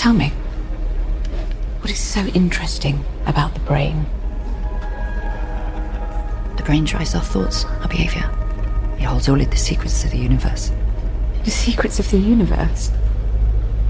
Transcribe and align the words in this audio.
Tell 0.00 0.14
me, 0.14 0.30
what 1.80 1.90
is 1.90 1.98
so 1.98 2.20
interesting 2.28 3.04
about 3.26 3.52
the 3.52 3.60
brain? 3.60 4.06
The 6.56 6.62
brain 6.64 6.86
drives 6.86 7.14
our 7.14 7.20
thoughts, 7.20 7.66
our 7.66 7.86
behavior. 7.86 8.24
It 8.98 9.02
holds 9.02 9.28
all 9.28 9.38
of 9.38 9.50
the 9.50 9.58
secrets 9.58 10.02
of 10.02 10.12
the 10.12 10.16
universe. 10.16 10.72
The 11.44 11.50
secrets 11.50 11.98
of 11.98 12.10
the 12.10 12.16
universe? 12.16 12.90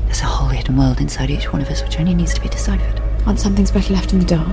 There's 0.07 0.23
a 0.23 0.25
whole 0.25 0.49
hidden 0.49 0.77
world 0.77 1.01
inside 1.01 1.31
each 1.31 1.53
one 1.53 1.63
of 1.63 1.69
us 1.69 1.81
which 1.81 2.01
only 2.01 2.15
needs 2.15 2.35
to 2.35 2.41
be 2.41 2.49
deciphered. 2.49 3.01
Aren't 3.25 3.39
some 3.39 3.55
things 3.55 3.71
better 3.71 3.93
left 3.93 4.13
in 4.13 4.19
the 4.19 4.25
dark? 4.25 4.49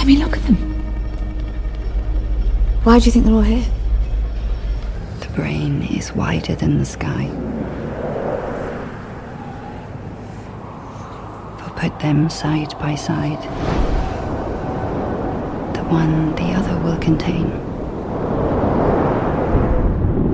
I 0.00 0.04
mean, 0.04 0.18
look 0.18 0.36
at 0.36 0.42
them. 0.42 0.56
Why 2.82 2.98
do 2.98 3.04
you 3.04 3.12
think 3.12 3.26
they're 3.26 3.34
all 3.34 3.42
here? 3.42 3.64
The 5.20 5.28
brain 5.36 5.84
is 5.84 6.12
wider 6.14 6.56
than 6.56 6.78
the 6.78 6.84
sky. 6.84 7.30
Put 11.78 12.00
them 12.00 12.28
side 12.28 12.76
by 12.80 12.92
side. 12.96 13.40
The 15.76 15.84
one 15.84 16.34
the 16.34 16.52
other 16.58 16.76
will 16.82 16.98
contain. 16.98 17.46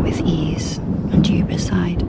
With 0.03 0.23
ease 0.23 0.79
and 1.13 1.29
you 1.29 1.45
beside. 1.45 2.01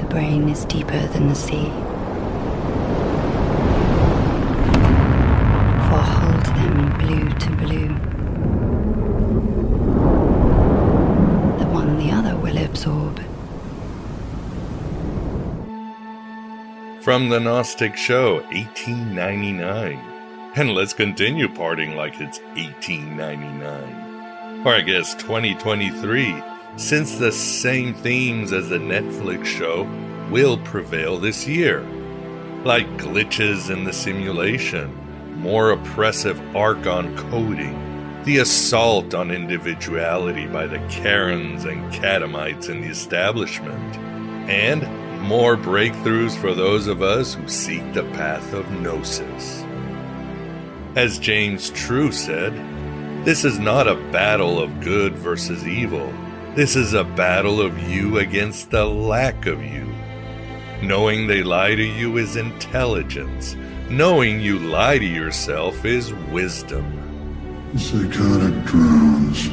The 0.00 0.06
brain 0.10 0.48
is 0.48 0.64
deeper 0.64 1.06
than 1.12 1.28
the 1.28 1.36
sea. 1.36 1.70
For 5.86 6.02
hold 6.16 6.46
them 6.58 6.98
blue 6.98 7.28
to 7.38 7.50
blue. 7.52 8.17
From 17.08 17.30
the 17.30 17.40
Gnostic 17.40 17.96
Show, 17.96 18.42
1899. 18.52 19.98
And 20.56 20.74
let's 20.74 20.92
continue 20.92 21.48
parting 21.48 21.96
like 21.96 22.20
it's 22.20 22.38
1899. 22.54 24.66
Or 24.66 24.74
I 24.74 24.82
guess 24.82 25.14
2023, 25.14 26.42
since 26.76 27.16
the 27.16 27.32
same 27.32 27.94
themes 27.94 28.52
as 28.52 28.68
the 28.68 28.76
Netflix 28.76 29.46
show 29.46 29.88
will 30.30 30.58
prevail 30.58 31.16
this 31.16 31.48
year. 31.48 31.80
Like 32.64 32.86
glitches 32.98 33.70
in 33.70 33.84
the 33.84 33.92
simulation, 33.94 34.94
more 35.40 35.70
oppressive 35.70 36.38
Archon 36.54 37.16
coding, 37.16 38.22
the 38.24 38.36
assault 38.36 39.14
on 39.14 39.30
individuality 39.30 40.46
by 40.46 40.66
the 40.66 40.86
Karens 40.90 41.64
and 41.64 41.90
Catamites 41.90 42.68
in 42.68 42.82
the 42.82 42.88
establishment, 42.88 43.96
and 44.50 44.82
more 45.20 45.56
breakthroughs 45.56 46.36
for 46.36 46.54
those 46.54 46.86
of 46.86 47.02
us 47.02 47.34
who 47.34 47.48
seek 47.48 47.92
the 47.92 48.04
path 48.12 48.52
of 48.52 48.70
Gnosis. 48.70 49.64
As 50.96 51.18
James 51.18 51.70
True 51.70 52.10
said, 52.10 52.54
this 53.24 53.44
is 53.44 53.58
not 53.58 53.86
a 53.88 53.96
battle 54.10 54.58
of 54.58 54.80
good 54.80 55.14
versus 55.14 55.66
evil. 55.66 56.12
This 56.54 56.76
is 56.76 56.94
a 56.94 57.04
battle 57.04 57.60
of 57.60 57.78
you 57.90 58.18
against 58.18 58.70
the 58.70 58.84
lack 58.84 59.46
of 59.46 59.62
you. 59.62 59.86
Knowing 60.82 61.26
they 61.26 61.42
lie 61.42 61.74
to 61.74 61.84
you 61.84 62.16
is 62.16 62.36
intelligence. 62.36 63.56
Knowing 63.90 64.40
you 64.40 64.58
lie 64.58 64.98
to 64.98 65.04
yourself 65.04 65.84
is 65.84 66.14
wisdom. 66.32 66.94
Psychotic 67.76 68.64
drowns 68.64 69.48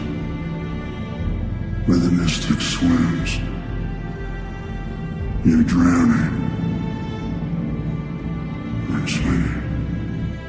where 1.86 1.98
the 1.98 2.12
mystic 2.12 2.62
swims. 2.62 3.55
You're 5.46 5.62
drowning. 5.62 6.42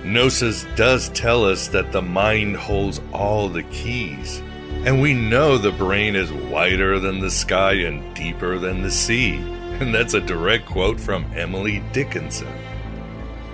Gnosis 0.04 0.64
does 0.74 1.10
tell 1.10 1.44
us 1.44 1.68
that 1.68 1.92
the 1.92 2.00
mind 2.00 2.56
holds 2.56 3.02
all 3.12 3.50
the 3.50 3.64
keys, 3.64 4.40
and 4.86 5.02
we 5.02 5.12
know 5.12 5.58
the 5.58 5.72
brain 5.72 6.16
is 6.16 6.32
wider 6.32 6.98
than 6.98 7.20
the 7.20 7.30
sky 7.30 7.72
and 7.72 8.16
deeper 8.16 8.58
than 8.58 8.80
the 8.80 8.90
sea. 8.90 9.36
And 9.76 9.94
that's 9.94 10.14
a 10.14 10.22
direct 10.22 10.64
quote 10.64 10.98
from 10.98 11.30
Emily 11.34 11.82
Dickinson. 11.92 12.48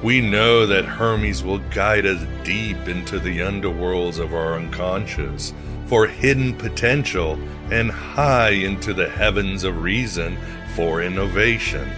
We 0.05 0.21
know 0.21 0.67
that 0.67 0.85
Hermes 0.85 1.43
will 1.43 1.59
guide 1.71 2.07
us 2.07 2.25
deep 2.45 2.87
into 2.87 3.19
the 3.19 3.41
underworlds 3.41 4.21
of 4.21 4.33
our 4.33 4.55
unconscious 4.55 5.53
for 5.87 6.07
hidden 6.07 6.55
potential 6.57 7.37
and 7.73 7.91
high 7.91 8.51
into 8.51 8.95
the 8.95 9.09
heavens 9.09 9.65
of 9.65 9.83
reason 9.83 10.39
for 10.75 11.03
innovation. 11.03 11.89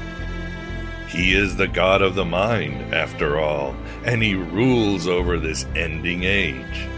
He 1.08 1.34
is 1.34 1.56
the 1.56 1.68
God 1.68 2.02
of 2.02 2.14
the 2.14 2.24
mind, 2.24 2.92
after 2.94 3.38
all, 3.38 3.76
and 4.04 4.22
he 4.22 4.34
rules 4.34 5.06
over 5.06 5.38
this 5.38 5.64
ending 5.76 6.24
age. 6.24 6.88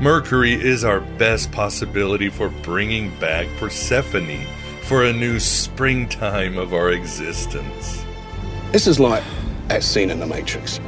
Mercury 0.00 0.54
is 0.54 0.84
our 0.84 1.00
best 1.00 1.52
possibility 1.52 2.28
for 2.28 2.48
bringing 2.62 3.10
back 3.18 3.46
Persephone 3.58 4.46
for 4.84 5.04
a 5.04 5.12
new 5.12 5.38
springtime 5.38 6.56
of 6.56 6.72
our 6.72 6.92
existence. 6.92 8.04
This 8.72 8.86
is 8.86 8.98
like 8.98 9.22
that 9.66 9.82
scene 9.82 10.08
in 10.10 10.20
The 10.20 10.26
Matrix. 10.26 10.80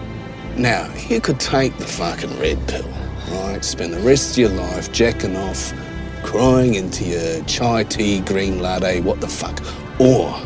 Now, 0.56 0.90
you 1.08 1.20
could 1.20 1.40
take 1.40 1.76
the 1.76 1.86
fucking 1.86 2.38
red 2.38 2.66
pill, 2.68 2.88
right? 3.30 3.62
Spend 3.62 3.92
the 3.92 4.00
rest 4.00 4.32
of 4.32 4.38
your 4.38 4.48
life 4.50 4.90
jacking 4.92 5.36
off, 5.36 5.74
crying 6.22 6.74
into 6.74 7.04
your 7.04 7.44
chai 7.44 7.84
tea, 7.84 8.20
green 8.20 8.60
latte, 8.60 9.00
what 9.00 9.20
the 9.20 9.28
fuck. 9.28 9.60
Or 10.00 10.40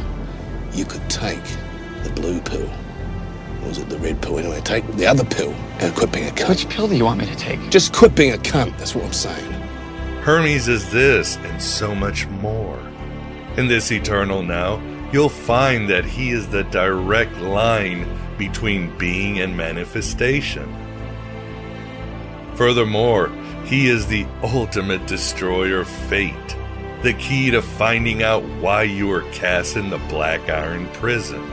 you 0.72 0.84
could 0.84 1.08
take 1.08 1.44
the 2.02 2.10
blue 2.10 2.40
pill. 2.40 2.68
Or 3.62 3.68
was 3.68 3.78
it 3.78 3.88
the 3.88 3.98
red 3.98 4.20
pill? 4.20 4.38
Anyway, 4.38 4.60
take 4.62 4.84
the 4.96 5.06
other 5.06 5.24
pill 5.24 5.54
and 5.78 5.94
quit 5.94 6.10
being 6.10 6.28
a 6.28 6.32
cunt. 6.32 6.48
Which 6.48 6.68
pill 6.68 6.88
do 6.88 6.96
you 6.96 7.04
want 7.04 7.20
me 7.20 7.26
to 7.26 7.36
take? 7.36 7.70
Just 7.70 7.92
quit 7.92 8.16
being 8.16 8.32
a 8.32 8.36
cunt, 8.36 8.76
that's 8.78 8.96
what 8.96 9.04
I'm 9.04 9.12
saying. 9.12 9.52
Hermes 10.22 10.66
is 10.66 10.90
this 10.90 11.36
and 11.36 11.62
so 11.62 11.94
much 11.94 12.26
more. 12.26 12.80
In 13.56 13.68
this 13.68 13.92
eternal 13.92 14.42
now, 14.42 14.82
you'll 15.12 15.28
find 15.28 15.88
that 15.88 16.04
he 16.04 16.30
is 16.30 16.48
the 16.48 16.64
direct 16.64 17.36
line 17.36 18.08
between 18.36 18.96
being 18.98 19.38
and 19.38 19.56
manifestation. 19.56 20.68
Furthermore, 22.56 23.30
he 23.64 23.86
is 23.86 24.08
the 24.08 24.26
ultimate 24.42 25.06
destroyer 25.06 25.80
of 25.80 25.88
fate, 25.88 26.56
the 27.04 27.12
key 27.14 27.50
to 27.50 27.60
finding 27.60 28.22
out 28.22 28.42
why 28.60 28.82
you 28.82 29.12
are 29.12 29.30
cast 29.30 29.76
in 29.76 29.90
the 29.90 29.98
Black 30.08 30.48
Iron 30.48 30.88
prison. 30.94 31.46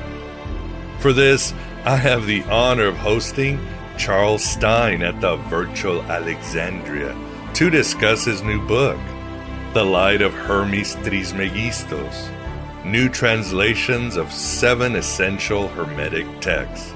For 1.00 1.12
this, 1.12 1.54
I 1.84 1.98
have 1.98 2.26
the 2.26 2.42
honor 2.44 2.86
of 2.86 2.96
hosting 2.96 3.60
Charles 3.98 4.44
Stein 4.44 5.02
at 5.02 5.20
the 5.20 5.36
Virtual 5.36 6.02
Alexandria 6.04 7.16
to 7.54 7.70
discuss 7.70 8.24
his 8.24 8.42
new 8.42 8.66
book, 8.66 8.98
The 9.74 9.84
Light 9.84 10.22
of 10.22 10.34
Hermes 10.34 10.96
Trismegistus 11.04 12.30
New 12.86 13.10
Translations 13.10 14.16
of 14.16 14.32
Seven 14.32 14.96
Essential 14.96 15.68
Hermetic 15.68 16.26
Texts. 16.40 16.94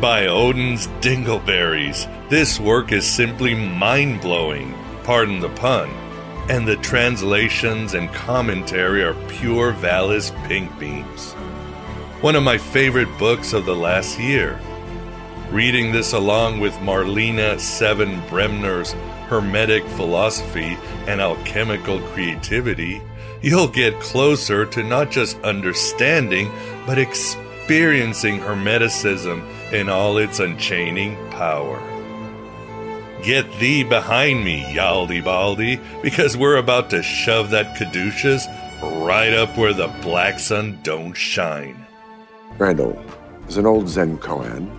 By 0.00 0.28
Odin's 0.28 0.86
Dingleberries, 1.02 2.08
this 2.30 2.58
work 2.58 2.92
is 2.92 3.04
simply 3.04 3.54
mind 3.54 4.22
blowing, 4.22 4.74
pardon 5.02 5.40
the 5.40 5.50
pun, 5.50 5.90
and 6.48 6.66
the 6.66 6.76
translations 6.76 7.94
and 7.94 8.12
commentary 8.12 9.02
are 9.04 9.14
pure 9.28 9.72
Valis 9.72 10.30
pink 10.46 10.76
beams. 10.78 11.32
One 12.20 12.36
of 12.36 12.42
my 12.42 12.58
favorite 12.58 13.08
books 13.18 13.52
of 13.52 13.64
the 13.64 13.76
last 13.76 14.18
year. 14.18 14.60
Reading 15.50 15.92
this 15.92 16.12
along 16.12 16.60
with 16.60 16.72
Marlene 16.74 17.60
Seven 17.60 18.20
Bremner's 18.22 18.92
Hermetic 19.28 19.84
Philosophy 19.84 20.76
and 21.06 21.20
Alchemical 21.20 22.00
Creativity, 22.08 23.02
you'll 23.42 23.68
get 23.68 24.00
closer 24.00 24.64
to 24.66 24.82
not 24.82 25.10
just 25.10 25.40
understanding, 25.42 26.50
but 26.86 26.98
experiencing 26.98 28.38
Hermeticism 28.38 29.72
in 29.72 29.88
all 29.88 30.18
its 30.18 30.40
unchaining 30.40 31.16
power. 31.30 31.91
Get 33.22 33.50
thee 33.58 33.84
behind 33.84 34.44
me, 34.44 34.62
Yaldi 34.74 35.24
Baldi, 35.24 35.80
because 36.02 36.36
we're 36.36 36.56
about 36.56 36.90
to 36.90 37.02
shove 37.02 37.50
that 37.50 37.76
caduceus 37.76 38.46
right 38.82 39.32
up 39.32 39.56
where 39.56 39.72
the 39.72 39.88
black 40.02 40.38
sun 40.38 40.78
don't 40.82 41.14
shine. 41.14 41.86
Randall 42.58 43.02
is 43.48 43.56
an 43.56 43.66
old 43.66 43.88
Zen 43.88 44.18
koan. 44.18 44.70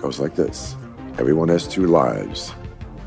Goes 0.00 0.18
like 0.18 0.34
this 0.34 0.76
Everyone 1.18 1.48
has 1.48 1.66
two 1.66 1.86
lives, 1.86 2.52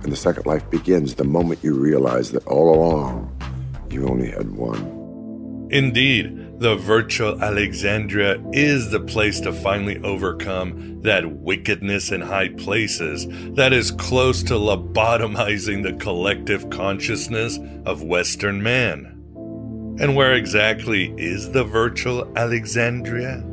and 0.03 0.11
the 0.11 0.17
second 0.17 0.45
life 0.45 0.69
begins 0.69 1.15
the 1.15 1.23
moment 1.23 1.63
you 1.63 1.73
realize 1.73 2.31
that 2.31 2.45
all 2.47 2.75
along 2.75 3.35
you 3.89 4.07
only 4.07 4.31
had 4.31 4.51
one. 4.51 5.67
Indeed, 5.71 6.40
the 6.61 6.75
virtual 6.75 7.41
Alexandria 7.41 8.39
is 8.53 8.91
the 8.91 8.99
place 8.99 9.39
to 9.39 9.51
finally 9.51 9.99
overcome 10.03 11.01
that 11.01 11.25
wickedness 11.25 12.11
in 12.11 12.21
high 12.21 12.49
places 12.49 13.25
that 13.55 13.73
is 13.73 13.89
close 13.89 14.43
to 14.43 14.53
lobotomizing 14.53 15.81
the 15.81 15.93
collective 15.93 16.69
consciousness 16.69 17.57
of 17.87 18.03
Western 18.03 18.61
man. 18.61 19.05
And 19.99 20.15
where 20.15 20.35
exactly 20.35 21.11
is 21.17 21.51
the 21.51 21.63
virtual 21.63 22.31
Alexandria? 22.37 23.43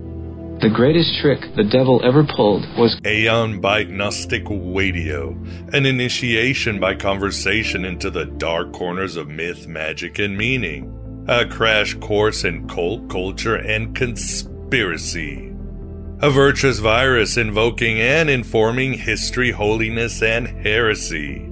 The 0.61 0.69
greatest 0.69 1.19
trick 1.23 1.41
the 1.57 1.65
devil 1.65 2.03
ever 2.05 2.27
pulled 2.37 2.67
was 2.77 3.01
Aeon 3.07 3.63
Byte 3.63 3.89
Gnostic 3.89 4.45
Radio, 4.51 5.31
an 5.73 5.87
initiation 5.87 6.79
by 6.79 6.95
conversation 6.95 7.87
into 7.87 8.11
the 8.11 8.27
dark 8.27 8.75
corners 8.75 9.17
of 9.17 9.29
myth, 9.29 9.67
magic, 9.67 10.19
and 10.19 10.37
meaning. 10.37 10.98
A 11.29 11.45
crash 11.45 11.93
course 11.93 12.43
in 12.43 12.67
cult 12.69 13.11
culture 13.11 13.55
and 13.55 13.95
conspiracy. 13.95 15.55
A 16.21 16.31
virtuous 16.31 16.79
virus 16.79 17.37
invoking 17.37 18.01
and 18.01 18.31
informing 18.31 18.95
history, 18.95 19.51
holiness, 19.51 20.23
and 20.23 20.49
heresy. 20.49 21.47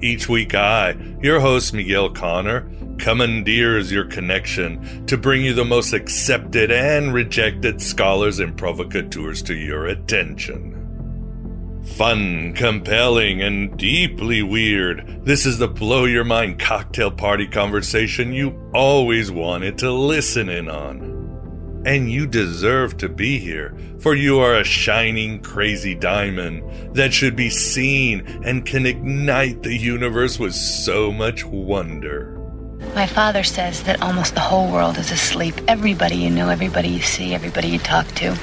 Each 0.00 0.28
week, 0.28 0.54
I, 0.54 0.96
your 1.20 1.40
host 1.40 1.74
Miguel 1.74 2.10
Conner, 2.10 2.70
commandeers 3.00 3.90
your 3.90 4.04
connection 4.04 5.04
to 5.06 5.16
bring 5.16 5.44
you 5.44 5.52
the 5.52 5.64
most 5.64 5.92
accepted 5.92 6.70
and 6.70 7.12
rejected 7.12 7.82
scholars 7.82 8.38
and 8.38 8.56
provocateurs 8.56 9.42
to 9.42 9.54
your 9.56 9.86
attention. 9.86 10.77
Fun, 11.96 12.52
compelling, 12.52 13.42
and 13.42 13.76
deeply 13.76 14.42
weird. 14.42 15.24
This 15.24 15.44
is 15.44 15.58
the 15.58 15.66
blow 15.66 16.04
your 16.04 16.24
mind 16.24 16.60
cocktail 16.60 17.10
party 17.10 17.46
conversation 17.46 18.32
you 18.32 18.56
always 18.72 19.30
wanted 19.32 19.78
to 19.78 19.90
listen 19.90 20.48
in 20.48 20.68
on. 20.68 21.82
And 21.84 22.10
you 22.10 22.26
deserve 22.26 22.98
to 22.98 23.08
be 23.08 23.38
here, 23.38 23.76
for 23.98 24.14
you 24.14 24.38
are 24.38 24.54
a 24.54 24.64
shining, 24.64 25.40
crazy 25.40 25.94
diamond 25.94 26.94
that 26.94 27.12
should 27.12 27.34
be 27.34 27.50
seen 27.50 28.20
and 28.44 28.64
can 28.64 28.86
ignite 28.86 29.62
the 29.62 29.76
universe 29.76 30.38
with 30.38 30.54
so 30.54 31.10
much 31.10 31.44
wonder. 31.44 32.34
My 32.94 33.06
father 33.06 33.42
says 33.42 33.82
that 33.84 34.02
almost 34.02 34.34
the 34.34 34.40
whole 34.40 34.70
world 34.70 34.98
is 34.98 35.10
asleep. 35.10 35.54
Everybody 35.66 36.16
you 36.16 36.30
know, 36.30 36.48
everybody 36.48 36.88
you 36.88 37.02
see, 37.02 37.34
everybody 37.34 37.68
you 37.68 37.78
talk 37.78 38.06
to. 38.16 38.38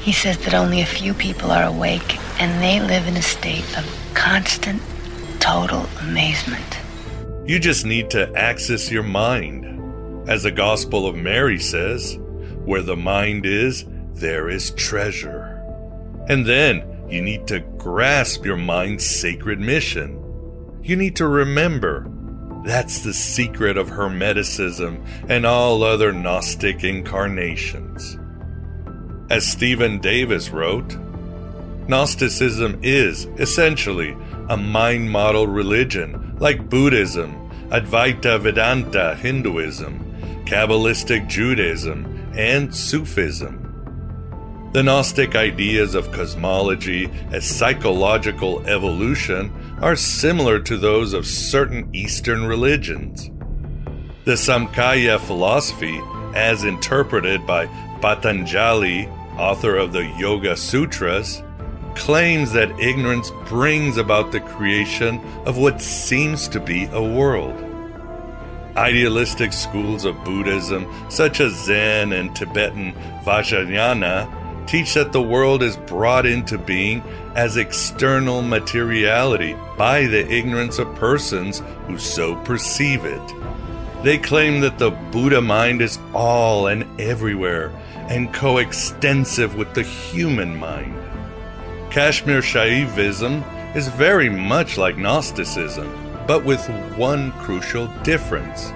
He 0.00 0.12
says 0.12 0.38
that 0.38 0.54
only 0.54 0.80
a 0.80 0.86
few 0.86 1.12
people 1.14 1.50
are 1.50 1.64
awake, 1.64 2.18
and 2.40 2.62
they 2.62 2.80
live 2.80 3.06
in 3.06 3.16
a 3.16 3.22
state 3.22 3.64
of 3.76 4.10
constant, 4.14 4.80
total 5.40 5.86
amazement. 6.00 6.78
You 7.44 7.58
just 7.58 7.86
need 7.86 8.10
to 8.10 8.32
access 8.34 8.90
your 8.90 9.02
mind. 9.02 10.28
As 10.28 10.42
the 10.42 10.50
Gospel 10.50 11.06
of 11.06 11.16
Mary 11.16 11.58
says, 11.58 12.18
where 12.64 12.82
the 12.82 12.96
mind 12.96 13.46
is, 13.46 13.86
there 14.14 14.50
is 14.50 14.72
treasure. 14.72 15.54
And 16.28 16.44
then 16.44 17.06
you 17.08 17.22
need 17.22 17.46
to 17.46 17.60
grasp 17.60 18.44
your 18.44 18.58
mind's 18.58 19.06
sacred 19.06 19.58
mission. 19.60 20.22
You 20.82 20.96
need 20.96 21.16
to 21.16 21.26
remember 21.26 22.06
that's 22.64 23.02
the 23.02 23.14
secret 23.14 23.78
of 23.78 23.88
Hermeticism 23.88 25.02
and 25.30 25.46
all 25.46 25.82
other 25.82 26.12
Gnostic 26.12 26.84
incarnations. 26.84 28.18
As 29.30 29.46
Stephen 29.46 29.98
Davis 29.98 30.48
wrote, 30.48 30.96
Gnosticism 31.86 32.80
is 32.82 33.26
essentially 33.36 34.16
a 34.48 34.56
mind 34.56 35.10
model 35.10 35.46
religion 35.46 36.34
like 36.38 36.70
Buddhism, 36.70 37.34
Advaita 37.68 38.40
Vedanta 38.40 39.14
Hinduism, 39.16 40.44
Kabbalistic 40.46 41.28
Judaism, 41.28 42.30
and 42.34 42.74
Sufism. 42.74 43.64
The 44.72 44.82
Gnostic 44.82 45.36
ideas 45.36 45.94
of 45.94 46.10
cosmology 46.12 47.10
as 47.30 47.46
psychological 47.46 48.66
evolution 48.66 49.52
are 49.82 49.96
similar 49.96 50.58
to 50.60 50.78
those 50.78 51.12
of 51.12 51.26
certain 51.26 51.94
Eastern 51.94 52.46
religions. 52.46 53.30
The 54.24 54.36
Samkhya 54.36 55.20
philosophy, 55.20 56.00
as 56.34 56.64
interpreted 56.64 57.46
by 57.46 57.66
Patanjali, 58.00 59.08
author 59.38 59.76
of 59.76 59.92
the 59.92 60.04
Yoga 60.18 60.56
Sutras, 60.56 61.42
claims 61.94 62.52
that 62.52 62.78
ignorance 62.78 63.30
brings 63.46 63.96
about 63.96 64.32
the 64.32 64.40
creation 64.40 65.20
of 65.46 65.58
what 65.58 65.80
seems 65.80 66.48
to 66.48 66.60
be 66.60 66.84
a 66.92 67.02
world. 67.02 67.56
Idealistic 68.76 69.52
schools 69.52 70.04
of 70.04 70.22
Buddhism, 70.24 70.86
such 71.10 71.40
as 71.40 71.64
Zen 71.64 72.12
and 72.12 72.34
Tibetan 72.36 72.92
Vajrayana, 73.24 74.66
teach 74.68 74.94
that 74.94 75.12
the 75.12 75.22
world 75.22 75.62
is 75.62 75.76
brought 75.76 76.26
into 76.26 76.58
being 76.58 77.02
as 77.34 77.56
external 77.56 78.42
materiality 78.42 79.56
by 79.76 80.06
the 80.06 80.30
ignorance 80.30 80.78
of 80.78 80.94
persons 80.94 81.62
who 81.86 81.98
so 81.98 82.36
perceive 82.44 83.04
it. 83.04 83.34
They 84.04 84.18
claim 84.18 84.60
that 84.60 84.78
the 84.78 84.90
Buddha 84.90 85.40
mind 85.40 85.82
is 85.82 85.98
all 86.14 86.68
and 86.68 87.00
everywhere 87.00 87.72
and 88.08 88.32
coextensive 88.32 89.54
with 89.54 89.74
the 89.74 89.82
human 89.82 90.56
mind. 90.56 90.94
Kashmir 91.90 92.40
Shaivism 92.40 93.44
is 93.76 93.88
very 93.88 94.28
much 94.28 94.78
like 94.78 94.96
Gnosticism, 94.96 95.92
but 96.26 96.44
with 96.44 96.66
one 96.96 97.32
crucial 97.32 97.86
difference. 98.02 98.72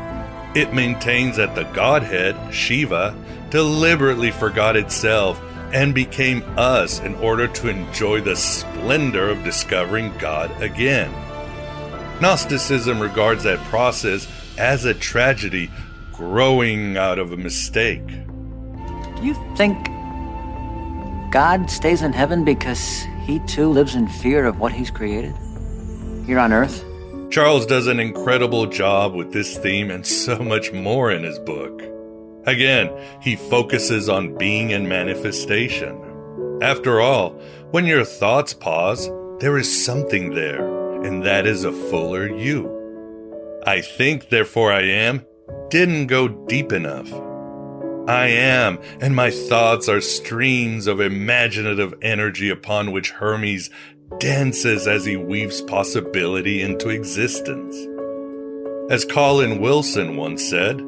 It 0.54 0.74
maintains 0.74 1.36
that 1.36 1.54
the 1.54 1.64
Godhead, 1.72 2.36
Shiva, 2.52 3.16
deliberately 3.50 4.30
forgot 4.30 4.76
itself 4.76 5.40
and 5.72 5.94
became 5.94 6.42
us 6.58 7.00
in 7.00 7.14
order 7.16 7.48
to 7.48 7.68
enjoy 7.68 8.20
the 8.20 8.36
splendor 8.36 9.30
of 9.30 9.44
discovering 9.44 10.12
God 10.18 10.50
again. 10.60 11.10
Gnosticism 12.20 13.00
regards 13.00 13.44
that 13.44 13.58
process 13.68 14.28
as 14.58 14.84
a 14.84 14.94
tragedy 14.94 15.70
growing 16.12 16.96
out 16.96 17.18
of 17.18 17.32
a 17.32 17.36
mistake. 17.36 18.02
You 19.22 19.34
think 19.54 19.86
God 21.30 21.70
stays 21.70 22.02
in 22.02 22.12
heaven 22.12 22.44
because 22.44 23.06
he 23.24 23.38
too 23.46 23.68
lives 23.68 23.94
in 23.94 24.08
fear 24.08 24.44
of 24.46 24.58
what 24.58 24.72
he's 24.72 24.90
created? 24.90 25.36
Here 26.26 26.40
on 26.40 26.52
earth? 26.52 26.84
Charles 27.30 27.64
does 27.64 27.86
an 27.86 28.00
incredible 28.00 28.66
job 28.66 29.14
with 29.14 29.32
this 29.32 29.56
theme 29.56 29.92
and 29.92 30.04
so 30.04 30.40
much 30.40 30.72
more 30.72 31.12
in 31.12 31.22
his 31.22 31.38
book. 31.38 31.80
Again, 32.46 32.90
he 33.20 33.36
focuses 33.36 34.08
on 34.08 34.36
being 34.36 34.72
and 34.72 34.88
manifestation. 34.88 36.58
After 36.60 37.00
all, 37.00 37.30
when 37.70 37.86
your 37.86 38.04
thoughts 38.04 38.52
pause, 38.52 39.08
there 39.38 39.56
is 39.56 39.84
something 39.84 40.34
there, 40.34 40.66
and 41.04 41.24
that 41.24 41.46
is 41.46 41.62
a 41.62 41.70
fuller 41.70 42.28
you. 42.28 42.68
I 43.64 43.82
think, 43.82 44.30
therefore 44.30 44.72
I 44.72 44.82
am, 44.82 45.24
didn't 45.70 46.08
go 46.08 46.26
deep 46.26 46.72
enough. 46.72 47.08
I 48.08 48.26
am, 48.28 48.78
and 49.00 49.14
my 49.14 49.30
thoughts 49.30 49.88
are 49.88 50.00
streams 50.00 50.86
of 50.88 51.00
imaginative 51.00 51.94
energy 52.02 52.50
upon 52.50 52.90
which 52.90 53.10
Hermes 53.10 53.70
dances 54.18 54.88
as 54.88 55.04
he 55.04 55.16
weaves 55.16 55.62
possibility 55.62 56.62
into 56.62 56.88
existence. 56.88 57.76
As 58.90 59.04
Colin 59.04 59.60
Wilson 59.60 60.16
once 60.16 60.42
said, 60.42 60.80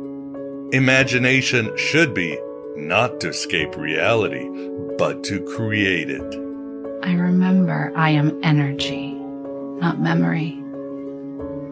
Imagination 0.73 1.77
should 1.77 2.15
be 2.15 2.37
not 2.75 3.21
to 3.21 3.29
escape 3.29 3.77
reality, 3.77 4.49
but 4.99 5.23
to 5.25 5.41
create 5.45 6.11
it. 6.11 6.35
I 7.05 7.13
remember 7.13 7.93
I 7.95 8.11
am 8.11 8.41
energy, 8.43 9.13
not 9.13 10.01
memory, 10.01 10.55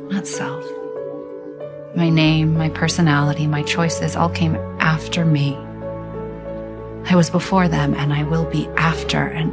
not 0.09 0.29
self. 0.29 0.65
My 1.97 2.09
name, 2.09 2.57
my 2.57 2.69
personality, 2.69 3.49
my 3.49 3.63
choices 3.63 4.15
all 4.15 4.31
came 4.31 4.55
after 4.83 5.25
me. 5.25 5.57
I 7.11 7.15
was 7.15 7.31
before 7.31 7.69
them 7.69 7.95
and 7.95 8.13
I 8.13 8.25
will 8.25 8.45
be 8.45 8.69
after, 8.77 9.27
and 9.29 9.51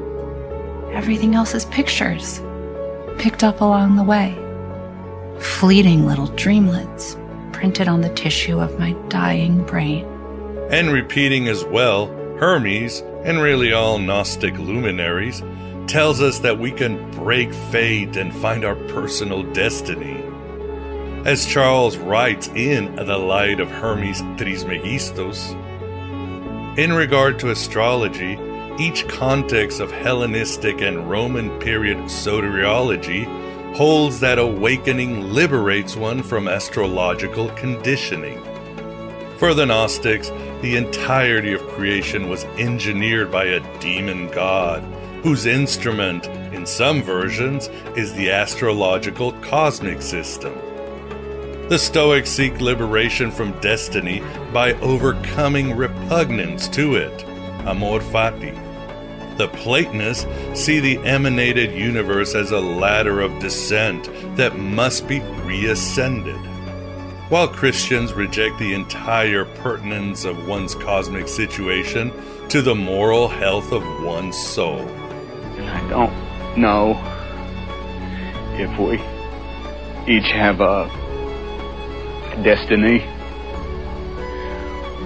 everything 0.93 1.35
else 1.35 1.53
is 1.55 1.65
pictures 1.65 2.41
picked 3.19 3.43
up 3.43 3.59
along 3.59 3.97
the 3.97 4.03
way. 4.03 4.33
Fleeting 5.39 6.07
little 6.07 6.27
dreamlets 6.29 7.17
printed 7.51 7.87
on 7.87 8.01
the 8.01 8.13
tissue 8.15 8.59
of 8.59 8.79
my 8.79 8.93
dying 9.09 9.63
brain. 9.65 10.05
And 10.71 10.91
repeating 10.91 11.47
as 11.49 11.65
well, 11.65 12.07
Hermes, 12.39 13.01
and 13.25 13.41
really 13.41 13.73
all 13.73 13.99
Gnostic 13.99 14.57
luminaries, 14.57 15.43
tells 15.87 16.21
us 16.21 16.39
that 16.39 16.59
we 16.59 16.71
can 16.71 17.11
break 17.11 17.53
fate 17.53 18.15
and 18.15 18.33
find 18.33 18.63
our 18.63 18.75
personal 18.75 19.43
destiny. 19.51 20.28
As 21.25 21.45
Charles 21.45 21.97
writes 21.97 22.47
in 22.47 22.95
The 22.95 23.17
Light 23.17 23.59
of 23.59 23.69
Hermes 23.69 24.21
Trismegistus, 24.37 25.51
in 26.77 26.93
regard 26.93 27.39
to 27.39 27.51
astrology, 27.51 28.39
each 28.79 29.05
context 29.09 29.81
of 29.81 29.91
Hellenistic 29.91 30.81
and 30.81 31.09
Roman 31.09 31.59
period 31.59 31.97
soteriology 32.05 33.25
holds 33.75 34.21
that 34.21 34.39
awakening 34.39 35.33
liberates 35.33 35.97
one 35.97 36.23
from 36.23 36.47
astrological 36.47 37.49
conditioning. 37.49 38.41
For 39.35 39.53
the 39.53 39.65
Gnostics, 39.65 40.29
the 40.61 40.77
entirety 40.77 41.51
of 41.51 41.67
creation 41.67 42.29
was 42.29 42.45
engineered 42.57 43.29
by 43.29 43.43
a 43.43 43.79
demon 43.81 44.31
god, 44.31 44.83
whose 45.21 45.45
instrument, 45.45 46.27
in 46.53 46.65
some 46.65 47.03
versions, 47.03 47.67
is 47.97 48.13
the 48.13 48.31
astrological 48.31 49.33
cosmic 49.41 50.01
system. 50.01 50.57
The 51.69 51.77
Stoics 51.77 52.31
seek 52.31 52.59
liberation 52.61 53.29
from 53.29 53.51
destiny 53.59 54.23
by 54.51 54.73
overcoming 54.79 55.77
repugnance 55.77 56.67
to 56.69 56.95
it, 56.95 57.23
amor 57.67 57.99
fati. 57.99 58.57
The 59.37 59.49
Platonists 59.49 60.25
see 60.55 60.79
the 60.79 60.97
emanated 61.05 61.71
universe 61.71 62.33
as 62.33 62.49
a 62.49 62.59
ladder 62.59 63.21
of 63.21 63.37
descent 63.37 64.09
that 64.35 64.57
must 64.57 65.07
be 65.07 65.19
reascended, 65.19 66.39
while 67.29 67.47
Christians 67.47 68.13
reject 68.13 68.57
the 68.57 68.73
entire 68.73 69.45
pertinence 69.45 70.25
of 70.25 70.47
one's 70.47 70.73
cosmic 70.73 71.27
situation 71.27 72.11
to 72.47 72.63
the 72.63 72.73
moral 72.73 73.27
health 73.27 73.71
of 73.71 73.83
one's 74.03 74.35
soul. 74.35 74.81
I 75.59 75.87
don't 75.87 76.57
know 76.57 76.97
if 78.57 78.75
we 78.79 78.95
each 80.11 80.31
have 80.31 80.61
a 80.61 80.98
destiny. 82.43 83.03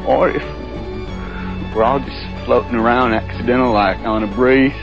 Or 0.06 0.30
if 0.30 0.44
we're 1.75 1.84
all 1.84 2.00
just 2.00 2.46
floating 2.46 2.75
around 2.75 3.13
accidental 3.13 3.74
like 3.74 4.00
on 4.00 4.24
a 4.24 4.28
breeze. 4.28 4.74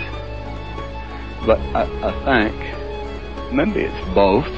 But 1.46 1.60
I, 1.74 1.82
I 2.02 2.48
think 2.50 3.52
maybe 3.52 3.82
it's 3.82 4.14
both. 4.14 4.48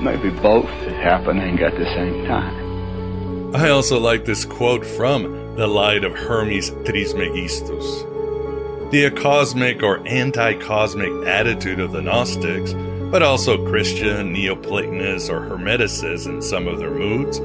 Maybe 0.00 0.30
both 0.30 0.70
is 0.82 0.94
happening 0.94 1.60
at 1.60 1.76
the 1.76 1.84
same 1.84 2.26
time. 2.26 3.54
I 3.54 3.70
also 3.70 3.98
like 3.98 4.24
this 4.24 4.44
quote 4.44 4.84
from 4.84 5.56
The 5.56 5.66
Light 5.66 6.04
of 6.04 6.14
Hermes 6.14 6.70
Trismegistus. 6.84 8.02
The 8.90 9.12
cosmic 9.14 9.82
or 9.82 10.06
anti 10.06 10.54
cosmic 10.54 11.26
attitude 11.26 11.80
of 11.80 11.92
the 11.92 12.02
Gnostics 12.02 12.72
but 13.10 13.22
also 13.22 13.66
Christian, 13.68 14.32
Neoplatonists, 14.32 15.28
or 15.28 15.40
Hermeticists 15.40 16.26
in 16.26 16.40
some 16.40 16.68
of 16.68 16.78
their 16.78 16.90
moods, 16.90 17.38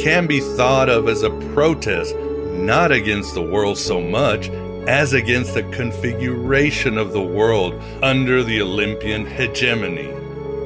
can 0.00 0.26
be 0.26 0.40
thought 0.40 0.88
of 0.88 1.08
as 1.08 1.22
a 1.22 1.30
protest 1.52 2.14
not 2.16 2.92
against 2.92 3.34
the 3.34 3.42
world 3.42 3.78
so 3.78 4.00
much 4.00 4.48
as 4.88 5.12
against 5.12 5.54
the 5.54 5.62
configuration 5.64 6.96
of 6.96 7.12
the 7.12 7.22
world 7.22 7.74
under 8.02 8.42
the 8.42 8.62
Olympian 8.62 9.26
hegemony, 9.26 10.08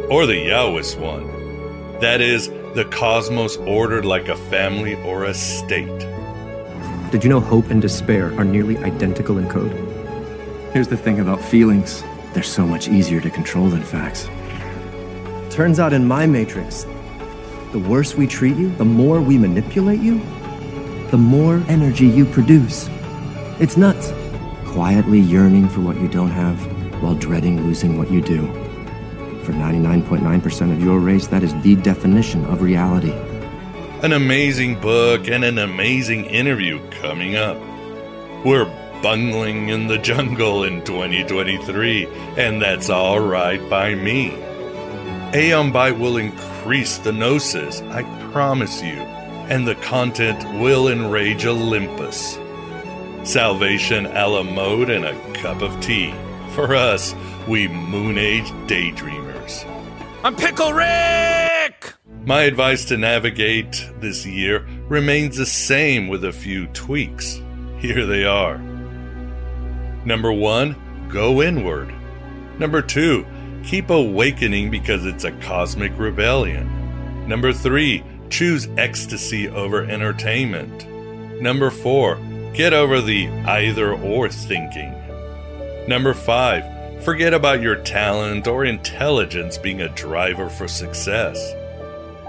or 0.08 0.26
the 0.26 0.46
Yahwist 0.46 0.98
one. 0.98 1.26
That 2.00 2.20
is, 2.20 2.48
the 2.74 2.88
cosmos 2.90 3.56
ordered 3.58 4.04
like 4.04 4.28
a 4.28 4.36
family 4.36 4.94
or 5.02 5.24
a 5.24 5.34
state. 5.34 5.98
Did 7.10 7.24
you 7.24 7.30
know 7.30 7.40
hope 7.40 7.68
and 7.70 7.82
despair 7.82 8.32
are 8.38 8.44
nearly 8.44 8.78
identical 8.78 9.38
in 9.38 9.48
code? 9.48 9.72
Here's 10.72 10.88
the 10.88 10.96
thing 10.96 11.20
about 11.20 11.42
feelings 11.42 12.02
they're 12.32 12.42
so 12.42 12.66
much 12.66 12.88
easier 12.88 13.20
to 13.20 13.28
control 13.28 13.68
than 13.68 13.82
facts. 13.82 14.28
Turns 15.52 15.78
out 15.78 15.92
in 15.92 16.06
my 16.06 16.24
matrix, 16.24 16.86
the 17.72 17.78
worse 17.78 18.14
we 18.14 18.26
treat 18.26 18.56
you, 18.56 18.74
the 18.76 18.86
more 18.86 19.20
we 19.20 19.36
manipulate 19.36 20.00
you, 20.00 20.18
the 21.10 21.18
more 21.18 21.62
energy 21.68 22.06
you 22.06 22.24
produce. 22.24 22.88
It's 23.60 23.76
nuts. 23.76 24.14
Quietly 24.64 25.20
yearning 25.20 25.68
for 25.68 25.82
what 25.82 26.00
you 26.00 26.08
don't 26.08 26.30
have 26.30 26.58
while 27.02 27.14
dreading 27.14 27.64
losing 27.64 27.98
what 27.98 28.10
you 28.10 28.22
do. 28.22 28.46
For 29.44 29.52
99.9% 29.52 30.72
of 30.72 30.82
your 30.82 30.98
race, 31.00 31.26
that 31.26 31.42
is 31.42 31.52
the 31.60 31.76
definition 31.76 32.46
of 32.46 32.62
reality. 32.62 33.12
An 34.02 34.14
amazing 34.14 34.80
book 34.80 35.28
and 35.28 35.44
an 35.44 35.58
amazing 35.58 36.24
interview 36.24 36.80
coming 36.92 37.36
up. 37.36 37.58
We're 38.42 38.64
bungling 39.02 39.68
in 39.68 39.86
the 39.86 39.98
jungle 39.98 40.64
in 40.64 40.82
2023, 40.82 42.06
and 42.38 42.62
that's 42.62 42.88
all 42.88 43.20
right 43.20 43.60
by 43.68 43.94
me. 43.94 44.34
Aeon 45.34 45.72
Byte 45.72 45.98
will 45.98 46.18
increase 46.18 46.98
the 46.98 47.10
gnosis, 47.10 47.80
I 47.88 48.02
promise 48.32 48.82
you, 48.82 49.00
and 49.48 49.66
the 49.66 49.76
content 49.76 50.44
will 50.60 50.88
enrage 50.88 51.46
Olympus. 51.46 52.38
Salvation 53.24 54.04
a 54.04 54.28
la 54.28 54.42
mode 54.42 54.90
and 54.90 55.06
a 55.06 55.32
cup 55.32 55.62
of 55.62 55.80
tea. 55.80 56.12
For 56.50 56.74
us, 56.74 57.14
we 57.48 57.66
Moon 57.66 58.18
Age 58.18 58.50
daydreamers. 58.66 59.64
I'm 60.22 60.36
Pickle 60.36 60.74
Rick! 60.74 61.94
My 62.26 62.42
advice 62.42 62.84
to 62.86 62.98
navigate 62.98 63.88
this 64.00 64.26
year 64.26 64.66
remains 64.86 65.38
the 65.38 65.46
same 65.46 66.08
with 66.08 66.24
a 66.24 66.32
few 66.32 66.66
tweaks. 66.68 67.40
Here 67.78 68.04
they 68.04 68.26
are. 68.26 68.58
Number 70.04 70.30
one, 70.30 70.76
go 71.08 71.40
inward. 71.40 71.90
Number 72.58 72.82
two, 72.82 73.24
Keep 73.64 73.90
awakening 73.90 74.70
because 74.70 75.06
it's 75.06 75.24
a 75.24 75.32
cosmic 75.32 75.96
rebellion. 75.96 77.28
Number 77.28 77.52
three, 77.52 78.04
choose 78.28 78.68
ecstasy 78.76 79.48
over 79.48 79.84
entertainment. 79.84 80.88
Number 81.40 81.70
four, 81.70 82.18
get 82.54 82.72
over 82.72 83.00
the 83.00 83.28
either 83.28 83.94
or 83.94 84.28
thinking. 84.28 84.92
Number 85.86 86.12
five, 86.12 87.04
forget 87.04 87.34
about 87.34 87.60
your 87.62 87.76
talent 87.76 88.46
or 88.46 88.64
intelligence 88.64 89.58
being 89.58 89.80
a 89.80 89.88
driver 89.90 90.48
for 90.48 90.66
success. 90.66 91.54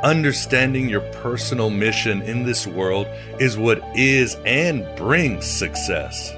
Understanding 0.04 0.90
your 0.90 1.02
personal 1.14 1.70
mission 1.70 2.22
in 2.22 2.44
this 2.44 2.68
world 2.68 3.08
is 3.40 3.58
what 3.58 3.82
is 3.96 4.36
and 4.46 4.86
brings 4.96 5.46
success. 5.46 6.34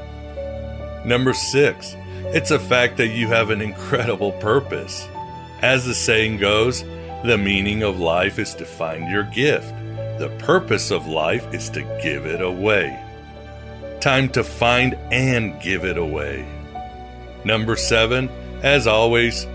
Number 1.05 1.33
six, 1.33 1.95
it's 2.33 2.51
a 2.51 2.59
fact 2.59 2.97
that 2.97 3.09
you 3.09 3.27
have 3.27 3.49
an 3.49 3.61
incredible 3.61 4.31
purpose. 4.33 5.07
As 5.61 5.85
the 5.85 5.93
saying 5.93 6.37
goes, 6.37 6.83
the 7.23 7.37
meaning 7.37 7.83
of 7.83 7.99
life 7.99 8.39
is 8.39 8.53
to 8.55 8.65
find 8.65 9.09
your 9.09 9.23
gift. 9.23 9.73
The 10.19 10.35
purpose 10.39 10.91
of 10.91 11.07
life 11.07 11.45
is 11.53 11.69
to 11.71 11.81
give 12.01 12.25
it 12.25 12.41
away. 12.41 12.99
Time 13.99 14.29
to 14.29 14.43
find 14.43 14.95
and 15.11 15.59
give 15.61 15.83
it 15.83 15.97
away. 15.97 16.47
Number 17.43 17.75
seven, 17.75 18.29
as 18.63 18.87
always, 18.87 19.45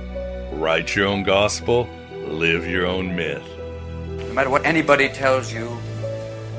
write 0.53 0.95
your 0.97 1.07
own 1.07 1.23
gospel, 1.23 1.89
live 2.13 2.67
your 2.67 2.87
own 2.87 3.15
myth. 3.15 3.43
No 4.19 4.33
matter 4.33 4.51
what 4.51 4.65
anybody 4.65 5.09
tells 5.09 5.53
you, 5.53 5.77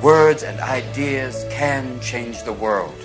words 0.01 0.44
and 0.44 0.60
ideas 0.60 1.46
can 1.50 2.00
change 2.00 2.44
the 2.44 2.53
world. 2.53 2.96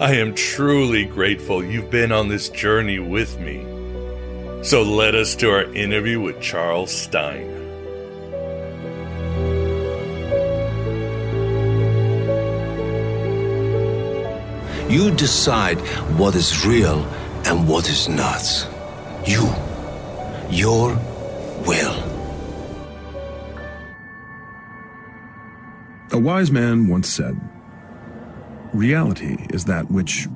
I 0.00 0.14
am 0.14 0.34
truly 0.34 1.04
grateful 1.04 1.62
you've 1.62 1.90
been 1.90 2.10
on 2.10 2.28
this 2.28 2.48
journey 2.48 2.98
with 2.98 3.38
me. 3.38 3.66
So 4.64 4.80
let 4.82 5.14
us 5.14 5.36
to 5.36 5.50
our 5.50 5.64
interview 5.74 6.22
with 6.22 6.40
Charles 6.40 6.90
Stein. 6.90 7.50
You 14.88 15.10
decide 15.10 15.78
what 16.16 16.34
is 16.34 16.66
real 16.66 17.04
and 17.44 17.68
what 17.68 17.90
is 17.90 18.08
not. 18.08 18.42
You. 19.26 19.52
Your 20.48 20.94
will. 21.66 22.02
A 26.10 26.18
wise 26.18 26.50
man 26.50 26.88
once 26.88 27.10
said, 27.10 27.38
Reality 28.72 29.36
is 29.50 29.64
that 29.64 29.90
which, 29.90 30.26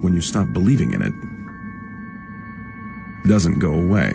when 0.00 0.12
you 0.14 0.20
stop 0.20 0.52
believing 0.52 0.92
in 0.92 1.00
it, 1.00 1.14
doesn't 3.26 3.58
go 3.58 3.72
away. 3.72 4.12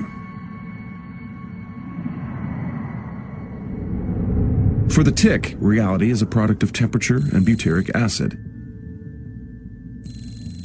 For 4.93 5.03
the 5.03 5.11
tick, 5.11 5.55
reality 5.57 6.11
is 6.11 6.21
a 6.21 6.27
product 6.27 6.61
of 6.61 6.71
temperature 6.71 7.17
and 7.17 7.45
butyric 7.45 7.89
acid. 7.95 8.37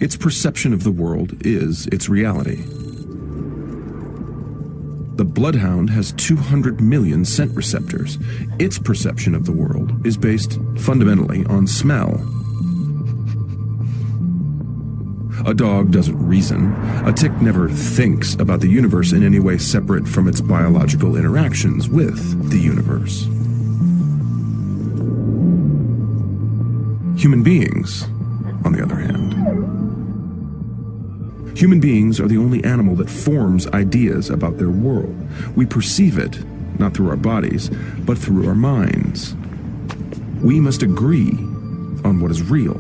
Its 0.00 0.17
perception 0.17 0.75
of 0.75 0.85
the 0.85 0.93
world 0.93 1.35
is 1.47 1.87
its 1.88 2.09
reality. 2.09 2.62
The 5.17 5.25
bloodhound 5.25 5.90
has 5.90 6.12
200 6.12 6.81
million 6.81 7.25
scent 7.25 7.55
receptors. 7.55 8.19
Its 8.59 8.79
perception 8.79 9.35
of 9.35 9.47
the 9.47 9.52
world 9.52 10.07
is 10.07 10.17
based 10.17 10.59
fundamentally 10.76 11.45
on 11.47 11.67
smell 11.67 12.19
A 15.47 15.54
dog 15.54 15.90
doesn't 15.90 16.18
reason. 16.18 16.73
A 17.06 17.12
tick 17.12 17.32
never 17.40 17.68
thinks 17.68 18.35
about 18.35 18.61
the 18.61 18.68
universe 18.68 19.12
in 19.12 19.25
any 19.25 19.38
way 19.38 19.59
separate 19.59 20.06
from 20.06 20.28
its 20.28 20.40
biological 20.40 21.16
interactions 21.16 21.88
with 21.88 22.50
the 22.50 22.59
universe. 22.59 23.23
Human 27.20 27.42
beings, 27.42 28.04
on 28.64 28.73
the 28.73 28.82
other 28.82 28.97
hand, 28.97 29.30
Human 31.61 31.78
beings 31.78 32.18
are 32.20 32.26
the 32.26 32.38
only 32.38 32.64
animal 32.64 32.94
that 32.97 33.11
forms 33.11 33.66
ideas 33.66 34.30
about 34.30 34.56
their 34.56 34.70
world. 34.70 35.14
We 35.56 35.66
perceive 35.66 36.16
it, 36.16 36.42
not 36.78 36.94
through 36.94 37.11
our 37.11 37.16
bodies, 37.16 37.68
but 38.06 38.16
through 38.16 38.49
our 38.49 38.54
minds. 38.54 39.37
We 40.40 40.59
must 40.59 40.82
agree 40.82 41.32
on 42.02 42.20
what 42.20 42.30
is 42.30 42.49
real. 42.49 42.78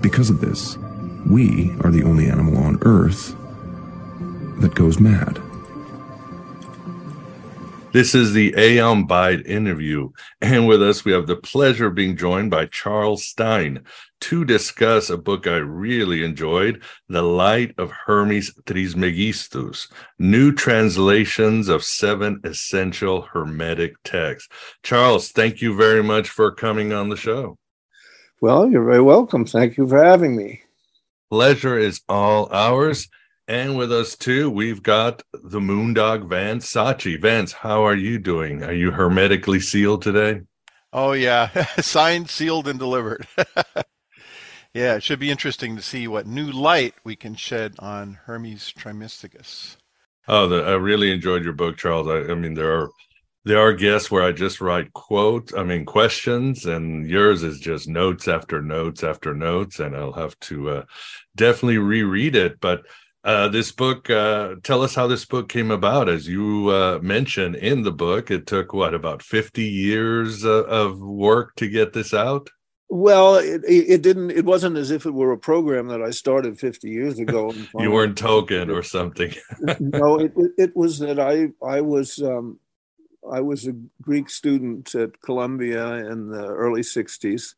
Because 0.00 0.30
of 0.30 0.40
this, 0.40 0.78
we 1.26 1.74
are 1.80 1.90
the 1.90 2.02
only 2.04 2.28
animal 2.28 2.58
on 2.58 2.78
Earth 2.82 3.36
that 4.60 4.74
goes 4.74 5.00
mad. 5.00 5.40
This 7.92 8.14
is 8.14 8.32
the 8.32 8.54
Aeon 8.56 9.06
Byte 9.06 9.44
interview. 9.44 10.08
And 10.40 10.66
with 10.66 10.82
us, 10.82 11.04
we 11.04 11.12
have 11.12 11.26
the 11.26 11.36
pleasure 11.36 11.88
of 11.88 11.94
being 11.94 12.16
joined 12.16 12.50
by 12.50 12.64
Charles 12.66 13.26
Stein 13.26 13.84
to 14.22 14.46
discuss 14.46 15.10
a 15.10 15.18
book 15.18 15.46
I 15.46 15.56
really 15.56 16.24
enjoyed, 16.24 16.82
The 17.10 17.20
Light 17.20 17.74
of 17.76 17.90
Hermes 17.90 18.50
Trismegistus, 18.64 19.88
New 20.18 20.52
Translations 20.52 21.68
of 21.68 21.84
Seven 21.84 22.40
Essential 22.44 23.22
Hermetic 23.22 23.94
Texts. 24.04 24.48
Charles, 24.82 25.28
thank 25.28 25.60
you 25.60 25.76
very 25.76 26.02
much 26.02 26.30
for 26.30 26.50
coming 26.50 26.94
on 26.94 27.10
the 27.10 27.16
show. 27.16 27.58
Well, 28.40 28.70
you're 28.70 28.86
very 28.86 29.02
welcome. 29.02 29.44
Thank 29.44 29.76
you 29.76 29.86
for 29.86 30.02
having 30.02 30.34
me. 30.34 30.61
Pleasure 31.32 31.78
is 31.78 32.02
all 32.10 32.52
ours. 32.52 33.08
And 33.48 33.78
with 33.78 33.90
us 33.90 34.16
too, 34.16 34.50
we've 34.50 34.82
got 34.82 35.22
the 35.32 35.60
Moondog 35.60 36.28
Vance 36.28 36.70
Sachi. 36.70 37.18
Vance, 37.18 37.52
how 37.52 37.86
are 37.86 37.96
you 37.96 38.18
doing? 38.18 38.62
Are 38.62 38.74
you 38.74 38.90
hermetically 38.90 39.58
sealed 39.58 40.02
today? 40.02 40.42
Oh 40.92 41.12
yeah, 41.12 41.64
signed, 41.80 42.28
sealed, 42.28 42.68
and 42.68 42.78
delivered. 42.78 43.26
yeah, 44.74 44.96
it 44.96 45.02
should 45.02 45.20
be 45.20 45.30
interesting 45.30 45.74
to 45.74 45.80
see 45.80 46.06
what 46.06 46.26
new 46.26 46.50
light 46.50 46.96
we 47.02 47.16
can 47.16 47.34
shed 47.34 47.76
on 47.78 48.18
Hermes 48.26 48.70
Trismegistus. 48.70 49.78
Oh, 50.28 50.46
the, 50.48 50.56
I 50.56 50.72
really 50.72 51.12
enjoyed 51.12 51.44
your 51.44 51.54
book, 51.54 51.78
Charles. 51.78 52.08
I, 52.08 52.30
I 52.30 52.34
mean, 52.34 52.52
there 52.52 52.78
are 52.78 52.90
there 53.44 53.58
are 53.58 53.72
guests 53.72 54.10
where 54.10 54.22
I 54.22 54.32
just 54.32 54.60
write 54.60 54.92
quotes, 54.92 55.52
I 55.54 55.64
mean 55.64 55.84
questions, 55.84 56.64
and 56.64 57.08
yours 57.08 57.42
is 57.42 57.58
just 57.58 57.88
notes 57.88 58.28
after 58.28 58.62
notes 58.62 59.02
after 59.02 59.34
notes, 59.34 59.80
and 59.80 59.96
I'll 59.96 60.12
have 60.12 60.38
to 60.40 60.70
uh, 60.70 60.84
definitely 61.34 61.78
reread 61.78 62.36
it. 62.36 62.60
But 62.60 62.82
uh, 63.24 63.48
this 63.48 63.72
book, 63.72 64.08
uh, 64.10 64.56
tell 64.62 64.82
us 64.82 64.94
how 64.94 65.06
this 65.06 65.24
book 65.24 65.48
came 65.48 65.70
about. 65.70 66.08
As 66.08 66.28
you 66.28 66.68
uh, 66.68 66.98
mentioned 67.02 67.56
in 67.56 67.82
the 67.82 67.92
book, 67.92 68.30
it 68.30 68.46
took 68.46 68.72
what 68.72 68.94
about 68.94 69.22
fifty 69.22 69.64
years 69.64 70.44
uh, 70.44 70.64
of 70.64 71.00
work 71.00 71.56
to 71.56 71.68
get 71.68 71.92
this 71.92 72.14
out. 72.14 72.48
Well, 72.94 73.36
it, 73.36 73.62
it 73.66 74.02
didn't. 74.02 74.32
It 74.32 74.44
wasn't 74.44 74.76
as 74.76 74.90
if 74.90 75.06
it 75.06 75.12
were 75.12 75.32
a 75.32 75.38
program 75.38 75.88
that 75.88 76.02
I 76.02 76.10
started 76.10 76.60
50 76.60 76.90
years 76.90 77.18
ago. 77.18 77.54
you 77.78 77.90
weren't 77.90 78.18
token 78.18 78.68
or 78.70 78.82
something. 78.82 79.32
no, 79.80 80.18
it, 80.18 80.32
it 80.58 80.76
was 80.76 80.98
that 80.98 81.18
I 81.18 81.48
I 81.66 81.80
was 81.80 82.18
um, 82.18 82.58
I 83.30 83.40
was 83.40 83.66
a 83.66 83.76
Greek 84.00 84.28
student 84.30 84.94
at 84.94 85.20
Columbia 85.22 86.10
in 86.10 86.28
the 86.28 86.46
early 86.46 86.82
60s, 86.82 87.54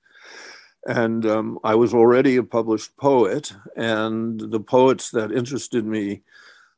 and 0.86 1.24
um, 1.26 1.58
I 1.64 1.74
was 1.74 1.94
already 1.94 2.36
a 2.36 2.42
published 2.42 2.96
poet. 2.96 3.52
And 3.76 4.38
the 4.38 4.60
poets 4.60 5.10
that 5.12 5.32
interested 5.32 5.86
me 5.86 6.22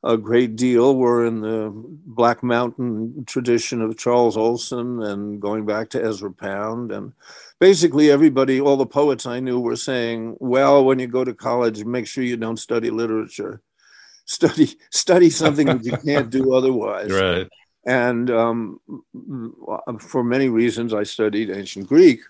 a 0.04 0.16
great 0.16 0.54
deal 0.54 0.96
were 0.96 1.26
in 1.26 1.40
the 1.40 1.72
Black 1.74 2.42
Mountain 2.42 3.24
tradition 3.26 3.82
of 3.82 3.98
Charles 3.98 4.36
Olson 4.36 5.02
and 5.02 5.40
going 5.40 5.66
back 5.66 5.90
to 5.90 6.04
Ezra 6.04 6.32
Pound. 6.32 6.92
And 6.92 7.12
basically, 7.58 8.10
everybody, 8.10 8.60
all 8.60 8.76
the 8.76 8.86
poets 8.86 9.26
I 9.26 9.40
knew 9.40 9.58
were 9.58 9.76
saying, 9.76 10.36
well, 10.38 10.84
when 10.84 11.00
you 11.00 11.08
go 11.08 11.25
to 11.25 11.34
college, 11.34 11.84
make 11.84 12.06
sure 12.06 12.22
you 12.22 12.36
don't 12.36 12.58
study 12.58 12.90
literature. 12.90 13.62
Study, 14.26 14.70
study 14.90 15.30
something 15.30 15.66
that 15.66 15.84
you 15.84 15.96
can't 16.04 16.30
do 16.30 16.54
otherwise. 16.54 17.10
Right. 17.12 17.49
And 17.86 18.30
um, 18.30 18.80
for 20.00 20.25
many 20.25 20.49
reasons, 20.49 20.92
I 20.92 21.04
studied 21.04 21.50
ancient 21.50 21.86
Greek. 21.86 22.20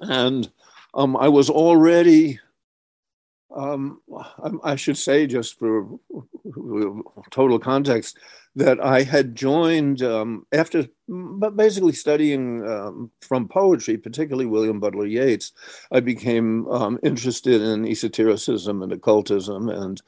And 0.00 0.50
um, 0.94 1.16
I 1.16 1.28
was 1.28 1.50
already, 1.50 2.38
um, 3.54 4.00
I, 4.42 4.72
I, 4.72 4.76
should 4.76 4.96
say, 4.96 5.26
just 5.26 5.58
for 5.58 5.98
total 7.30 7.58
context, 7.58 8.18
that 8.54 8.80
I 8.80 9.02
had 9.02 9.34
joined 9.34 10.02
um, 10.02 10.46
after 10.52 10.86
basically 11.56 11.92
studying 11.92 12.66
um, 12.66 13.10
from 13.20 13.48
poetry, 13.48 13.96
particularly 13.96 14.46
William 14.46 14.78
Butler 14.78 15.06
Yeats. 15.06 15.52
I 15.90 16.00
became 16.00 16.68
um, 16.68 16.98
interested 17.02 17.62
in 17.62 17.86
esotericism 17.86 18.82
and 18.82 18.92
occultism 18.92 19.68
and 19.68 20.00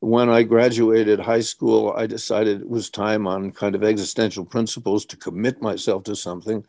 when 0.00 0.30
I 0.30 0.42
graduated 0.42 1.20
high 1.20 1.40
school, 1.40 1.92
I 1.96 2.06
decided 2.06 2.62
it 2.62 2.68
was 2.68 2.88
time 2.88 3.26
on 3.26 3.52
kind 3.52 3.74
of 3.74 3.84
existential 3.84 4.44
principles 4.44 5.04
to 5.06 5.16
commit 5.16 5.60
myself 5.60 6.04
to 6.04 6.16
something. 6.16 6.64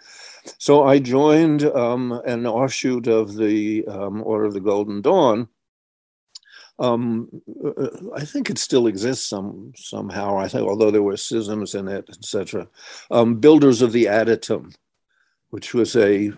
So 0.57 0.83
I 0.83 0.99
joined 0.99 1.63
um, 1.63 2.11
an 2.25 2.45
offshoot 2.45 3.07
of 3.07 3.35
the 3.35 3.85
um, 3.87 4.21
Order 4.23 4.45
of 4.45 4.53
the 4.53 4.59
Golden 4.59 5.01
Dawn. 5.01 5.47
Um, 6.77 7.29
uh, 7.63 7.87
I 8.15 8.25
think 8.25 8.49
it 8.49 8.57
still 8.57 8.87
exists 8.87 9.29
some 9.29 9.71
somehow. 9.75 10.37
I 10.37 10.47
think, 10.47 10.67
although 10.67 10.91
there 10.91 11.03
were 11.03 11.17
schisms 11.17 11.75
in 11.75 11.87
it, 11.87 12.09
etc. 12.09 12.67
Um, 13.11 13.35
Builders 13.35 13.81
of 13.81 13.91
the 13.91 14.05
Adytum, 14.05 14.73
which 15.51 15.73
was 15.73 15.95
a 15.95 16.31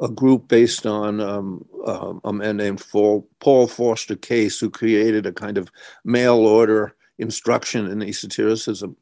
a 0.00 0.08
group 0.08 0.48
based 0.48 0.86
on 0.86 1.20
um, 1.20 1.64
uh, 1.86 2.14
a 2.24 2.32
man 2.32 2.56
named 2.56 2.82
Paul, 2.90 3.66
Foster 3.66 4.16
Case, 4.16 4.58
who 4.58 4.70
created 4.70 5.26
a 5.26 5.32
kind 5.32 5.58
of 5.58 5.70
mail 6.04 6.38
order 6.38 6.96
instruction 7.18 7.86
in 7.86 8.02
esotericism. 8.02 8.96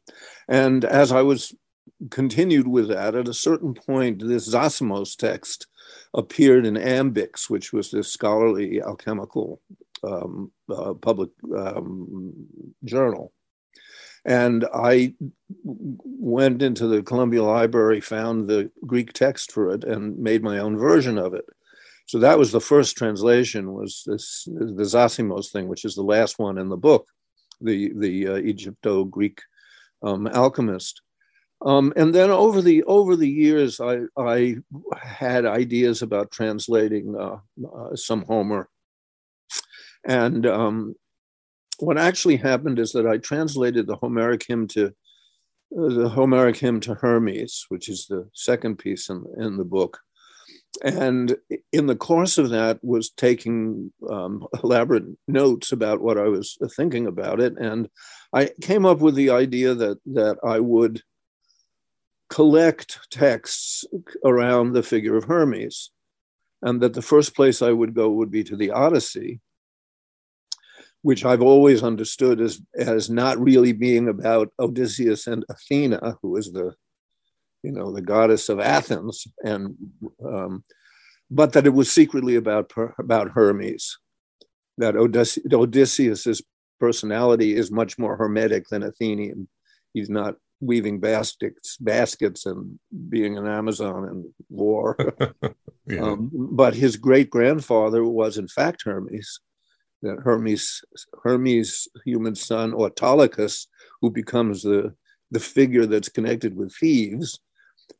And 0.49 0.83
as 0.83 1.11
I 1.11 1.21
was 1.21 1.55
continued 2.09 2.67
with 2.67 2.89
that, 2.89 3.15
at 3.15 3.29
a 3.29 3.33
certain 3.33 3.73
point, 3.73 4.27
this 4.27 4.53
Zosimos 4.53 5.15
text 5.15 5.67
appeared 6.13 6.65
in 6.65 6.75
Ambix, 6.75 7.49
which 7.49 7.71
was 7.71 7.91
this 7.91 8.11
scholarly 8.11 8.81
alchemical 8.81 9.61
um, 10.03 10.51
uh, 10.69 10.93
public 10.95 11.29
um, 11.55 12.33
journal. 12.83 13.31
And 14.29 14.63
I 14.71 15.15
went 16.05 16.61
into 16.61 16.85
the 16.85 17.01
Columbia 17.01 17.41
Library, 17.41 17.99
found 17.99 18.47
the 18.47 18.69
Greek 18.85 19.11
text 19.11 19.51
for 19.51 19.73
it, 19.73 19.83
and 19.83 20.19
made 20.19 20.43
my 20.43 20.59
own 20.59 20.77
version 20.77 21.17
of 21.17 21.33
it. 21.33 21.45
So 22.05 22.19
that 22.19 22.37
was 22.37 22.51
the 22.51 22.61
first 22.61 22.95
translation. 22.95 23.73
Was 23.73 24.03
this 24.05 24.45
the 24.45 24.83
Zosimos 24.83 25.51
thing, 25.51 25.67
which 25.67 25.83
is 25.83 25.95
the 25.95 26.03
last 26.03 26.37
one 26.37 26.59
in 26.59 26.69
the 26.69 26.77
book, 26.77 27.07
the 27.59 27.91
the 27.95 28.27
uh, 28.27 28.33
Egypto-Greek 28.35 29.41
um, 30.03 30.27
alchemist. 30.27 31.01
Um, 31.65 31.91
and 31.95 32.13
then 32.13 32.29
over 32.29 32.61
the 32.61 32.83
over 32.83 33.15
the 33.15 33.29
years, 33.29 33.81
I 33.81 34.01
I 34.15 34.57
had 35.01 35.45
ideas 35.45 36.03
about 36.03 36.31
translating 36.31 37.15
uh, 37.15 37.37
uh, 37.67 37.95
some 37.95 38.23
Homer, 38.25 38.69
and 40.05 40.45
um, 40.45 40.95
what 41.79 41.97
actually 41.97 42.37
happened 42.37 42.79
is 42.79 42.91
that 42.91 43.07
I 43.07 43.17
translated 43.17 43.87
the 43.87 43.95
Homeric 43.95 44.45
hymn 44.47 44.67
to 44.69 44.87
uh, 45.77 45.89
the 45.89 46.09
Homeric 46.09 46.57
hymn 46.57 46.79
to 46.81 46.95
Hermes, 46.95 47.65
which 47.69 47.89
is 47.89 48.07
the 48.07 48.27
second 48.33 48.77
piece 48.77 49.09
in, 49.09 49.23
in 49.37 49.57
the 49.57 49.63
book. 49.63 49.99
And 50.83 51.35
in 51.71 51.87
the 51.87 51.95
course 51.95 52.37
of 52.37 52.49
that 52.49 52.83
was 52.83 53.09
taking 53.09 53.91
um, 54.09 54.47
elaborate 54.63 55.05
notes 55.27 55.71
about 55.71 56.01
what 56.01 56.17
I 56.17 56.27
was 56.27 56.57
thinking 56.75 57.07
about 57.07 57.39
it. 57.39 57.57
And 57.57 57.89
I 58.33 58.51
came 58.61 58.85
up 58.85 58.99
with 58.99 59.15
the 59.15 59.31
idea 59.31 59.73
that 59.75 59.99
that 60.07 60.37
I 60.43 60.59
would 60.59 61.01
collect 62.29 62.99
texts 63.09 63.85
around 64.23 64.73
the 64.73 64.83
figure 64.83 65.17
of 65.17 65.25
Hermes. 65.25 65.91
And 66.61 66.81
that 66.81 66.93
the 66.93 67.01
first 67.01 67.35
place 67.35 67.61
I 67.61 67.71
would 67.71 67.93
go 67.93 68.09
would 68.09 68.29
be 68.29 68.43
to 68.43 68.57
the 68.57 68.71
Odyssey, 68.71 69.39
which 71.01 71.23
I've 71.25 71.41
always 71.41 71.83
understood 71.83 72.41
as 72.41 72.61
as 72.77 73.09
not 73.09 73.39
really 73.39 73.71
being 73.71 74.07
about 74.07 74.51
Odysseus 74.59 75.27
and 75.27 75.45
Athena, 75.49 76.17
who 76.21 76.35
is 76.35 76.51
the, 76.51 76.75
you 77.63 77.71
know, 77.71 77.91
the 77.91 78.01
goddess 78.01 78.49
of 78.49 78.59
Athens, 78.59 79.27
and 79.43 79.75
um, 80.25 80.63
but 81.31 81.53
that 81.53 81.65
it 81.65 81.73
was 81.73 81.91
secretly 81.91 82.35
about 82.35 82.71
about 82.99 83.31
Hermes, 83.31 83.97
that 84.77 84.95
Odysseus, 84.95 85.45
Odysseus's 85.53 86.41
personality 86.79 87.55
is 87.55 87.71
much 87.71 87.97
more 87.97 88.15
hermetic 88.17 88.67
than 88.69 88.83
Athenian. 88.83 89.47
He's 89.93 90.09
not 90.09 90.35
weaving 90.61 90.99
baskets, 90.99 91.77
baskets 91.77 92.45
and 92.45 92.79
being 93.09 93.37
an 93.37 93.47
Amazon 93.47 94.05
in 94.09 94.33
war. 94.49 94.97
yeah. 95.85 96.01
um, 96.01 96.29
but 96.33 96.75
his 96.75 96.97
great 96.97 97.29
grandfather 97.29 98.03
was 98.03 98.37
in 98.37 98.47
fact 98.47 98.83
Hermes 98.83 99.39
that 100.01 100.19
Hermes, 100.23 100.81
Hermes' 101.23 101.87
human 102.05 102.35
son 102.35 102.73
Autolycus, 102.73 103.67
who 104.01 104.09
becomes 104.09 104.63
the, 104.63 104.93
the 105.31 105.39
figure 105.39 105.85
that's 105.85 106.09
connected 106.09 106.55
with 106.55 106.73
Thebes, 106.75 107.39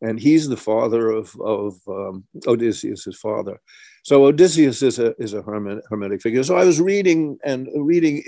and 0.01 0.19
he's 0.19 0.47
the 0.47 0.57
father 0.57 1.09
of, 1.09 1.35
of 1.41 1.75
um, 1.87 2.23
Odysseus, 2.47 3.05
his 3.05 3.17
father. 3.17 3.59
So 4.03 4.25
Odysseus 4.25 4.81
is 4.81 4.99
a, 4.99 5.13
is 5.19 5.33
a 5.33 5.41
hermet, 5.41 5.81
hermetic 5.89 6.21
figure. 6.21 6.43
So 6.43 6.55
I 6.55 6.63
was 6.63 6.79
reading 6.79 7.37
and 7.43 7.67
reading 7.75 8.23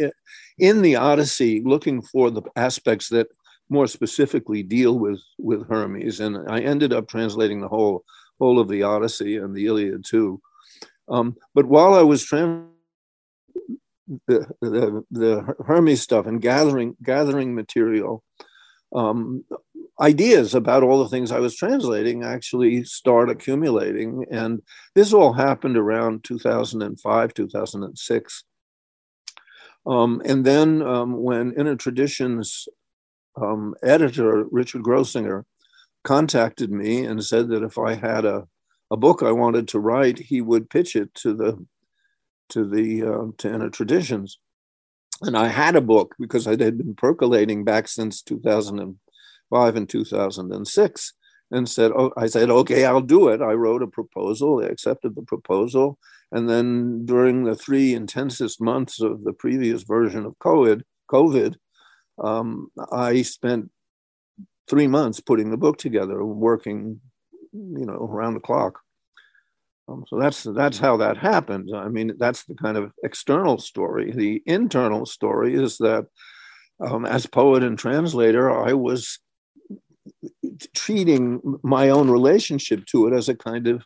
in 0.58 0.82
the 0.82 0.96
Odyssey, 0.96 1.62
looking 1.64 2.02
for 2.02 2.30
the 2.30 2.42
aspects 2.56 3.10
that 3.10 3.28
more 3.70 3.88
specifically 3.88 4.64
deal 4.64 5.00
with, 5.00 5.22
with 5.40 5.68
Hermes. 5.70 6.20
And 6.20 6.50
I 6.50 6.60
ended 6.60 6.92
up 6.92 7.08
translating 7.08 7.62
the 7.62 7.70
whole, 7.70 8.04
whole 8.38 8.60
of 8.60 8.68
the 8.68 8.84
Odyssey 8.84 9.38
and 9.38 9.56
the 9.56 9.66
Iliad 9.66 10.04
too. 10.04 10.42
Um, 11.08 11.38
but 11.56 11.66
while 11.66 11.94
I 11.94 12.02
was 12.02 12.24
translating 12.24 12.68
the, 14.28 14.48
the, 14.62 15.04
the 15.12 15.56
Hermes 15.66 16.02
stuff 16.02 16.26
and 16.26 16.42
gathering, 16.42 16.96
gathering 17.04 17.56
material, 17.56 18.24
um, 18.94 19.44
ideas 20.00 20.56
about 20.56 20.84
all 20.84 21.04
the 21.04 21.10
things 21.10 21.32
I 21.32 21.40
was 21.40 21.56
translating 21.56 22.24
actually 22.24 22.84
start 22.84 23.30
accumulating. 23.30 24.26
And 24.32 24.62
this 24.96 25.14
all 25.14 25.34
happened 25.34 25.78
around 25.78 26.24
2005, 26.24 27.34
2006. 27.34 28.44
Um, 29.86 30.22
and 30.26 30.46
then 30.46 30.82
um, 30.82 31.22
when 31.22 31.54
Inner 31.54 31.76
Traditions 31.76 32.68
um, 33.40 33.76
editor, 33.84 34.46
Richard 34.52 34.84
Grossinger, 34.84 35.44
contacted 36.04 36.72
me 36.72 37.06
and 37.06 37.24
said 37.24 37.50
that 37.50 37.64
if 37.64 37.78
I 37.78 37.94
had 37.94 38.26
a, 38.26 38.48
a 38.90 38.98
book 38.98 39.24
I 39.24 39.32
wanted 39.32 39.68
to 39.70 39.80
write, 39.80 40.18
he 40.20 40.42
would 40.42 40.70
pitch 40.70 40.96
it 40.96 41.14
to 41.16 41.34
the 41.34 41.66
to 42.52 42.66
the 42.66 43.04
uh, 43.04 43.26
to 43.40 43.54
Inner 43.54 43.70
Traditions. 43.70 44.38
And 45.22 45.38
I 45.38 45.48
had 45.48 45.76
a 45.76 45.82
book 45.82 46.16
because 46.20 46.48
I 46.48 46.52
had 46.52 46.78
been 46.78 46.96
percolating 46.96 47.64
back 47.64 47.88
since 47.88 48.22
2005 48.24 49.76
and 49.76 49.90
2006 49.90 51.14
and 51.52 51.70
said, 51.70 51.92
oh, 51.92 52.12
I 52.18 52.28
said, 52.28 52.50
okay, 52.50 52.86
I'll 52.86 53.02
do 53.02 53.28
it. 53.28 53.42
I 53.42 53.54
wrote 53.54 53.84
a 53.84 53.88
proposal. 53.88 54.58
They 54.58 54.68
accepted 54.68 55.16
the 55.16 55.22
proposal. 55.22 56.00
And 56.32 56.50
then 56.50 57.06
during 57.06 57.44
the 57.44 57.56
three 57.56 57.94
intensest 57.94 58.62
months 58.62 59.02
of 59.02 59.24
the 59.24 59.34
previous 59.34 59.84
version 59.84 60.26
of 60.26 60.40
COVID, 60.40 60.82
COVID, 61.12 61.56
um, 62.24 62.72
I 62.92 63.22
spent 63.24 63.70
three 64.70 64.88
months 64.88 65.20
putting 65.20 65.52
the 65.52 65.58
book 65.58 65.78
together, 65.78 66.24
working, 66.24 67.02
you 67.52 67.86
know, 67.86 68.10
around 68.10 68.36
the 68.36 68.40
clock. 68.40 68.80
Um, 69.92 70.06
so 70.08 70.20
that's 70.20 70.44
that's 70.44 70.78
how 70.78 70.98
that 70.98 71.18
happened. 71.18 71.70
I 71.76 71.88
mean, 71.88 72.14
that's 72.18 72.46
the 72.46 72.56
kind 72.56 72.78
of 72.78 72.92
external 73.04 73.58
story. 73.58 74.12
The 74.12 74.42
internal 74.46 75.06
story 75.06 75.56
is 75.56 75.78
that, 75.80 76.06
um, 76.80 77.06
as 77.06 77.26
poet 77.26 77.64
and 77.64 77.78
translator, 77.78 78.52
I 78.52 78.74
was 78.74 79.20
treating 80.76 81.60
my 81.64 81.90
own 81.90 82.10
relationship 82.10 82.86
to 82.88 83.08
it 83.08 83.14
as 83.14 83.30
a 83.30 83.36
kind 83.36 83.68
of 83.68 83.84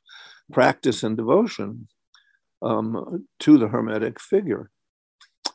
practice 0.52 1.04
and 1.04 1.18
devotion 1.18 1.88
um, 2.62 3.26
to 3.40 3.58
the 3.58 3.68
Hermetic 3.68 4.20
figure. 4.20 4.70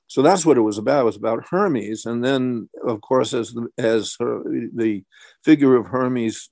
So 0.06 0.22
that's 0.22 0.44
what 0.44 0.56
it 0.56 0.62
was 0.62 0.78
about. 0.78 1.02
It 1.02 1.04
was 1.04 1.16
about 1.16 1.46
Hermes, 1.48 2.04
and 2.04 2.24
then, 2.24 2.68
of 2.86 3.00
course, 3.00 3.32
as 3.32 3.52
the, 3.52 3.68
as 3.78 4.16
her, 4.18 4.42
the 4.74 5.04
figure 5.44 5.76
of 5.76 5.86
Hermes 5.86 6.50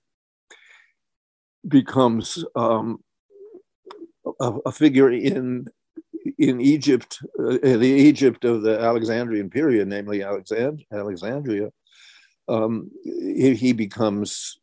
becomes 1.66 2.44
um, 2.54 3.00
a, 4.40 4.52
a, 4.66 4.72
figure 4.72 5.10
in 5.10 5.66
in 6.38 6.60
Egypt, 6.60 7.18
uh, 7.38 7.58
the 7.60 7.94
Egypt 8.08 8.44
of 8.44 8.62
the 8.62 8.78
Alexandrian 8.78 9.50
period, 9.50 9.88
namely 9.88 10.20
Alexand- 10.20 10.84
Alexandria, 10.92 11.70
um, 12.48 12.90
he, 13.04 13.54
he, 13.54 13.72
becomes, 13.72 14.58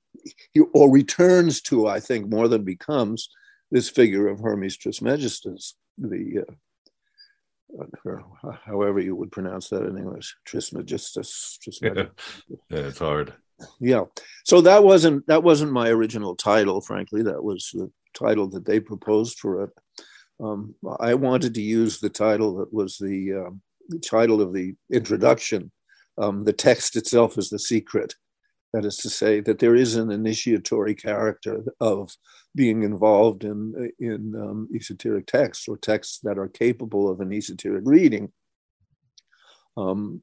he, 0.54 0.62
or 0.74 0.92
returns 0.92 1.62
to, 1.62 1.88
I 1.88 2.00
think, 2.00 2.30
more 2.30 2.48
than 2.48 2.64
becomes 2.64 3.30
this 3.72 3.90
figure 3.90 4.28
of 4.28 4.40
Hermes 4.40 4.78
Trismegistus, 4.78 5.76
the 5.98 6.46
uh, 6.48 8.22
however 8.64 9.00
you 9.00 9.16
would 9.16 9.32
pronounce 9.32 9.70
that 9.70 9.84
in 9.84 9.98
English, 9.98 10.36
Trismegistus. 10.46 11.60
Trismegistus. 11.62 12.44
Yeah. 12.48 12.56
yeah, 12.70 12.86
it's 12.86 13.00
hard. 13.00 13.34
Yeah, 13.80 14.04
so 14.44 14.62
that 14.62 14.84
wasn't 14.84 15.26
that 15.28 15.44
wasn't 15.44 15.72
my 15.72 15.90
original 15.90 16.36
title. 16.36 16.82
Frankly, 16.82 17.24
that 17.24 17.42
was 17.42 17.70
the 17.74 17.90
title 18.16 18.48
that 18.50 18.66
they 18.66 18.80
proposed 18.80 19.40
for 19.40 19.64
it. 19.64 19.70
Um, 20.44 20.76
I 21.00 21.14
wanted 21.14 21.54
to 21.56 21.62
use 21.62 22.00
the 22.00 22.10
title 22.10 22.58
that 22.58 22.74
was 22.74 22.98
the, 22.98 23.46
uh, 23.46 23.52
the 23.90 24.00
title 24.00 24.42
of 24.42 24.54
the 24.54 24.76
introduction 24.92 25.72
um, 26.18 26.44
the 26.44 26.54
text 26.54 26.96
itself 26.96 27.38
is 27.38 27.50
the 27.50 27.60
secret. 27.60 28.16
That 28.74 28.86
is 28.86 28.98
to 28.98 29.10
say, 29.10 29.40
that 29.42 29.60
there 29.60 29.76
is 29.76 29.96
an 29.96 30.12
initiatory 30.12 30.96
character 30.96 31.64
of 31.80 32.12
being 32.56 32.84
involved 32.84 33.44
in, 33.44 33.92
in 34.00 34.34
um, 34.36 34.70
esoteric 34.76 35.28
texts 35.28 35.68
or 35.68 35.78
texts 35.78 36.20
that 36.24 36.38
are 36.38 36.50
capable 36.50 37.10
of 37.10 37.22
an 37.22 37.32
esoteric 37.32 37.84
reading. 37.86 38.32
Um, 39.78 40.22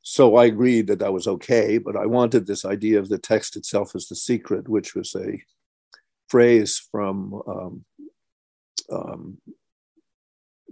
so 0.00 0.36
I 0.36 0.46
agreed 0.46 0.86
that 0.86 0.98
that 0.98 1.12
was 1.12 1.26
okay, 1.26 1.78
but 1.78 1.96
I 1.96 2.06
wanted 2.06 2.46
this 2.46 2.64
idea 2.64 2.98
of 2.98 3.08
the 3.08 3.18
text 3.18 3.56
itself 3.56 3.94
as 3.94 4.08
the 4.08 4.16
secret, 4.16 4.68
which 4.68 4.94
was 4.94 5.14
a 5.14 5.42
phrase 6.34 6.82
from 6.90 7.40
um, 7.46 7.84
um, 8.90 9.38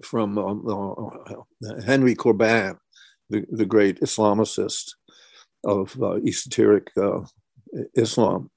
from 0.02 0.36
um, 0.36 0.58
uh, 0.68 1.80
Henry 1.86 2.16
Corbin, 2.16 2.76
the, 3.30 3.46
the 3.48 3.64
great 3.64 4.00
Islamicist 4.00 4.86
of 5.64 5.96
uh, 6.02 6.16
esoteric 6.26 6.90
uh, 6.96 7.20
Islam, 7.94 8.50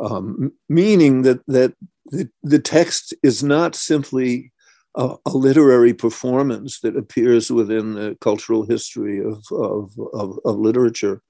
um, 0.00 0.50
meaning 0.68 1.22
that 1.22 1.40
that 1.46 1.72
the, 2.06 2.28
the 2.42 2.58
text 2.58 3.14
is 3.22 3.44
not 3.44 3.76
simply 3.76 4.50
a, 4.98 5.16
a, 5.26 5.30
literary 5.30 5.94
performance 5.94 6.80
that 6.80 6.96
appears 6.96 7.50
within 7.50 7.94
the 7.94 8.18
cultural 8.20 8.66
history 8.66 9.20
of, 9.20 9.42
of, 9.52 9.92
of, 10.12 10.38
of 10.44 10.56
literature, 10.58 11.22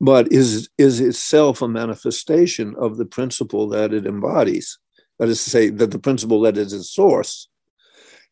but 0.00 0.32
is, 0.32 0.70
is 0.78 1.00
itself 1.00 1.60
a 1.60 1.68
manifestation 1.68 2.74
of 2.78 2.96
the 2.96 3.04
principle 3.04 3.68
that 3.68 3.92
it 3.92 4.06
embodies. 4.06 4.78
That 5.18 5.28
is 5.28 5.42
to 5.44 5.50
say, 5.50 5.68
that 5.70 5.90
the 5.90 5.98
principle 5.98 6.40
that 6.42 6.56
is 6.56 6.72
its 6.72 6.90
source. 6.90 7.48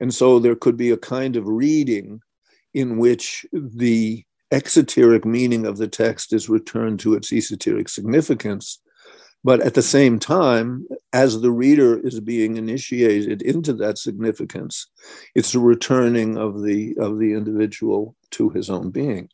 And 0.01 0.15
so 0.15 0.39
there 0.39 0.55
could 0.55 0.77
be 0.77 0.91
a 0.91 0.97
kind 0.97 1.37
of 1.37 1.47
reading 1.47 2.21
in 2.73 2.99
which 2.99 3.45
the 3.53 4.25
exoteric 4.53 5.25
meaning 5.25 5.67
of 5.67 5.77
the 5.77 5.89
text 5.89 6.33
is 6.33 6.49
returned 6.49 7.01
to 7.01 7.15
its 7.15 7.33
esoteric 7.33 7.89
significance. 7.89 8.81
But 9.49 9.63
at 9.63 9.73
the 9.73 9.81
same 9.81 10.19
time, 10.19 10.87
as 11.15 11.41
the 11.41 11.51
reader 11.51 11.99
is 12.07 12.21
being 12.21 12.59
initiated 12.59 13.41
into 13.41 13.73
that 13.77 13.97
significance, 13.97 14.89
it's 15.35 15.55
a 15.55 15.59
returning 15.59 16.37
of 16.37 16.63
the, 16.63 16.95
of 16.99 17.19
the 17.19 17.33
individual 17.33 18.15
to 18.33 18.51
his 18.51 18.69
own 18.69 18.91
being. 18.91 19.31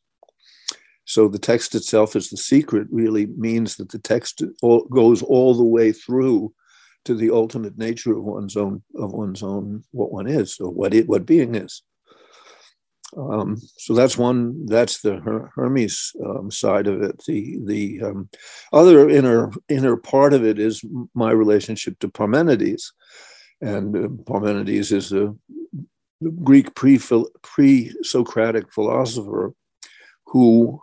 So 1.04 1.26
the 1.26 1.40
text 1.40 1.74
itself 1.74 2.14
is 2.14 2.30
the 2.30 2.36
secret 2.36 2.86
really 2.92 3.26
means 3.26 3.74
that 3.74 3.88
the 3.88 3.98
text 3.98 4.40
all, 4.62 4.84
goes 4.84 5.20
all 5.20 5.52
the 5.52 5.64
way 5.64 5.90
through 5.90 6.54
to 7.06 7.16
the 7.16 7.32
ultimate 7.32 7.76
nature 7.76 8.16
of 8.16 8.22
one's 8.22 8.56
own 8.56 8.84
of 8.94 9.12
one's 9.12 9.42
own 9.42 9.82
what 9.90 10.12
one 10.12 10.28
is 10.28 10.60
or 10.60 10.70
what 10.70 10.94
it 10.94 11.08
what 11.08 11.26
being 11.26 11.56
is. 11.56 11.82
Um, 13.16 13.60
so 13.76 13.94
that's 13.94 14.18
one. 14.18 14.66
That's 14.66 15.00
the 15.00 15.16
Her- 15.20 15.50
Hermes 15.54 16.12
um, 16.24 16.50
side 16.50 16.86
of 16.86 17.02
it. 17.02 17.22
The 17.26 17.58
the 17.64 18.02
um, 18.02 18.28
other 18.72 19.08
inner 19.08 19.52
inner 19.68 19.96
part 19.96 20.32
of 20.32 20.44
it 20.44 20.58
is 20.58 20.84
my 21.14 21.30
relationship 21.30 21.98
to 22.00 22.08
Parmenides, 22.08 22.92
and 23.60 23.96
uh, 23.96 24.08
Parmenides 24.24 24.92
is 24.92 25.12
a 25.12 25.34
Greek 26.42 26.74
pre 26.74 26.98
pre 27.42 27.92
Socratic 28.02 28.72
philosopher 28.72 29.52
who 30.26 30.80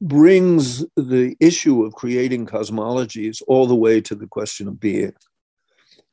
brings 0.00 0.84
the 0.96 1.36
issue 1.40 1.84
of 1.84 1.92
creating 1.94 2.46
cosmologies 2.46 3.42
all 3.48 3.66
the 3.66 3.74
way 3.74 4.00
to 4.00 4.14
the 4.14 4.26
question 4.28 4.68
of 4.68 4.78
being. 4.78 5.12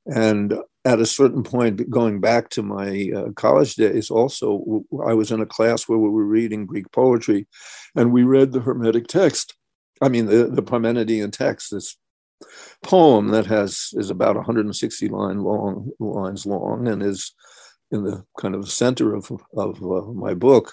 And 0.05 0.55
at 0.85 0.99
a 0.99 1.05
certain 1.05 1.41
point, 1.41 1.89
going 1.89 2.21
back 2.21 2.49
to 2.49 2.61
my 2.61 3.09
uh, 3.15 3.31
college 3.31 3.75
days, 3.75 4.11
also, 4.11 4.83
I 5.05 5.13
was 5.13 5.31
in 5.31 5.41
a 5.41 5.45
class 5.45 5.89
where 5.89 5.97
we 5.97 6.09
were 6.09 6.25
reading 6.25 6.67
Greek 6.67 6.91
poetry 6.91 7.47
and 7.95 8.13
we 8.13 8.23
read 8.23 8.51
the 8.51 8.61
Hermetic 8.61 9.07
text. 9.07 9.55
I 9.99 10.09
mean, 10.09 10.27
the, 10.27 10.45
the 10.45 10.61
Parmenidean 10.61 11.31
text, 11.31 11.71
this 11.71 11.97
poem 12.83 13.29
that 13.29 13.47
has 13.47 13.89
is 13.93 14.11
about 14.11 14.35
160 14.35 15.07
line 15.07 15.39
long 15.41 15.89
lines 15.99 16.45
long 16.45 16.87
and 16.87 17.01
is 17.01 17.33
in 17.91 18.03
the 18.03 18.23
kind 18.39 18.53
of 18.53 18.69
center 18.69 19.15
of, 19.15 19.31
of 19.57 19.81
uh, 19.81 20.11
my 20.11 20.35
book. 20.35 20.71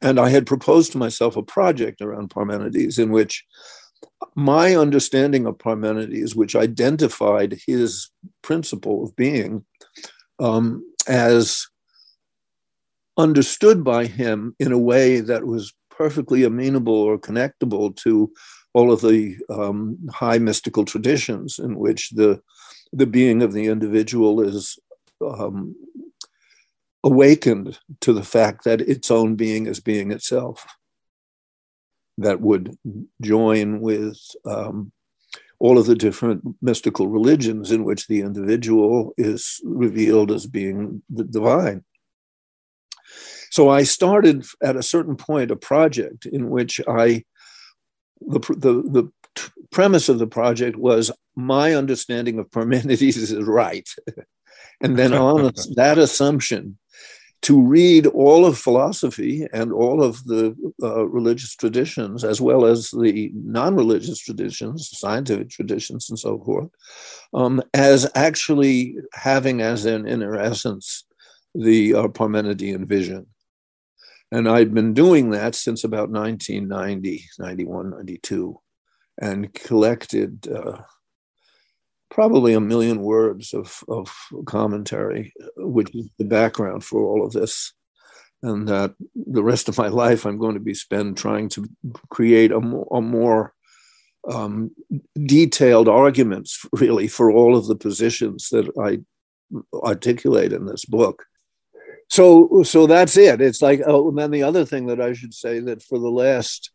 And 0.00 0.18
I 0.18 0.30
had 0.30 0.46
proposed 0.46 0.92
to 0.92 0.98
myself 0.98 1.36
a 1.36 1.42
project 1.42 2.00
around 2.00 2.30
Parmenides 2.30 2.98
in 2.98 3.10
which 3.10 3.44
my 4.34 4.74
understanding 4.74 5.46
of 5.46 5.58
Parmenides, 5.58 6.34
which 6.34 6.56
identified 6.56 7.58
his 7.66 8.10
principle 8.42 9.04
of 9.04 9.14
being 9.16 9.64
um, 10.38 10.84
as 11.06 11.66
understood 13.16 13.84
by 13.84 14.06
him 14.06 14.54
in 14.58 14.72
a 14.72 14.78
way 14.78 15.20
that 15.20 15.46
was 15.46 15.72
perfectly 15.90 16.42
amenable 16.42 16.94
or 16.94 17.18
connectable 17.18 17.94
to 17.96 18.32
all 18.72 18.92
of 18.92 19.00
the 19.00 19.36
um, 19.50 19.96
high 20.12 20.38
mystical 20.38 20.84
traditions 20.84 21.58
in 21.58 21.76
which 21.78 22.10
the 22.10 22.40
the 22.92 23.06
being 23.06 23.42
of 23.42 23.52
the 23.52 23.66
individual 23.66 24.40
is 24.40 24.78
um, 25.20 25.74
awakened 27.02 27.78
to 28.00 28.12
the 28.12 28.22
fact 28.22 28.64
that 28.64 28.80
its 28.80 29.10
own 29.10 29.34
being 29.34 29.66
is 29.66 29.80
being 29.80 30.12
itself. 30.12 30.64
That 32.18 32.40
would 32.40 32.76
join 33.20 33.80
with 33.80 34.18
um, 34.44 34.92
all 35.58 35.78
of 35.78 35.86
the 35.86 35.94
different 35.94 36.42
mystical 36.60 37.08
religions 37.08 37.70
in 37.70 37.84
which 37.84 38.06
the 38.06 38.20
individual 38.20 39.14
is 39.16 39.60
revealed 39.64 40.30
as 40.30 40.46
being 40.46 41.02
the 41.08 41.24
divine. 41.24 41.84
So 43.50 43.68
I 43.68 43.84
started 43.84 44.44
at 44.62 44.76
a 44.76 44.82
certain 44.82 45.16
point 45.16 45.50
a 45.50 45.56
project 45.56 46.26
in 46.26 46.50
which 46.50 46.80
I, 46.88 47.24
the, 48.20 48.40
the, 48.40 48.82
the 48.82 49.12
premise 49.70 50.08
of 50.08 50.18
the 50.18 50.26
project 50.26 50.76
was 50.76 51.10
my 51.36 51.74
understanding 51.74 52.38
of 52.38 52.50
Parmenides 52.50 53.16
is 53.16 53.34
right. 53.34 53.88
and 54.80 54.98
then 54.98 55.12
on 55.28 55.52
that 55.76 55.98
assumption, 55.98 56.78
to 57.44 57.60
read 57.60 58.06
all 58.06 58.46
of 58.46 58.56
philosophy 58.56 59.46
and 59.52 59.70
all 59.70 60.02
of 60.02 60.24
the 60.24 60.56
uh, 60.82 61.06
religious 61.06 61.54
traditions, 61.54 62.24
as 62.24 62.40
well 62.40 62.64
as 62.64 62.90
the 62.90 63.30
non 63.34 63.76
religious 63.76 64.18
traditions, 64.18 64.88
scientific 64.98 65.50
traditions, 65.50 66.08
and 66.08 66.18
so 66.18 66.38
forth, 66.42 66.70
um, 67.34 67.62
as 67.74 68.10
actually 68.14 68.96
having 69.12 69.60
as 69.60 69.84
an 69.84 70.08
inner 70.08 70.38
essence 70.38 71.04
the 71.54 71.94
uh, 71.94 72.08
Parmenidean 72.08 72.86
vision. 72.86 73.26
And 74.32 74.48
I'd 74.48 74.72
been 74.72 74.94
doing 74.94 75.30
that 75.30 75.54
since 75.54 75.84
about 75.84 76.10
1990, 76.10 77.26
91, 77.38 77.90
92, 77.90 78.58
and 79.20 79.52
collected 79.52 80.48
uh, 80.48 80.78
probably 82.10 82.54
a 82.54 82.60
million 82.60 83.00
words 83.00 83.54
of, 83.54 83.82
of 83.88 84.14
commentary, 84.46 85.32
which 85.56 85.94
is 85.94 86.08
the 86.18 86.24
background 86.24 86.84
for 86.84 87.02
all 87.02 87.24
of 87.24 87.32
this. 87.32 87.72
And 88.42 88.68
that 88.68 88.94
the 89.14 89.42
rest 89.42 89.68
of 89.68 89.78
my 89.78 89.88
life 89.88 90.26
I'm 90.26 90.38
going 90.38 90.54
to 90.54 90.60
be 90.60 90.74
spent 90.74 91.16
trying 91.16 91.48
to 91.50 91.66
create 92.10 92.52
a 92.52 92.60
more, 92.60 92.86
a 92.92 93.00
more 93.00 93.54
um, 94.30 94.70
detailed 95.14 95.88
arguments, 95.88 96.66
really, 96.72 97.08
for 97.08 97.30
all 97.30 97.56
of 97.56 97.66
the 97.66 97.76
positions 97.76 98.50
that 98.50 98.70
I 98.78 98.98
articulate 99.72 100.52
in 100.52 100.66
this 100.66 100.84
book. 100.84 101.24
So, 102.10 102.62
so 102.64 102.86
that's 102.86 103.16
it. 103.16 103.40
It's 103.40 103.62
like, 103.62 103.80
oh, 103.86 104.10
and 104.10 104.18
then 104.18 104.30
the 104.30 104.42
other 104.42 104.64
thing 104.64 104.86
that 104.86 105.00
I 105.00 105.14
should 105.14 105.34
say 105.34 105.60
that 105.60 105.82
for 105.82 105.98
the 105.98 106.10
last 106.10 106.70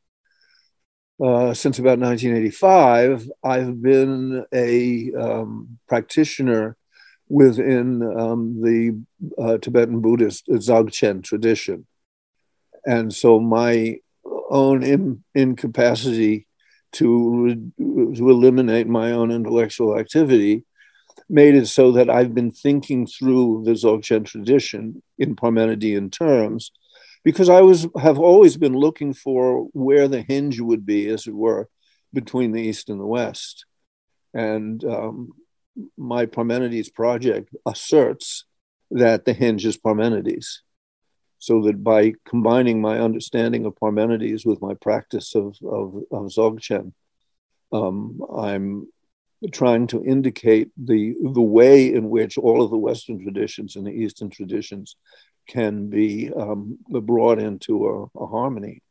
uh, 1.21 1.53
since 1.53 1.79
about 1.79 1.99
1985, 1.99 3.29
I've 3.43 3.81
been 3.81 4.45
a 4.53 5.11
um, 5.13 5.79
practitioner 5.87 6.77
within 7.27 8.01
um, 8.17 8.61
the 8.61 8.99
uh, 9.41 9.57
Tibetan 9.57 9.99
Buddhist 10.01 10.47
Dzogchen 10.47 11.23
tradition. 11.23 11.85
And 12.85 13.13
so 13.13 13.39
my 13.39 13.97
own 14.49 14.83
in, 14.83 15.23
incapacity 15.35 16.47
to, 16.93 17.71
to 17.77 18.29
eliminate 18.29 18.87
my 18.87 19.11
own 19.11 19.31
intellectual 19.31 19.99
activity 19.99 20.63
made 21.29 21.53
it 21.53 21.67
so 21.67 21.91
that 21.91 22.09
I've 22.09 22.33
been 22.33 22.51
thinking 22.51 23.05
through 23.05 23.63
the 23.65 23.71
Dzogchen 23.71 24.25
tradition 24.25 25.03
in 25.19 25.35
Parmenidean 25.35 26.11
terms 26.11 26.71
because 27.29 27.47
I 27.47 27.61
was 27.61 27.87
have 28.01 28.17
always 28.17 28.57
been 28.57 28.73
looking 28.73 29.13
for 29.13 29.67
where 29.73 30.07
the 30.07 30.23
hinge 30.23 30.59
would 30.59 30.83
be, 30.83 31.07
as 31.09 31.27
it 31.27 31.35
were, 31.35 31.69
between 32.11 32.53
the 32.53 32.61
East 32.61 32.89
and 32.89 32.99
the 32.99 33.05
West. 33.05 33.65
And 34.33 34.83
um, 34.83 35.33
my 35.95 36.25
Parmenides 36.25 36.89
project 36.89 37.53
asserts 37.67 38.45
that 38.89 39.25
the 39.25 39.33
hinge 39.33 39.63
is 39.67 39.77
Parmenides. 39.77 40.61
So 41.37 41.61
that 41.65 41.83
by 41.83 42.13
combining 42.25 42.81
my 42.81 42.99
understanding 42.99 43.65
of 43.65 43.75
Parmenides 43.75 44.43
with 44.43 44.59
my 44.59 44.73
practice 44.73 45.35
of, 45.35 45.55
of, 45.63 45.97
of 46.11 46.23
Dzogchen, 46.31 46.93
um, 47.71 48.19
I'm 48.35 48.87
trying 49.51 49.85
to 49.87 50.03
indicate 50.03 50.71
the, 50.75 51.13
the 51.21 51.47
way 51.59 51.93
in 51.93 52.09
which 52.09 52.39
all 52.39 52.63
of 52.63 52.71
the 52.71 52.77
Western 52.77 53.21
traditions 53.21 53.75
and 53.75 53.85
the 53.85 53.91
Eastern 53.91 54.31
traditions 54.31 54.95
can 55.49 55.89
be 55.89 56.31
um, 56.31 56.77
brought 56.87 57.39
into 57.39 57.87
a, 57.87 58.23
a, 58.23 58.27
harmony. 58.27 58.81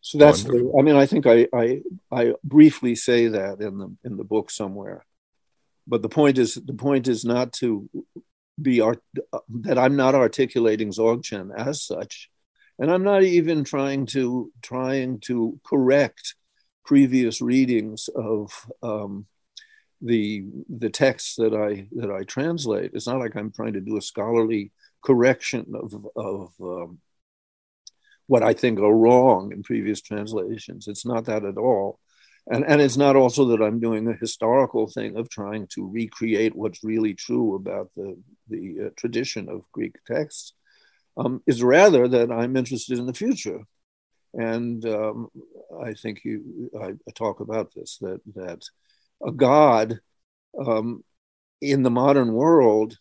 So 0.00 0.18
that's 0.18 0.44
the, 0.44 0.72
I 0.78 0.82
mean, 0.82 0.94
I 0.94 1.06
think 1.06 1.26
I, 1.26 1.48
I, 1.52 1.80
I 2.12 2.34
briefly 2.44 2.94
say 2.94 3.28
that 3.28 3.60
in 3.60 3.78
the 3.78 3.96
in 4.04 4.16
the 4.16 4.24
book 4.24 4.50
somewhere, 4.50 5.04
but 5.86 6.02
the 6.02 6.08
point 6.08 6.38
is 6.38 6.54
the 6.54 6.74
point 6.74 7.08
is 7.08 7.24
not 7.24 7.52
to 7.54 7.90
be 8.60 8.80
art, 8.80 9.02
that 9.48 9.78
I'm 9.78 9.96
not 9.96 10.14
articulating 10.14 10.90
Dzogchen 10.92 11.50
as 11.54 11.82
such, 11.82 12.30
and 12.78 12.90
I'm 12.90 13.02
not 13.02 13.22
even 13.24 13.64
trying 13.64 14.06
to 14.06 14.52
trying 14.62 15.20
to 15.20 15.58
correct 15.64 16.36
previous 16.84 17.42
readings 17.42 18.08
of 18.14 18.52
um, 18.82 19.26
the 20.00 20.44
the 20.68 20.90
texts 20.90 21.36
that 21.36 21.54
I 21.54 21.88
that 21.92 22.10
I 22.10 22.24
translate. 22.24 22.92
It's 22.94 23.06
not 23.06 23.18
like 23.18 23.36
I'm 23.36 23.52
trying 23.52 23.74
to 23.74 23.80
do 23.80 23.96
a 23.96 24.02
scholarly 24.02 24.72
correction 25.04 25.72
of 25.74 26.06
of 26.16 26.52
um, 26.60 26.98
what 28.26 28.42
I 28.42 28.52
think 28.52 28.78
are 28.78 28.94
wrong 28.94 29.52
in 29.52 29.62
previous 29.62 30.00
translations. 30.00 30.86
It's 30.86 31.06
not 31.06 31.24
that 31.24 31.44
at 31.44 31.56
all. 31.56 31.98
And, 32.50 32.64
and 32.66 32.80
it's 32.80 32.96
not 32.96 33.16
also 33.16 33.46
that 33.46 33.62
I'm 33.62 33.80
doing 33.80 34.08
a 34.08 34.14
historical 34.14 34.86
thing 34.86 35.16
of 35.16 35.28
trying 35.28 35.66
to 35.74 35.86
recreate 35.86 36.54
what's 36.54 36.84
really 36.84 37.14
true 37.14 37.56
about 37.56 37.90
the, 37.94 38.16
the 38.48 38.86
uh, 38.86 38.90
tradition 38.96 39.48
of 39.48 39.70
Greek 39.72 39.96
texts. 40.06 40.54
Um, 41.16 41.42
is 41.46 41.64
rather 41.64 42.06
that 42.06 42.30
I'm 42.30 42.56
interested 42.56 42.96
in 42.96 43.06
the 43.06 43.12
future. 43.12 43.62
And 44.34 44.84
um, 44.86 45.28
I 45.82 45.94
think 45.94 46.20
you, 46.24 46.70
I, 46.80 46.90
I, 46.90 47.10
talk 47.14 47.40
about 47.40 47.74
this 47.74 47.98
that, 48.02 48.20
that 48.36 48.62
a 49.26 49.32
God 49.32 50.00
um, 50.64 51.04
in 51.60 51.82
the 51.82 51.90
modern 51.90 52.32
world 52.32 52.96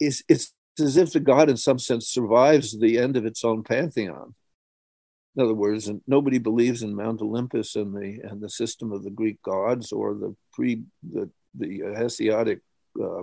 is 0.00 0.22
it's 0.28 0.52
as 0.78 0.96
if 0.96 1.12
the 1.12 1.20
God, 1.20 1.48
in 1.48 1.56
some 1.56 1.78
sense, 1.78 2.08
survives 2.08 2.78
the 2.78 2.98
end 2.98 3.16
of 3.16 3.24
its 3.24 3.44
own 3.44 3.62
pantheon. 3.62 4.34
In 5.34 5.42
other 5.42 5.54
words, 5.54 5.90
nobody 6.06 6.38
believes 6.38 6.82
in 6.82 6.94
Mount 6.94 7.20
Olympus 7.20 7.76
and 7.76 7.94
the 7.94 8.20
and 8.22 8.40
the 8.40 8.50
system 8.50 8.92
of 8.92 9.04
the 9.04 9.10
Greek 9.10 9.40
gods 9.42 9.92
or 9.92 10.14
the 10.14 10.34
pre 10.52 10.82
the 11.02 11.30
the 11.54 11.80
Hesiodic 11.80 12.60
uh, 13.02 13.22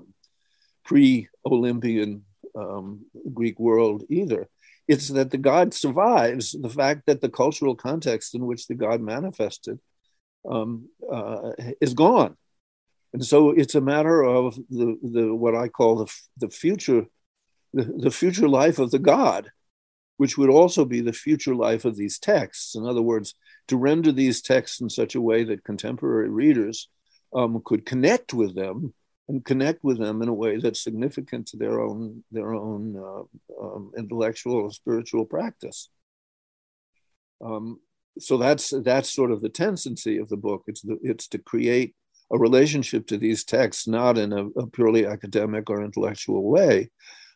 pre-Olympian 0.86 2.24
um, 2.56 3.06
Greek 3.34 3.60
world 3.60 4.04
either. 4.10 4.50
It's 4.88 5.08
that 5.10 5.32
the 5.32 5.38
God 5.38 5.74
survives 5.74 6.52
the 6.60 6.70
fact 6.70 7.04
that 7.08 7.22
the 7.22 7.30
cultural 7.30 7.76
context 7.76 8.36
in 8.36 8.46
which 8.46 8.68
the 8.68 8.76
God 8.76 9.02
manifested 9.02 9.80
um, 10.50 10.90
uh, 11.12 11.52
is 11.82 11.94
gone. 11.94 12.36
And 13.14 13.24
so 13.24 13.52
it's 13.52 13.76
a 13.76 13.82
matter 13.82 14.24
of 14.24 14.56
the, 14.70 14.98
the 15.04 15.34
what 15.34 15.56
I 15.56 15.68
call 15.68 15.98
the, 15.98 16.14
the 16.38 16.50
future, 16.50 17.06
the, 17.74 17.84
the 17.84 18.12
future 18.12 18.50
life 18.50 18.80
of 18.80 18.92
the 18.92 19.00
God, 19.00 19.52
which 20.18 20.38
would 20.38 20.50
also 20.50 20.84
be 20.86 21.02
the 21.02 21.14
future 21.14 21.56
life 21.56 21.86
of 21.86 21.96
these 21.96 22.18
texts. 22.18 22.76
In 22.76 22.86
other 22.86 23.02
words, 23.02 23.36
to 23.68 23.78
render 23.78 24.12
these 24.12 24.42
texts 24.42 24.82
in 24.82 24.90
such 24.90 25.16
a 25.16 25.22
way 25.22 25.44
that 25.44 25.64
contemporary 25.64 26.30
readers 26.30 26.90
um, 27.36 27.62
could 27.64 27.86
connect 27.86 28.34
with 28.34 28.56
them 28.56 28.94
and 29.28 29.46
connect 29.46 29.84
with 29.84 30.00
them 30.00 30.22
in 30.22 30.28
a 30.28 30.34
way 30.34 30.58
that's 30.58 30.84
significant 30.84 31.48
to 31.48 31.58
their 31.58 31.80
own 31.80 32.24
their 32.32 32.54
own 32.54 32.96
uh, 32.98 33.64
um, 33.64 33.92
intellectual 33.98 34.56
or 34.56 34.72
spiritual 34.72 35.26
practice. 35.26 35.90
Um, 37.44 37.80
so 38.20 38.38
that's 38.38 38.74
that's 38.84 39.14
sort 39.14 39.32
of 39.32 39.42
the 39.42 39.50
tendency 39.50 40.18
of 40.18 40.30
the 40.30 40.38
book. 40.38 40.64
It's 40.68 40.82
the, 40.82 40.98
it's 41.04 41.28
to 41.30 41.38
create 41.38 41.96
a 42.32 42.38
relationship 42.38 43.08
to 43.08 43.18
these 43.18 43.44
texts, 43.44 43.88
not 43.88 44.18
in 44.18 44.34
a, 44.34 44.48
a 44.60 44.68
purely 44.68 45.06
academic 45.06 45.70
or 45.70 45.84
intellectual 45.84 46.44
way, 46.44 46.90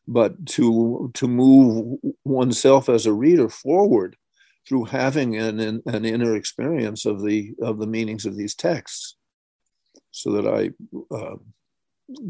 but 0.07 0.45
to 0.47 1.11
to 1.15 1.27
move 1.27 1.99
oneself 2.23 2.89
as 2.89 3.05
a 3.05 3.13
reader 3.13 3.49
forward 3.49 4.15
through 4.67 4.85
having 4.85 5.37
an, 5.37 5.59
an, 5.59 5.81
an 5.85 6.05
inner 6.05 6.35
experience 6.35 7.05
of 7.05 7.23
the 7.23 7.53
of 7.61 7.79
the 7.79 7.87
meanings 7.87 8.25
of 8.25 8.35
these 8.35 8.55
texts, 8.55 9.15
so 10.11 10.31
that 10.33 10.47
I. 10.47 10.71
Uh, 11.13 11.37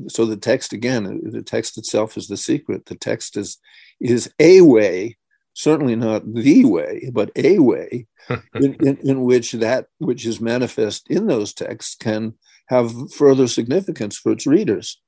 so 0.08 0.26
the 0.26 0.38
text 0.38 0.74
again, 0.74 1.22
the 1.24 1.44
text 1.44 1.78
itself 1.78 2.18
is 2.18 2.28
the 2.28 2.38
secret. 2.38 2.86
The 2.88 2.96
text 2.96 3.38
is 3.38 3.60
is 4.00 4.32
a 4.40 4.62
way 4.62 5.18
certainly 5.58 5.96
not 5.96 6.22
the 6.32 6.64
way, 6.66 7.10
but 7.12 7.32
a 7.36 7.58
way 7.58 8.06
in, 8.54 8.76
in, 8.76 8.98
in, 9.04 9.22
which 9.24 9.54
that 9.54 9.88
which 9.98 10.24
is 10.26 10.40
manifest 10.40 11.08
in 11.10 11.26
those 11.26 11.52
texts 11.52 11.96
can 11.96 12.36
have 12.68 13.12
further 13.12 13.48
significance 13.48 14.18
for 14.18 14.32
its 14.34 14.46
readers. 14.46 15.02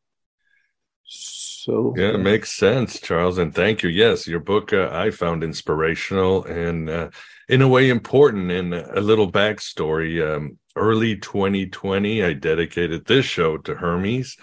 So 1.05 1.93
yeah, 1.95 2.13
it 2.15 2.19
makes 2.19 2.51
sense, 2.51 2.99
Charles, 2.99 3.37
and 3.37 3.53
thank 3.53 3.83
you. 3.83 3.89
Yes, 3.89 4.27
your 4.27 4.39
book 4.39 4.73
uh, 4.73 4.89
I 4.91 5.11
found 5.11 5.43
inspirational 5.43 6.43
and 6.45 6.89
uh, 6.89 7.09
in 7.47 7.61
a 7.61 7.67
way 7.67 7.89
important. 7.89 8.49
And 8.51 8.73
a 8.73 9.01
little 9.01 9.31
backstory: 9.31 10.19
um, 10.19 10.57
early 10.75 11.15
2020, 11.17 12.23
I 12.23 12.33
dedicated 12.33 13.05
this 13.05 13.25
show 13.25 13.57
to 13.57 13.75
Hermes. 13.75 14.35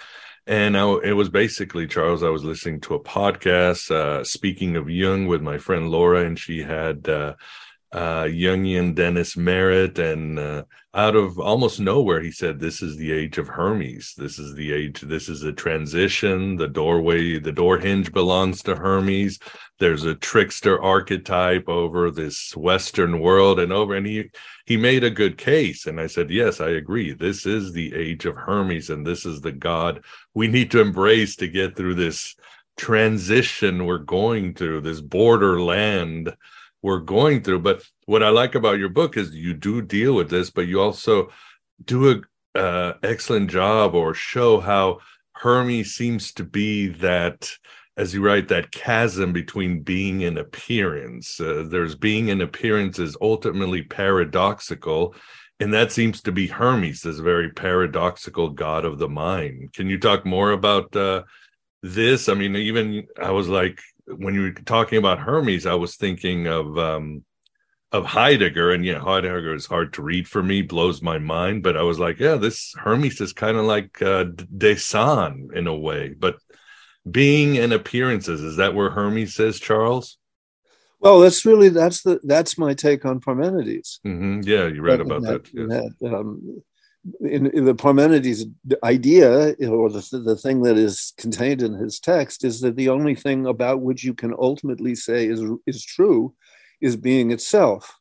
And 0.46 0.76
I, 0.76 0.98
it 1.02 1.12
was 1.12 1.28
basically 1.28 1.88
Charles. 1.88 2.22
I 2.22 2.28
was 2.28 2.44
listening 2.44 2.80
to 2.82 2.94
a 2.94 3.00
podcast, 3.00 3.90
uh, 3.90 4.22
speaking 4.22 4.76
of 4.76 4.88
Jung, 4.88 5.26
with 5.26 5.42
my 5.42 5.58
friend 5.58 5.90
Laura, 5.90 6.24
and 6.24 6.38
she 6.38 6.62
had 6.62 7.08
uh, 7.08 7.34
uh, 7.92 8.24
Jungian 8.24 8.94
Dennis 8.94 9.36
Merritt, 9.36 9.98
and 9.98 10.38
uh, 10.38 10.64
out 10.92 11.14
of 11.14 11.38
almost 11.38 11.78
nowhere, 11.78 12.20
he 12.20 12.32
said, 12.32 12.58
"This 12.58 12.82
is 12.82 12.96
the 12.96 13.12
age 13.12 13.38
of 13.38 13.48
Hermes. 13.48 14.14
This 14.16 14.38
is 14.38 14.54
the 14.54 14.72
age. 14.72 15.02
This 15.02 15.28
is 15.28 15.42
a 15.44 15.52
transition. 15.52 16.56
The 16.56 16.68
doorway, 16.68 17.38
the 17.38 17.52
door 17.52 17.78
hinge 17.78 18.12
belongs 18.12 18.62
to 18.64 18.74
Hermes. 18.74 19.38
There's 19.78 20.04
a 20.04 20.14
trickster 20.14 20.82
archetype 20.82 21.68
over 21.68 22.10
this 22.10 22.56
Western 22.56 23.20
world 23.20 23.60
and 23.60 23.72
over." 23.72 23.94
And 23.94 24.06
he 24.06 24.30
he 24.66 24.76
made 24.76 25.04
a 25.04 25.10
good 25.10 25.38
case, 25.38 25.86
and 25.86 26.00
I 26.00 26.08
said, 26.08 26.30
"Yes, 26.30 26.60
I 26.60 26.70
agree. 26.70 27.12
This 27.12 27.46
is 27.46 27.72
the 27.72 27.94
age 27.94 28.26
of 28.26 28.36
Hermes, 28.36 28.90
and 28.90 29.06
this 29.06 29.24
is 29.24 29.40
the 29.40 29.52
god 29.52 30.02
we 30.34 30.48
need 30.48 30.70
to 30.72 30.80
embrace 30.80 31.36
to 31.36 31.48
get 31.48 31.76
through 31.76 31.94
this." 31.94 32.34
transition 32.78 33.86
we're 33.86 33.96
going 33.96 34.52
through 34.52 34.82
this 34.82 35.00
borderland 35.00 36.36
we're 36.86 37.00
going 37.00 37.42
through. 37.42 37.58
But 37.58 37.82
what 38.04 38.22
I 38.22 38.28
like 38.28 38.54
about 38.54 38.78
your 38.78 38.88
book 38.88 39.16
is 39.16 39.34
you 39.34 39.54
do 39.54 39.82
deal 39.82 40.14
with 40.14 40.30
this, 40.30 40.50
but 40.50 40.68
you 40.68 40.80
also 40.80 41.30
do 41.84 42.22
a 42.54 42.58
uh, 42.58 42.92
excellent 43.02 43.50
job 43.50 43.96
or 43.96 44.14
show 44.14 44.60
how 44.60 45.00
Hermes 45.32 45.96
seems 45.96 46.32
to 46.34 46.44
be 46.44 46.86
that, 46.86 47.50
as 47.96 48.14
you 48.14 48.24
write, 48.24 48.46
that 48.48 48.70
chasm 48.70 49.32
between 49.32 49.82
being 49.82 50.22
and 50.22 50.38
appearance. 50.38 51.40
Uh, 51.40 51.66
there's 51.68 51.96
being 51.96 52.30
and 52.30 52.40
appearance 52.40 53.00
is 53.00 53.16
ultimately 53.20 53.82
paradoxical. 53.82 55.12
And 55.58 55.74
that 55.74 55.90
seems 55.90 56.22
to 56.22 56.30
be 56.30 56.46
Hermes, 56.46 57.02
this 57.02 57.18
very 57.18 57.50
paradoxical 57.50 58.50
god 58.50 58.84
of 58.84 58.98
the 58.98 59.08
mind. 59.08 59.72
Can 59.72 59.90
you 59.90 59.98
talk 59.98 60.24
more 60.24 60.52
about 60.52 60.94
uh, 60.94 61.24
this? 61.82 62.28
I 62.28 62.34
mean, 62.34 62.54
even 62.54 63.08
I 63.20 63.32
was 63.32 63.48
like, 63.48 63.80
when 64.06 64.34
you 64.34 64.42
were 64.42 64.52
talking 64.52 64.98
about 64.98 65.18
Hermes, 65.18 65.66
I 65.66 65.74
was 65.74 65.96
thinking 65.96 66.46
of 66.46 66.78
um, 66.78 67.24
of 67.92 68.04
Heidegger, 68.04 68.72
and 68.72 68.84
yeah, 68.84 68.98
Heidegger 68.98 69.54
is 69.54 69.66
hard 69.66 69.92
to 69.94 70.02
read 70.02 70.28
for 70.28 70.42
me, 70.42 70.62
blows 70.62 71.02
my 71.02 71.18
mind. 71.18 71.62
But 71.62 71.76
I 71.76 71.82
was 71.82 71.98
like, 71.98 72.18
yeah, 72.18 72.36
this 72.36 72.74
Hermes 72.76 73.20
is 73.20 73.32
kind 73.32 73.56
of 73.56 73.64
like 73.64 74.00
uh, 74.02 74.24
Dasein 74.24 75.54
in 75.54 75.66
a 75.66 75.76
way, 75.76 76.14
but 76.16 76.36
being 77.08 77.56
and 77.58 77.72
appearances 77.72 78.40
is 78.40 78.56
that 78.56 78.74
where 78.74 78.90
Hermes 78.90 79.34
says, 79.34 79.60
Charles? 79.60 80.18
Well, 80.98 81.20
that's 81.20 81.44
really 81.44 81.68
that's 81.68 82.02
the 82.02 82.18
that's 82.24 82.58
my 82.58 82.74
take 82.74 83.04
on 83.04 83.20
Parmenides. 83.20 84.00
Mm-hmm. 84.04 84.40
Yeah, 84.42 84.66
you 84.66 84.82
read 84.82 85.00
about 85.00 85.22
that. 85.22 85.44
that, 85.44 85.68
yes. 85.70 85.92
that 86.00 86.14
um, 86.14 86.62
in, 87.20 87.46
in, 87.46 87.64
the 87.64 87.74
Parmenides 87.74 88.44
idea, 88.82 89.54
or 89.68 89.90
the, 89.90 90.22
the 90.24 90.36
thing 90.36 90.62
that 90.62 90.76
is 90.76 91.12
contained 91.16 91.62
in 91.62 91.74
his 91.74 92.00
text, 92.00 92.44
is 92.44 92.60
that 92.60 92.76
the 92.76 92.88
only 92.88 93.14
thing 93.14 93.46
about 93.46 93.80
which 93.80 94.04
you 94.04 94.14
can 94.14 94.34
ultimately 94.38 94.94
say 94.94 95.26
is, 95.26 95.42
is 95.66 95.84
true 95.84 96.34
is 96.80 96.96
being 96.96 97.30
itself. 97.30 97.98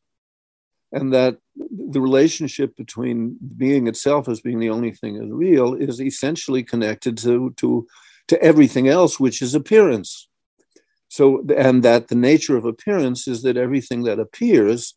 And 0.92 1.12
that 1.12 1.38
the 1.56 2.00
relationship 2.00 2.76
between 2.76 3.36
being 3.56 3.86
itself 3.86 4.28
as 4.28 4.40
being 4.40 4.60
the 4.60 4.70
only 4.70 4.92
thing 4.92 5.16
is 5.16 5.30
real 5.30 5.74
is 5.74 6.00
essentially 6.00 6.62
connected 6.62 7.18
to, 7.18 7.52
to, 7.56 7.86
to 8.28 8.42
everything 8.42 8.88
else, 8.88 9.20
which 9.20 9.42
is 9.42 9.54
appearance. 9.54 10.28
So, 11.08 11.44
and 11.56 11.82
that 11.82 12.08
the 12.08 12.14
nature 12.14 12.56
of 12.56 12.64
appearance 12.64 13.28
is 13.28 13.42
that 13.42 13.56
everything 13.56 14.04
that 14.04 14.18
appears 14.18 14.94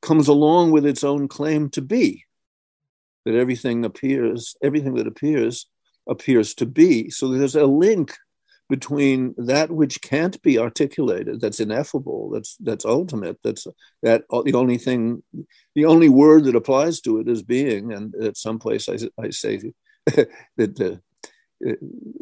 comes 0.00 0.28
along 0.28 0.70
with 0.70 0.86
its 0.86 1.04
own 1.04 1.28
claim 1.28 1.68
to 1.70 1.82
be 1.82 2.24
that 3.24 3.34
everything 3.34 3.84
appears, 3.84 4.56
everything 4.62 4.94
that 4.94 5.06
appears 5.06 5.66
appears 6.08 6.54
to 6.54 6.66
be. 6.66 7.10
So 7.10 7.28
there's 7.28 7.56
a 7.56 7.66
link 7.66 8.12
between 8.68 9.34
that 9.36 9.70
which 9.70 10.00
can't 10.00 10.40
be 10.42 10.56
articulated, 10.58 11.40
that's 11.40 11.60
ineffable, 11.60 12.30
that's 12.30 12.56
that's 12.60 12.84
ultimate, 12.84 13.36
that's 13.42 13.66
that 14.02 14.22
the 14.44 14.54
only 14.54 14.78
thing, 14.78 15.22
the 15.74 15.84
only 15.84 16.08
word 16.08 16.44
that 16.44 16.54
applies 16.54 17.00
to 17.00 17.18
it 17.18 17.28
is 17.28 17.42
being. 17.42 17.92
And 17.92 18.14
at 18.14 18.36
some 18.36 18.58
place 18.58 18.88
I, 18.88 18.96
I 19.20 19.30
say 19.30 19.72
that 20.06 20.30
the 20.76 21.00
uh, 21.68 21.72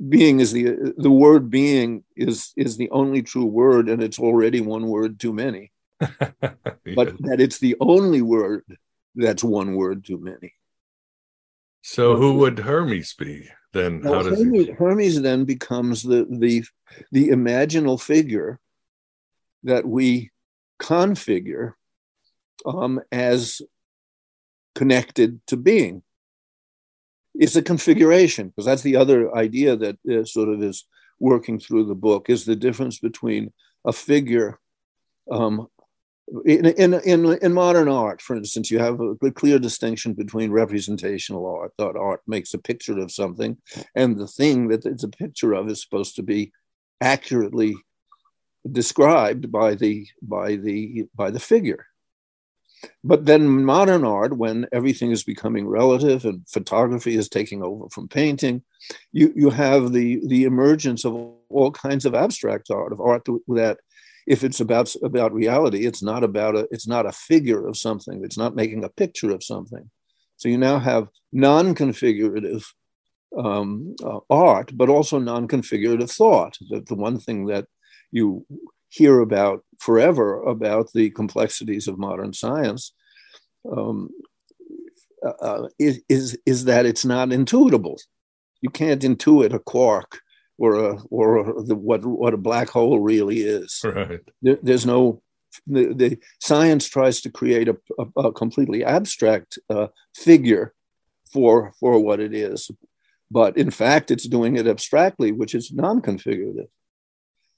being 0.08 0.40
is 0.40 0.52
the 0.52 0.94
the 0.96 1.10
word 1.10 1.50
being 1.50 2.02
is 2.16 2.52
is 2.56 2.76
the 2.76 2.90
only 2.90 3.22
true 3.22 3.44
word, 3.44 3.88
and 3.88 4.02
it's 4.02 4.18
already 4.18 4.60
one 4.60 4.88
word 4.88 5.20
too 5.20 5.32
many. 5.32 5.70
But 6.96 7.18
that 7.20 7.38
it's 7.38 7.58
the 7.58 7.76
only 7.80 8.22
word 8.22 8.64
that's 9.14 9.44
one 9.44 9.74
word 9.74 10.06
too 10.06 10.18
many. 10.18 10.54
So 11.82 12.16
who 12.16 12.34
would 12.38 12.58
Hermes 12.58 13.14
be 13.14 13.48
then? 13.72 14.02
Well, 14.02 14.14
How 14.14 14.28
does 14.28 14.38
Hermes, 14.38 14.66
he... 14.66 14.72
Hermes 14.72 15.22
then 15.22 15.44
becomes 15.44 16.02
the 16.02 16.26
the 16.28 16.64
the 17.12 17.28
imaginal 17.28 18.00
figure 18.00 18.58
that 19.64 19.86
we 19.86 20.30
configure 20.80 21.74
um, 22.64 23.00
as 23.10 23.60
connected 24.74 25.40
to 25.46 25.56
being. 25.56 26.02
It's 27.34 27.56
a 27.56 27.62
configuration 27.62 28.48
because 28.48 28.64
that's 28.64 28.82
the 28.82 28.96
other 28.96 29.34
idea 29.36 29.76
that 29.76 29.98
uh, 30.10 30.24
sort 30.24 30.48
of 30.48 30.62
is 30.62 30.86
working 31.20 31.58
through 31.58 31.86
the 31.86 31.94
book 31.94 32.30
is 32.30 32.44
the 32.44 32.56
difference 32.56 32.98
between 32.98 33.52
a 33.84 33.92
figure 33.92 34.58
um, 35.30 35.68
in, 36.44 36.66
in, 36.66 36.94
in, 36.94 37.38
in 37.42 37.52
modern 37.52 37.88
art, 37.88 38.20
for 38.20 38.36
instance, 38.36 38.70
you 38.70 38.78
have 38.78 39.00
a 39.00 39.30
clear 39.30 39.58
distinction 39.58 40.14
between 40.14 40.50
representational 40.50 41.46
art, 41.46 41.72
that 41.78 41.96
art 41.96 42.22
makes 42.26 42.54
a 42.54 42.58
picture 42.58 42.98
of 42.98 43.12
something, 43.12 43.56
and 43.94 44.18
the 44.18 44.26
thing 44.26 44.68
that 44.68 44.84
it's 44.84 45.04
a 45.04 45.08
picture 45.08 45.52
of 45.52 45.68
is 45.68 45.82
supposed 45.82 46.16
to 46.16 46.22
be 46.22 46.52
accurately 47.00 47.74
described 48.70 49.50
by 49.50 49.74
the 49.74 50.06
by 50.20 50.56
the 50.56 51.06
by 51.14 51.30
the 51.30 51.40
figure. 51.40 51.86
But 53.02 53.26
then 53.26 53.64
modern 53.64 54.04
art, 54.04 54.36
when 54.36 54.66
everything 54.72 55.10
is 55.10 55.24
becoming 55.24 55.66
relative 55.66 56.24
and 56.24 56.48
photography 56.48 57.16
is 57.16 57.28
taking 57.28 57.62
over 57.62 57.88
from 57.90 58.08
painting, 58.08 58.62
you, 59.12 59.32
you 59.34 59.50
have 59.50 59.92
the, 59.92 60.20
the 60.26 60.44
emergence 60.44 61.04
of 61.04 61.14
all 61.48 61.72
kinds 61.72 62.04
of 62.06 62.14
abstract 62.14 62.70
art, 62.70 62.92
of 62.92 63.00
art 63.00 63.26
that 63.48 63.78
if 64.28 64.44
it's 64.44 64.60
about 64.60 64.94
about 65.02 65.32
reality 65.32 65.86
it's 65.86 66.02
not 66.02 66.22
about 66.22 66.54
a 66.54 66.68
it's 66.70 66.86
not 66.86 67.06
a 67.06 67.12
figure 67.12 67.66
of 67.66 67.76
something. 67.76 68.22
It's 68.22 68.36
not 68.38 68.54
making 68.54 68.84
a 68.84 68.90
picture 68.90 69.30
of 69.30 69.42
something. 69.42 69.90
So 70.36 70.48
you 70.48 70.58
now 70.58 70.78
have 70.78 71.08
non-configurative 71.32 72.64
um, 73.36 73.96
uh, 74.04 74.20
art 74.30 74.70
but 74.74 74.90
also 74.90 75.18
non-configurative 75.18 76.10
thought. 76.10 76.58
That 76.70 76.86
the 76.86 76.94
one 76.94 77.18
thing 77.18 77.46
that 77.46 77.66
you 78.12 78.44
hear 78.90 79.20
about 79.20 79.64
forever 79.78 80.42
about 80.42 80.92
the 80.92 81.10
complexities 81.10 81.88
of 81.88 81.98
modern 81.98 82.32
science 82.32 82.92
um, 83.70 84.10
uh, 85.26 85.38
uh 85.48 85.68
is, 85.78 86.02
is 86.08 86.38
is 86.44 86.66
that 86.66 86.84
it's 86.84 87.06
not 87.06 87.30
intuitable. 87.30 87.98
You 88.60 88.70
can't 88.70 89.02
intuit 89.02 89.54
a 89.54 89.58
quark 89.58 90.20
or 90.58 90.74
a, 90.74 90.98
or 91.10 91.38
a, 91.38 91.62
the, 91.62 91.76
what 91.76 92.04
what 92.04 92.34
a 92.34 92.38
black 92.38 92.68
hole 92.68 92.98
really 92.98 93.38
is. 93.38 93.80
Right. 93.84 94.20
There, 94.42 94.58
there's 94.62 94.84
no 94.84 95.22
the, 95.66 95.94
the, 95.94 96.18
science 96.40 96.88
tries 96.88 97.20
to 97.22 97.30
create 97.30 97.68
a, 97.68 97.76
a, 97.98 98.20
a 98.26 98.32
completely 98.32 98.84
abstract 98.84 99.58
uh, 99.70 99.86
figure 100.14 100.74
for 101.32 101.72
for 101.80 101.98
what 102.00 102.20
it 102.20 102.34
is, 102.34 102.70
but 103.30 103.56
in 103.56 103.70
fact, 103.70 104.10
it's 104.10 104.28
doing 104.28 104.56
it 104.56 104.66
abstractly, 104.66 105.32
which 105.32 105.54
is 105.54 105.72
non-configurative. 105.72 106.68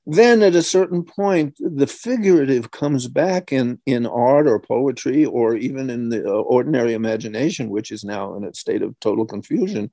Then, 0.07 0.43
at 0.43 0.55
a 0.55 0.63
certain 0.63 1.05
point, 1.05 1.57
the 1.61 1.87
figurative 1.87 2.71
comes 2.71 3.07
back 3.07 3.53
in 3.53 3.81
in 3.87 4.07
art 4.07 4.47
or 4.47 4.59
poetry 4.59 5.25
or 5.25 5.57
even 5.57 5.89
in 5.89 6.09
the 6.11 6.27
uh, 6.27 6.33
ordinary 6.33 6.95
imagination, 6.95 7.71
which 7.71 7.91
is 7.91 8.05
now 8.05 8.35
in 8.35 8.45
a 8.45 8.55
state 8.55 8.83
of 8.83 8.99
total 9.01 9.25
confusion 9.25 9.91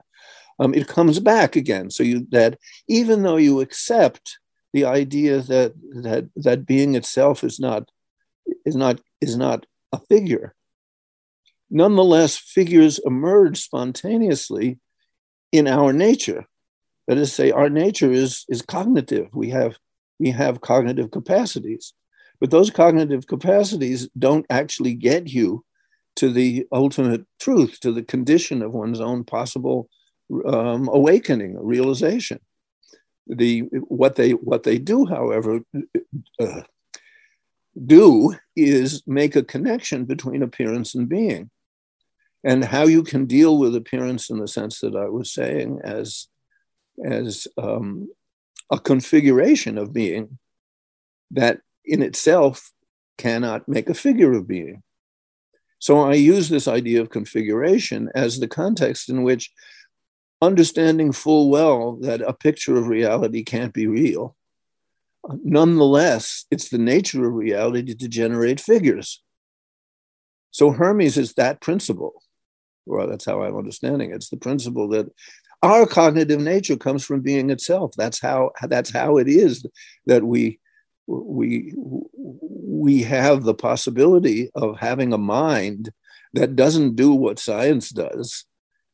um, 0.60 0.74
it 0.74 0.88
comes 0.88 1.20
back 1.20 1.56
again. 1.56 1.90
So 1.90 2.04
you 2.04 2.28
that 2.32 2.58
even 2.88 3.24
though 3.24 3.38
you 3.38 3.62
accept 3.62 4.40
the 4.74 4.86
idea 4.86 5.42
that 5.42 5.74
that 6.04 6.30
that 6.36 6.66
being 6.66 6.96
itself 6.96 7.44
is 7.44 7.60
not 7.60 7.90
is 8.66 8.76
not 8.76 9.00
is 9.22 9.38
not 9.38 9.66
a 9.92 10.00
figure, 10.00 10.56
nonetheless 11.70 12.38
figures 12.38 13.00
emerge 13.06 13.60
spontaneously 13.60 14.80
in 15.52 15.68
our 15.68 15.94
nature. 15.94 16.46
That 17.08 17.18
is, 17.18 17.32
say, 17.32 17.52
our 17.52 17.70
nature 17.70 18.12
is 18.12 18.46
is 18.50 18.62
cognitive. 18.62 19.30
We 19.34 19.50
have 19.52 19.78
we 20.20 20.32
have 20.32 20.62
cognitive 20.62 21.12
capacities, 21.12 21.94
but 22.40 22.52
those 22.52 22.70
cognitive 22.70 23.28
capacities 23.28 24.10
don't 24.18 24.46
actually 24.50 24.96
get 24.96 25.28
you 25.28 25.64
to 26.18 26.32
the 26.32 26.66
ultimate 26.72 27.26
truth, 27.40 27.80
to 27.82 27.92
the 27.92 28.04
condition 28.04 28.64
of 28.64 28.74
one's 28.74 29.00
own 29.00 29.24
possible 29.24 29.88
um, 30.46 30.90
awakening, 30.92 31.58
realization. 31.60 32.40
the 33.28 33.62
what 33.88 34.16
they 34.16 34.32
what 34.32 34.64
they 34.64 34.78
do, 34.78 35.06
however, 35.06 35.62
uh, 36.40 36.62
do 37.86 38.36
is 38.56 39.04
make 39.06 39.36
a 39.36 39.44
connection 39.44 40.06
between 40.06 40.42
appearance 40.42 40.96
and 40.96 41.10
being, 41.10 41.50
and 42.44 42.64
how 42.64 42.86
you 42.86 43.04
can 43.04 43.26
deal 43.26 43.58
with 43.58 43.76
appearance 43.76 44.30
in 44.30 44.40
the 44.40 44.48
sense 44.48 44.80
that 44.80 44.96
I 44.96 45.10
was 45.10 45.32
saying 45.32 45.80
as 45.84 46.28
as 47.06 47.48
um, 47.58 48.10
a 48.72 48.80
configuration 48.80 49.78
of 49.78 49.94
being 49.94 50.40
that 51.32 51.60
in 51.86 52.02
itself 52.02 52.72
cannot 53.18 53.68
make 53.68 53.90
a 53.90 53.94
figure 53.94 54.34
of 54.34 54.48
being. 54.48 54.82
So 55.80 56.00
I 56.00 56.14
use 56.14 56.50
this 56.50 56.68
idea 56.68 57.02
of 57.02 57.10
configuration 57.10 58.10
as 58.16 58.40
the 58.40 58.48
context 58.48 59.10
in 59.10 59.24
which 59.24 59.52
understanding 60.42 61.12
full 61.12 61.50
well 61.50 61.98
that 62.02 62.22
a 62.22 62.34
picture 62.34 62.78
of 62.78 62.88
reality 62.88 63.44
can't 63.44 63.74
be 63.74 63.88
real. 63.88 64.36
Nonetheless, 65.44 66.46
it's 66.52 66.70
the 66.70 66.78
nature 66.78 67.28
of 67.28 67.34
reality 67.34 67.96
to 67.96 68.08
generate 68.08 68.60
figures. 68.60 69.22
So 70.52 70.72
Hermes 70.72 71.18
is 71.18 71.34
that 71.34 71.62
principle. 71.62 72.22
Well, 72.86 73.08
that's 73.08 73.26
how 73.26 73.44
I'm 73.44 73.58
understanding 73.58 74.12
it. 74.12 74.16
It's 74.16 74.30
the 74.30 74.38
principle 74.38 74.88
that 74.90 75.08
our 75.62 75.86
cognitive 75.86 76.40
nature 76.40 76.78
comes 76.78 77.04
from 77.04 77.22
being 77.22 77.50
itself. 77.50 77.94
That's 77.98 78.20
how 78.22 78.52
that's 78.64 78.92
how 78.92 79.18
it 79.18 79.28
is 79.28 79.66
that 80.06 80.24
we 80.24 80.60
we 81.08 81.74
we 81.76 83.04
have 83.04 83.44
the 83.44 83.54
possibility 83.54 84.50
of 84.56 84.80
having 84.80 85.14
a 85.14 85.18
mind 85.18 85.92
that 86.34 86.56
doesn't 86.56 86.96
do 86.96 87.12
what 87.12 87.40
science 87.40 87.90
does, 87.90 88.46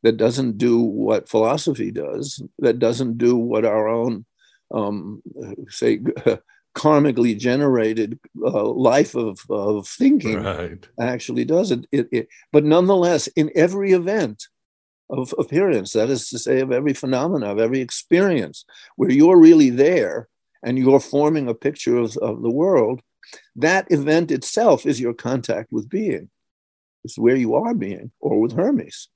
that 0.03 0.17
doesn't 0.17 0.57
do 0.57 0.79
what 0.79 1.29
philosophy 1.29 1.91
does, 1.91 2.41
that 2.59 2.79
doesn't 2.79 3.17
do 3.17 3.35
what 3.35 3.65
our 3.65 3.87
own, 3.87 4.25
um, 4.71 5.23
say, 5.69 5.99
karmically 6.75 7.37
generated 7.37 8.19
uh, 8.43 8.63
life 8.63 9.15
of, 9.15 9.39
of 9.49 9.87
thinking 9.87 10.41
right. 10.41 10.87
actually 10.99 11.45
does 11.45 11.71
it, 11.71 11.85
it, 11.91 12.07
it. 12.11 12.27
But 12.51 12.65
nonetheless, 12.65 13.27
in 13.27 13.51
every 13.55 13.91
event 13.91 14.47
of 15.09 15.33
appearance, 15.37 15.93
that 15.93 16.09
is 16.09 16.29
to 16.29 16.39
say, 16.39 16.59
of 16.59 16.71
every 16.71 16.93
phenomena, 16.93 17.51
of 17.51 17.59
every 17.59 17.79
experience, 17.79 18.65
where 18.95 19.11
you're 19.11 19.37
really 19.37 19.69
there 19.69 20.27
and 20.63 20.77
you're 20.77 20.99
forming 20.99 21.47
a 21.47 21.53
picture 21.53 21.97
of, 21.97 22.17
of 22.17 22.41
the 22.41 22.49
world, 22.49 23.01
that 23.55 23.91
event 23.91 24.31
itself 24.31 24.85
is 24.85 24.99
your 24.99 25.13
contact 25.13 25.71
with 25.71 25.89
being. 25.89 26.29
It's 27.03 27.17
where 27.17 27.35
you 27.35 27.55
are 27.55 27.73
being, 27.73 28.11
or 28.19 28.39
with 28.39 28.53
Hermes. 28.53 29.09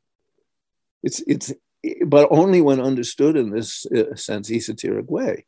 It's 1.03 1.21
it's 1.27 1.53
but 2.05 2.27
only 2.31 2.61
when 2.61 2.81
understood 2.81 3.37
in 3.37 3.51
this 3.51 3.85
uh, 3.85 4.15
sense 4.15 4.51
esoteric 4.51 5.09
way. 5.09 5.45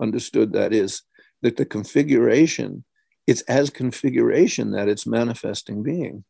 Understood 0.00 0.52
that 0.52 0.72
is 0.72 1.02
that 1.42 1.56
the 1.56 1.64
configuration, 1.64 2.84
it's 3.26 3.42
as 3.42 3.70
configuration 3.70 4.72
that 4.72 4.88
it's 4.88 5.06
manifesting 5.06 5.82
being. 5.82 6.24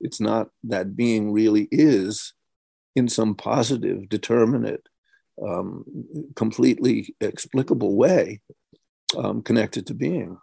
It's 0.00 0.20
not 0.20 0.48
that 0.64 0.96
being 0.96 1.32
really 1.32 1.68
is 1.70 2.34
in 2.94 3.08
some 3.08 3.34
positive, 3.34 4.08
determinate, 4.08 4.88
um, 5.46 5.84
completely 6.34 7.14
explicable 7.20 7.96
way 7.96 8.40
um, 9.16 9.42
connected 9.42 9.86
to 9.86 9.94
being. 9.94 10.38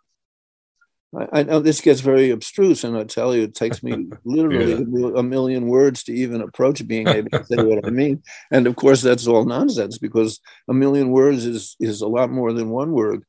I, 1.17 1.39
I, 1.39 1.43
know 1.43 1.59
this 1.59 1.81
gets 1.81 2.01
very 2.01 2.29
abstruse, 2.29 2.83
and 2.83 2.97
I 2.97 3.03
tell 3.03 3.35
you, 3.35 3.43
it 3.43 3.55
takes 3.55 3.83
me 3.83 4.07
literally 4.25 4.71
yeah. 4.73 5.19
a 5.19 5.23
million 5.23 5.67
words 5.67 6.03
to 6.03 6.13
even 6.13 6.41
approach 6.41 6.85
being 6.87 7.07
able 7.07 7.29
to 7.29 7.45
say 7.45 7.63
what 7.63 7.85
I 7.85 7.89
mean. 8.01 8.23
And 8.51 8.67
of 8.67 8.75
course, 8.75 9.01
that's 9.01 9.27
all 9.27 9.45
nonsense 9.45 9.97
because 9.97 10.39
a 10.69 10.73
million 10.73 11.11
words 11.11 11.45
is 11.45 11.75
is 11.79 12.01
a 12.01 12.07
lot 12.07 12.29
more 12.31 12.53
than 12.53 12.69
one 12.69 12.91
word. 12.91 13.23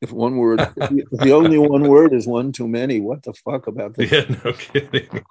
If 0.00 0.12
one 0.12 0.38
word, 0.38 0.60
if 0.60 1.08
the 1.12 1.32
only 1.32 1.58
one 1.76 1.88
word 1.88 2.12
is 2.12 2.26
one 2.26 2.50
too 2.50 2.66
many, 2.66 3.00
what 3.00 3.22
the 3.22 3.32
fuck 3.32 3.68
about 3.68 3.94
this? 3.94 4.10
Yeah, 4.10 4.36
no 4.44 4.52
kidding. 4.52 5.24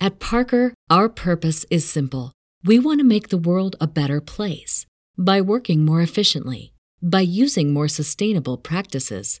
At 0.00 0.20
Parker, 0.20 0.74
our 0.90 1.08
purpose 1.08 1.64
is 1.70 1.88
simple. 1.88 2.32
We 2.62 2.78
want 2.78 3.00
to 3.00 3.06
make 3.06 3.28
the 3.28 3.38
world 3.38 3.76
a 3.80 3.86
better 3.86 4.20
place 4.20 4.86
by 5.16 5.40
working 5.40 5.84
more 5.84 6.02
efficiently, 6.02 6.74
by 7.02 7.20
using 7.20 7.72
more 7.72 7.88
sustainable 7.88 8.58
practices 8.58 9.40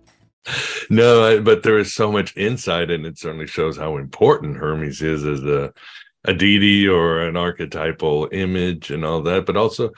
no 0.89 1.41
but 1.41 1.63
there 1.63 1.77
is 1.77 1.93
so 1.93 2.11
much 2.11 2.35
insight 2.35 2.89
and 2.89 3.05
it 3.05 3.17
certainly 3.17 3.45
shows 3.45 3.77
how 3.77 3.97
important 3.97 4.57
hermes 4.57 5.01
is 5.01 5.23
as 5.25 5.43
a 5.43 5.71
a 6.25 6.33
deity 6.33 6.87
or 6.87 7.21
an 7.21 7.35
archetypal 7.35 8.29
image 8.31 8.91
and 8.91 9.03
all 9.03 9.21
that, 9.23 9.45
but 9.45 9.57
also 9.57 9.91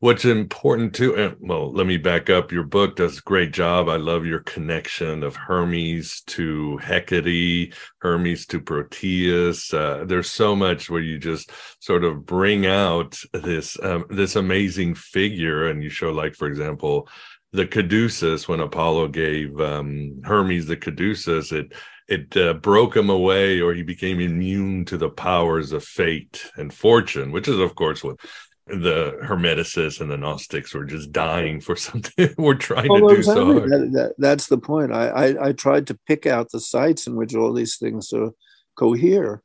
what's 0.00 0.24
important 0.24 0.94
too. 0.94 1.14
And 1.14 1.36
well, 1.40 1.72
let 1.72 1.86
me 1.86 1.96
back 1.96 2.30
up. 2.30 2.50
Your 2.50 2.64
book 2.64 2.96
does 2.96 3.18
a 3.18 3.22
great 3.22 3.52
job. 3.52 3.88
I 3.88 3.96
love 3.96 4.26
your 4.26 4.40
connection 4.40 5.22
of 5.22 5.36
Hermes 5.36 6.22
to 6.28 6.78
Hecate, 6.78 7.74
Hermes 7.98 8.46
to 8.46 8.60
Proteus. 8.60 9.72
Uh, 9.72 10.04
there's 10.06 10.30
so 10.30 10.56
much 10.56 10.90
where 10.90 11.00
you 11.00 11.18
just 11.18 11.52
sort 11.80 12.04
of 12.04 12.26
bring 12.26 12.66
out 12.66 13.18
this 13.32 13.78
um, 13.82 14.04
this 14.10 14.34
amazing 14.36 14.94
figure, 14.94 15.68
and 15.68 15.82
you 15.82 15.90
show, 15.90 16.10
like 16.10 16.34
for 16.34 16.48
example, 16.48 17.08
the 17.52 17.66
caduceus 17.66 18.48
when 18.48 18.60
Apollo 18.60 19.08
gave 19.08 19.58
um, 19.60 20.20
Hermes 20.24 20.66
the 20.66 20.76
caduceus. 20.76 21.52
It 21.52 21.72
it 22.08 22.34
uh, 22.36 22.54
broke 22.54 22.96
him 22.96 23.10
away 23.10 23.60
or 23.60 23.74
he 23.74 23.82
became 23.82 24.18
immune 24.18 24.84
to 24.86 24.96
the 24.96 25.10
powers 25.10 25.72
of 25.72 25.84
fate 25.84 26.50
and 26.56 26.72
fortune 26.72 27.30
which 27.30 27.46
is 27.46 27.58
of 27.58 27.74
course 27.74 28.02
what 28.02 28.18
the 28.66 29.18
hermeticists 29.22 30.00
and 30.00 30.10
the 30.10 30.16
gnostics 30.16 30.74
were 30.74 30.84
just 30.84 31.12
dying 31.12 31.60
for 31.60 31.76
something 31.88 32.34
we're 32.36 32.54
trying 32.54 32.88
well, 32.88 33.08
to 33.08 33.16
do 33.16 33.22
so 33.22 33.52
hard. 33.52 33.70
That, 33.70 33.90
that, 33.92 34.14
that's 34.18 34.46
the 34.46 34.58
point 34.58 34.92
I, 34.92 35.08
I, 35.08 35.48
I 35.48 35.52
tried 35.52 35.86
to 35.88 35.98
pick 36.06 36.26
out 36.26 36.50
the 36.50 36.60
sites 36.60 37.06
in 37.06 37.14
which 37.14 37.34
all 37.34 37.52
these 37.52 37.76
things 37.76 38.12
uh, 38.12 38.30
cohere 38.74 39.42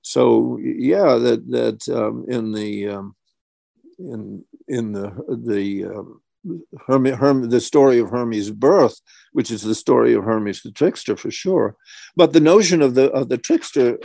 so 0.00 0.58
yeah 0.62 1.16
that 1.16 1.48
that 1.50 1.88
um, 1.94 2.24
in 2.28 2.52
the 2.52 2.88
um, 2.88 3.14
in 3.98 4.44
in 4.66 4.92
the 4.92 5.10
the 5.44 5.84
um, 5.84 6.20
Hermes, 6.86 7.16
Hermes, 7.16 7.48
the 7.48 7.60
story 7.60 7.98
of 7.98 8.10
Hermes' 8.10 8.50
birth, 8.50 9.00
which 9.32 9.50
is 9.50 9.62
the 9.62 9.74
story 9.74 10.14
of 10.14 10.24
Hermes 10.24 10.62
the 10.62 10.70
trickster 10.70 11.16
for 11.16 11.30
sure. 11.30 11.76
But 12.16 12.32
the 12.32 12.40
notion 12.40 12.82
of 12.82 12.94
the 12.94 13.10
of 13.12 13.28
the 13.28 13.38
trickster 13.38 13.98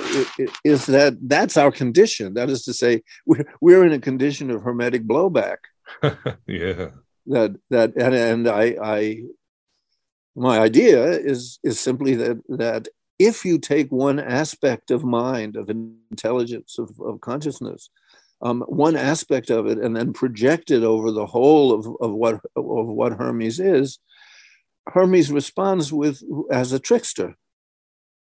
is 0.63 0.85
that 0.85 1.17
that's 1.21 1.57
our 1.57 1.71
condition. 1.71 2.35
That 2.35 2.49
is 2.49 2.63
to 2.65 2.73
say, 2.73 3.03
we're, 3.25 3.45
we're 3.61 3.85
in 3.85 3.93
a 3.93 3.99
condition 3.99 4.51
of 4.51 4.61
hermetic 4.61 5.03
blowback. 5.03 5.57
yeah. 6.47 6.89
That 7.27 7.57
that 7.69 7.93
and, 7.97 8.15
and 8.15 8.47
I 8.47 8.75
I 8.81 9.23
my 10.35 10.59
idea 10.59 11.03
is 11.09 11.59
is 11.63 11.79
simply 11.79 12.15
that 12.15 12.37
that 12.49 12.87
if 13.19 13.43
you 13.43 13.57
take 13.57 13.91
one 13.91 14.19
aspect 14.19 14.91
of 14.91 15.03
mind 15.03 15.55
of 15.55 15.69
intelligence 15.69 16.77
of, 16.77 16.91
of 17.01 17.19
consciousness 17.19 17.89
um, 18.41 18.61
one 18.67 18.95
aspect 18.95 19.49
of 19.49 19.65
it 19.67 19.79
and 19.79 19.95
then 19.95 20.13
project 20.13 20.71
it 20.71 20.83
over 20.83 21.11
the 21.11 21.25
whole 21.25 21.73
of, 21.73 21.87
of 22.01 22.13
what 22.13 22.35
of 22.55 22.87
what 22.87 23.13
Hermes 23.13 23.59
is, 23.59 23.99
Hermes 24.87 25.31
responds 25.31 25.91
with 25.91 26.21
as 26.51 26.71
a 26.71 26.79
trickster. 26.79 27.35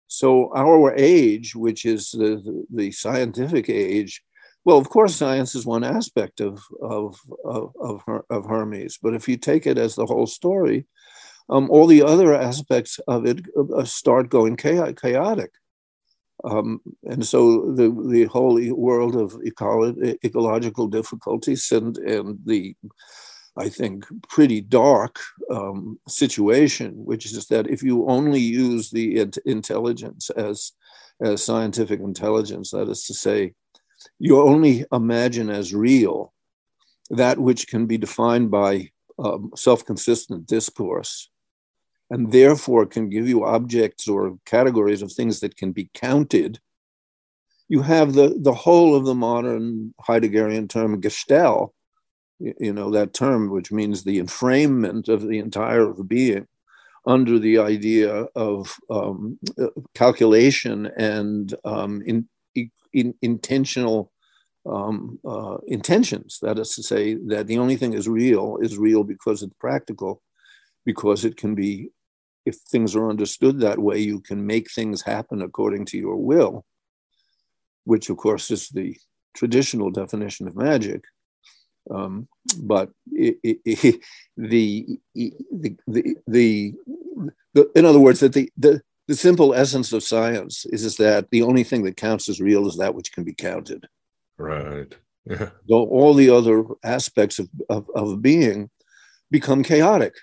So 0.08 0.54
our 0.56 0.94
age, 0.96 1.56
which 1.56 1.86
is 1.86 2.12
the, 2.12 2.66
the 2.72 2.92
scientific 2.92 3.70
age, 3.70 4.22
well, 4.64 4.78
of 4.78 4.90
course, 4.90 5.16
science 5.16 5.56
is 5.56 5.66
one 5.66 5.84
aspect 5.84 6.40
of 6.40 6.62
of 6.82 7.20
of, 7.44 7.74
of, 7.80 8.02
of 8.30 8.46
Hermes, 8.46 8.98
but 9.02 9.14
if 9.16 9.28
you 9.28 9.38
take 9.38 9.68
it 9.68 9.78
as 9.78 9.96
the 9.96 10.06
whole 10.06 10.28
story, 10.28 10.86
um, 11.50 11.70
all 11.70 11.88
the 11.88 12.04
other 12.04 12.34
aspects 12.34 13.00
of 13.08 13.26
it 13.26 13.46
uh, 13.76 13.84
start 13.84 14.30
going 14.30 14.56
chaotic. 14.56 15.52
Um, 16.46 16.80
and 17.04 17.26
so 17.26 17.72
the, 17.72 17.90
the 18.08 18.26
whole 18.26 18.60
world 18.74 19.16
of 19.16 19.34
ecolo- 19.42 20.18
ecological 20.24 20.88
difficulties 20.88 21.72
and, 21.72 21.98
and 21.98 22.40
the, 22.46 22.76
I 23.58 23.70
think, 23.70 24.06
pretty 24.30 24.62
dark 24.62 25.20
um, 25.50 26.00
situation, 26.08 26.92
which 26.94 27.26
is 27.26 27.48
that 27.48 27.68
if 27.68 27.82
you 27.82 28.08
only 28.08 28.40
use 28.40 28.92
the 28.92 29.28
intelligence 29.46 30.30
as, 30.32 30.74
as 31.20 31.44
scientific 31.44 32.00
intelligence, 32.00 32.72
that 32.72 32.90
is 32.90 33.06
to 33.06 33.14
say, 33.14 33.54
you 34.20 34.40
only 34.40 34.86
imagine 34.94 35.50
as 35.50 35.74
real 35.74 36.32
that 37.10 37.40
which 37.40 37.68
can 37.68 37.88
be 37.88 37.98
defined 37.98 38.52
by 38.52 38.90
um, 39.18 39.52
self 39.56 39.86
consistent 39.86 40.46
discourse 40.46 41.30
and 42.10 42.32
therefore 42.32 42.86
can 42.86 43.10
give 43.10 43.28
you 43.28 43.44
objects 43.44 44.08
or 44.08 44.38
categories 44.46 45.02
of 45.02 45.12
things 45.12 45.40
that 45.40 45.58
can 45.58 45.72
be 45.72 45.90
counted, 45.94 46.60
you 47.68 47.82
have 47.82 48.14
the, 48.14 48.38
the 48.40 48.54
whole 48.54 48.96
of 48.96 49.06
the 49.06 49.16
modern 49.16 49.94
Heideggerian 50.08 50.70
term 50.70 51.02
Gestell, 51.02 51.70
you 52.40 52.74
know, 52.74 52.92
that 52.92 53.14
term 53.14 53.50
which 53.50 53.72
means 53.72 54.04
the 54.04 54.20
enframement 54.20 55.08
of 55.10 55.28
the 55.28 55.40
entire 55.40 55.92
being 55.94 56.48
under 57.08 57.40
the 57.40 57.60
idea 57.60 58.12
of 58.36 58.76
um, 58.90 59.40
calculation 59.94 60.92
and 60.98 61.54
um, 61.64 62.02
in, 62.06 62.28
in, 62.94 63.14
intentional 63.22 64.12
um, 64.66 65.20
uh, 65.28 65.58
intentions. 65.68 66.40
That 66.42 66.60
is 66.60 66.74
to 66.76 66.84
say, 66.84 67.16
that 67.28 67.48
the 67.48 67.60
only 67.60 67.76
thing 67.76 67.94
is 67.94 68.08
real 68.08 68.58
is 68.62 68.78
real 68.78 69.04
because 69.04 69.44
it's 69.44 69.54
practical, 69.60 70.22
because 70.86 71.26
it 71.26 71.38
can 71.38 71.56
be 71.56 71.90
if 72.46 72.56
things 72.58 72.96
are 72.96 73.10
understood 73.10 73.60
that 73.60 73.80
way, 73.80 74.00
you 74.00 74.20
can 74.20 74.46
make 74.46 74.72
things 74.72 75.02
happen 75.02 75.42
according 75.42 75.86
to 75.86 75.98
your 75.98 76.18
will, 76.18 76.64
which 77.86 78.10
of 78.10 78.18
course 78.18 78.52
is 78.52 78.70
the 78.70 78.96
traditional 79.34 79.90
definition 79.90 80.48
of 80.48 80.56
magic. 80.56 81.04
Um, 81.90 82.28
but 82.62 82.90
it, 83.12 83.38
it, 83.44 83.58
it, 83.66 84.02
the, 84.38 85.00
the, 85.14 85.34
the, 85.88 86.16
the, 86.28 86.74
in 87.76 87.86
other 87.86 88.00
words, 88.00 88.20
that 88.20 88.34
the, 88.34 88.52
the, 88.58 88.82
the 89.08 89.16
simple 89.16 89.54
essence 89.54 89.94
of 89.94 90.04
science 90.04 90.66
is, 90.68 90.86
is 90.86 90.98
that 90.98 91.30
the 91.32 91.42
only 91.42 91.64
thing 91.64 91.84
that 91.84 91.98
counts 91.98 92.30
as 92.30 92.42
real 92.42 92.68
is 92.68 92.78
that 92.78 92.96
which 92.96 93.12
can 93.12 93.24
be 93.24 93.34
counted. 93.34 93.88
Right. 94.38 94.96
Yeah. 95.26 95.50
So 95.68 95.76
all 95.76 96.14
the 96.14 96.30
other 96.30 96.64
aspects 96.84 97.40
of, 97.40 97.50
of, 97.70 97.90
of 97.96 98.22
being 98.22 98.70
become 99.32 99.64
chaotic 99.64 100.14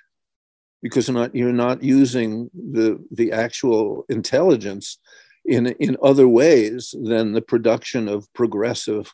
because 0.82 1.08
you're 1.08 1.14
not 1.14 1.34
you're 1.34 1.52
not 1.52 1.82
using 1.82 2.50
the 2.54 3.02
the 3.10 3.32
actual 3.32 4.04
intelligence 4.08 4.98
in 5.44 5.68
in 5.78 5.96
other 6.02 6.28
ways 6.28 6.94
than 7.02 7.32
the 7.32 7.42
production 7.42 8.08
of 8.08 8.30
progressive 8.32 9.12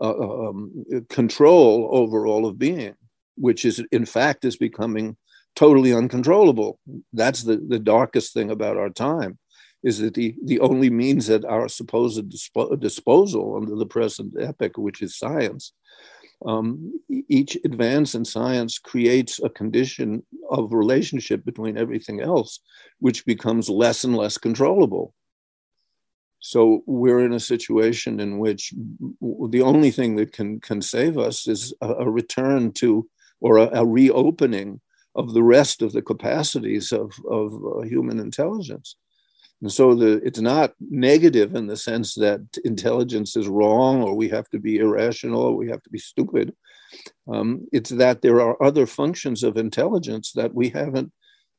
uh, 0.00 0.18
um, 0.18 0.84
control 1.08 1.88
over 1.92 2.26
all 2.26 2.46
of 2.46 2.58
being, 2.58 2.94
which 3.36 3.64
is 3.64 3.84
in 3.92 4.06
fact 4.06 4.44
is 4.44 4.56
becoming 4.56 5.16
totally 5.54 5.92
uncontrollable. 5.92 6.78
That's 7.12 7.42
the 7.42 7.56
the 7.56 7.78
darkest 7.78 8.32
thing 8.32 8.50
about 8.50 8.76
our 8.76 8.90
time, 8.90 9.38
is 9.82 9.98
that 9.98 10.14
the 10.14 10.34
the 10.44 10.60
only 10.60 10.90
means 10.90 11.28
at 11.28 11.44
our 11.44 11.68
supposed 11.68 12.30
dispo- 12.30 12.78
disposal 12.80 13.56
under 13.56 13.76
the 13.76 13.86
present 13.86 14.34
epoch, 14.40 14.78
which 14.78 15.02
is 15.02 15.18
science, 15.18 15.72
um, 16.44 17.00
each 17.28 17.56
advance 17.64 18.14
in 18.14 18.24
science 18.24 18.78
creates 18.78 19.40
a 19.42 19.50
condition 19.50 20.22
of 20.50 20.72
relationship 20.72 21.44
between 21.44 21.76
everything 21.76 22.20
else, 22.20 22.60
which 22.98 23.26
becomes 23.26 23.68
less 23.68 24.04
and 24.04 24.16
less 24.16 24.38
controllable. 24.38 25.14
So 26.40 26.82
we're 26.86 27.24
in 27.26 27.34
a 27.34 27.40
situation 27.40 28.18
in 28.20 28.38
which 28.38 28.72
the 29.20 29.62
only 29.62 29.90
thing 29.90 30.16
that 30.16 30.32
can, 30.32 30.58
can 30.60 30.80
save 30.80 31.18
us 31.18 31.46
is 31.46 31.74
a, 31.82 31.88
a 31.88 32.10
return 32.10 32.72
to 32.74 33.06
or 33.42 33.58
a, 33.58 33.80
a, 33.80 33.86
reopening 33.86 34.80
of 35.14 35.34
the 35.34 35.42
rest 35.42 35.82
of 35.82 35.92
the 35.92 36.02
capacities 36.02 36.92
of, 36.92 37.12
of 37.30 37.52
uh, 37.54 37.80
human 37.82 38.18
intelligence. 38.18 38.96
And 39.62 39.70
so 39.70 39.94
the, 39.94 40.22
it's 40.24 40.40
not 40.40 40.72
negative 40.80 41.54
in 41.54 41.66
the 41.66 41.76
sense 41.76 42.14
that 42.14 42.40
intelligence 42.64 43.36
is 43.36 43.46
wrong 43.46 44.02
or 44.02 44.14
we 44.14 44.28
have 44.30 44.48
to 44.50 44.58
be 44.58 44.78
irrational 44.78 45.42
or 45.42 45.56
we 45.56 45.68
have 45.68 45.82
to 45.82 45.90
be 45.90 45.98
stupid. 45.98 46.54
Um, 47.30 47.68
it's 47.72 47.90
that 47.90 48.22
there 48.22 48.40
are 48.40 48.60
other 48.62 48.86
functions 48.86 49.42
of 49.42 49.56
intelligence 49.56 50.32
that 50.32 50.54
we 50.54 50.70
haven't, 50.70 51.12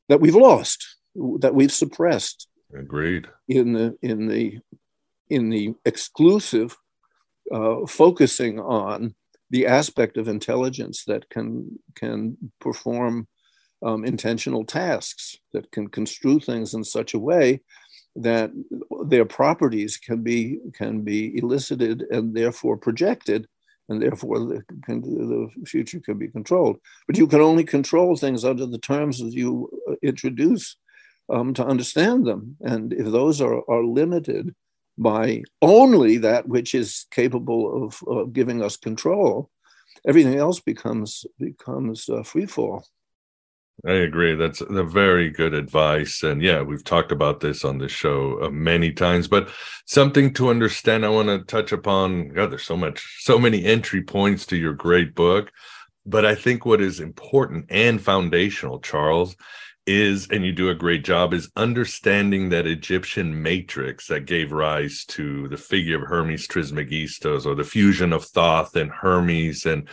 that 0.08 0.20
we've 0.20 0.34
lost, 0.34 0.96
that 1.38 1.54
we've 1.54 1.72
suppressed. 1.72 2.48
Agreed. 2.76 3.28
In 3.48 3.72
the 3.72 3.96
in 4.02 4.28
the 4.28 4.58
in 5.28 5.50
the 5.50 5.74
exclusive 5.84 6.76
uh, 7.52 7.86
focusing 7.86 8.58
on 8.58 9.14
the 9.50 9.66
aspect 9.66 10.16
of 10.16 10.28
intelligence 10.28 11.04
that 11.04 11.28
can 11.28 11.78
can 11.94 12.36
perform 12.60 13.28
um, 13.82 14.04
intentional 14.04 14.64
tasks 14.64 15.36
that 15.52 15.70
can 15.70 15.88
construe 15.88 16.40
things 16.40 16.72
in 16.74 16.84
such 16.84 17.14
a 17.14 17.18
way 17.18 17.60
that 18.16 18.50
their 19.06 19.24
properties 19.24 19.96
can 19.96 20.22
be 20.22 20.58
can 20.74 21.02
be 21.02 21.36
elicited 21.38 22.02
and 22.10 22.34
therefore 22.34 22.76
projected 22.76 23.46
and 23.88 24.00
therefore 24.00 24.38
the, 24.38 24.62
the, 24.88 25.48
future 25.66 26.00
can 26.00 26.16
be 26.16 26.28
controlled. 26.28 26.78
But 27.06 27.18
you 27.18 27.26
can 27.26 27.40
only 27.40 27.64
control 27.64 28.16
things 28.16 28.44
under 28.44 28.64
the 28.66 28.78
terms 28.78 29.18
that 29.18 29.32
you 29.32 29.68
uh, 29.90 29.94
introduce 30.02 30.76
um, 31.28 31.52
to 31.54 31.66
understand 31.66 32.26
them. 32.26 32.56
And 32.60 32.92
if 32.92 33.06
those 33.06 33.40
are, 33.40 33.62
are 33.68 33.84
limited 33.84 34.54
by 34.98 35.42
only 35.60 36.18
that 36.18 36.48
which 36.48 36.74
is 36.74 37.06
capable 37.10 37.90
of, 38.06 38.32
giving 38.32 38.62
us 38.62 38.76
control 38.76 39.50
everything 40.06 40.36
else 40.36 40.60
becomes 40.60 41.24
becomes 41.38 42.08
uh, 42.08 42.22
free 42.22 42.46
fall 42.46 42.84
I 43.86 43.92
agree. 43.94 44.36
That's 44.36 44.60
a 44.60 44.84
very 44.84 45.30
good 45.30 45.54
advice. 45.54 46.22
And 46.22 46.40
yeah, 46.40 46.62
we've 46.62 46.84
talked 46.84 47.10
about 47.10 47.40
this 47.40 47.64
on 47.64 47.78
the 47.78 47.88
show 47.88 48.40
uh, 48.42 48.50
many 48.50 48.92
times, 48.92 49.26
but 49.26 49.48
something 49.86 50.32
to 50.34 50.50
understand, 50.50 51.04
I 51.04 51.08
want 51.08 51.28
to 51.28 51.40
touch 51.40 51.72
upon. 51.72 52.28
God, 52.28 52.52
there's 52.52 52.62
so 52.62 52.76
much, 52.76 53.18
so 53.20 53.40
many 53.40 53.64
entry 53.64 54.02
points 54.02 54.46
to 54.46 54.56
your 54.56 54.72
great 54.72 55.14
book. 55.16 55.50
But 56.06 56.24
I 56.24 56.34
think 56.34 56.64
what 56.64 56.80
is 56.80 57.00
important 57.00 57.66
and 57.70 58.00
foundational, 58.00 58.80
Charles, 58.80 59.36
is, 59.86 60.28
and 60.30 60.44
you 60.44 60.52
do 60.52 60.68
a 60.68 60.76
great 60.76 61.04
job, 61.04 61.34
is 61.34 61.50
understanding 61.56 62.50
that 62.50 62.66
Egyptian 62.66 63.42
matrix 63.42 64.06
that 64.06 64.26
gave 64.26 64.52
rise 64.52 65.04
to 65.06 65.48
the 65.48 65.56
figure 65.56 65.96
of 66.00 66.08
Hermes 66.08 66.46
Trismegistus 66.46 67.46
or 67.46 67.56
the 67.56 67.64
fusion 67.64 68.12
of 68.12 68.24
Thoth 68.24 68.76
and 68.76 68.90
Hermes 68.90 69.66
and 69.66 69.88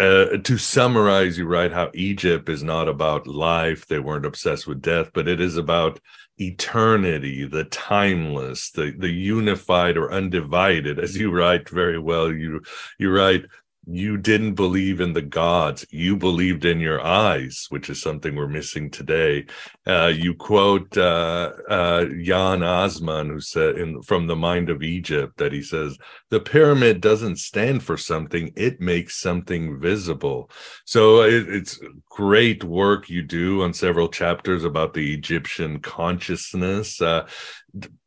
uh, 0.00 0.38
to 0.42 0.58
summarize, 0.58 1.38
you 1.38 1.46
write 1.46 1.72
how 1.72 1.90
Egypt 1.94 2.48
is 2.48 2.62
not 2.64 2.88
about 2.88 3.26
life. 3.26 3.86
They 3.86 4.00
weren't 4.00 4.26
obsessed 4.26 4.66
with 4.66 4.82
death, 4.82 5.10
but 5.14 5.28
it 5.28 5.40
is 5.40 5.56
about 5.56 6.00
eternity, 6.38 7.46
the 7.46 7.64
timeless, 7.64 8.70
the 8.72 8.92
the 8.98 9.10
unified 9.10 9.96
or 9.96 10.12
undivided. 10.12 10.98
As 10.98 11.16
you 11.16 11.30
write 11.30 11.68
very 11.68 11.98
well, 11.98 12.32
you 12.32 12.62
you 12.98 13.14
write 13.14 13.46
you 13.86 14.16
didn't 14.16 14.54
believe 14.54 15.00
in 15.00 15.12
the 15.12 15.22
gods. 15.22 15.86
You 15.90 16.16
believed 16.16 16.64
in 16.64 16.80
your 16.80 17.04
eyes 17.04 17.66
which 17.68 17.90
is 17.90 18.00
something 18.00 18.34
we're 18.34 18.48
missing 18.48 18.90
today. 18.90 19.46
Uh, 19.86 20.12
you 20.14 20.34
quote 20.34 20.96
uh, 20.96 21.52
uh, 21.68 22.04
jan 22.22 22.60
assmann 22.60 23.28
who 23.28 23.40
said 23.40 23.78
in, 23.78 24.00
from 24.02 24.26
the 24.26 24.36
mind 24.36 24.70
of 24.70 24.82
egypt 24.82 25.36
that 25.36 25.52
he 25.52 25.62
says 25.62 25.96
the 26.30 26.40
pyramid 26.40 27.00
doesn't 27.00 27.38
stand 27.38 27.82
for 27.82 27.96
something 27.96 28.52
it 28.56 28.80
makes 28.80 29.20
something 29.20 29.78
visible. 29.80 30.50
So 30.84 31.22
it, 31.22 31.48
it's 31.48 31.78
great 32.10 32.64
work 32.64 33.10
you 33.10 33.22
do 33.22 33.62
on 33.62 33.72
several 33.72 34.08
chapters 34.08 34.64
about 34.64 34.94
the 34.94 35.12
egyptian 35.14 35.80
consciousness. 35.80 37.00
Uh, 37.00 37.26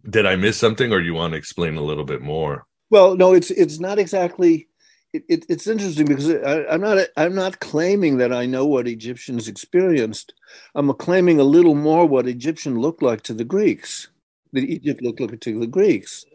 did 0.09 0.25
i 0.25 0.35
miss 0.35 0.57
something 0.57 0.91
or 0.91 1.01
you 1.01 1.13
want 1.13 1.33
to 1.33 1.37
explain 1.37 1.75
a 1.75 1.83
little 1.83 2.05
bit 2.05 2.21
more? 2.21 2.65
Well 2.89 3.15
no 3.15 3.33
it's 3.33 3.51
it's 3.51 3.79
not 3.79 3.99
exactly 3.99 4.69
it, 5.17 5.23
it, 5.27 5.45
it's 5.49 5.67
interesting 5.67 6.05
because 6.05 6.29
I, 6.29 6.73
am 6.73 6.81
not 6.81 7.07
I'm 7.17 7.35
not 7.35 7.59
claiming 7.59 8.17
that 8.17 8.31
I 8.31 8.45
know 8.45 8.65
what 8.65 8.87
Egyptians 8.87 9.47
experienced. 9.47 10.33
I'm 10.75 10.93
claiming 10.93 11.39
a 11.39 11.43
little 11.43 11.75
more 11.75 12.05
what 12.05 12.27
Egyptian 12.27 12.79
looked 12.79 13.01
like 13.01 13.21
to 13.23 13.33
the 13.33 13.43
Greeks, 13.43 14.09
that 14.53 14.63
Egypt 14.63 15.01
looked 15.01 15.19
like 15.19 15.39
to 15.39 15.59
the 15.59 15.67
Greeks, 15.67 16.25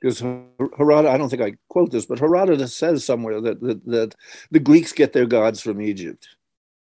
because 0.00 0.20
Herodotus, 0.20 1.10
I 1.10 1.18
don't 1.18 1.28
think 1.28 1.42
I 1.42 1.54
quote 1.68 1.90
this, 1.90 2.06
but 2.06 2.18
Herodotus 2.18 2.76
says 2.76 3.04
somewhere 3.04 3.40
that 3.40 3.60
that, 3.60 3.84
that 3.86 4.14
the 4.50 4.60
Greeks 4.60 4.92
get 4.92 5.12
their 5.12 5.26
gods 5.26 5.60
from 5.60 5.82
Egypt, 5.82 6.26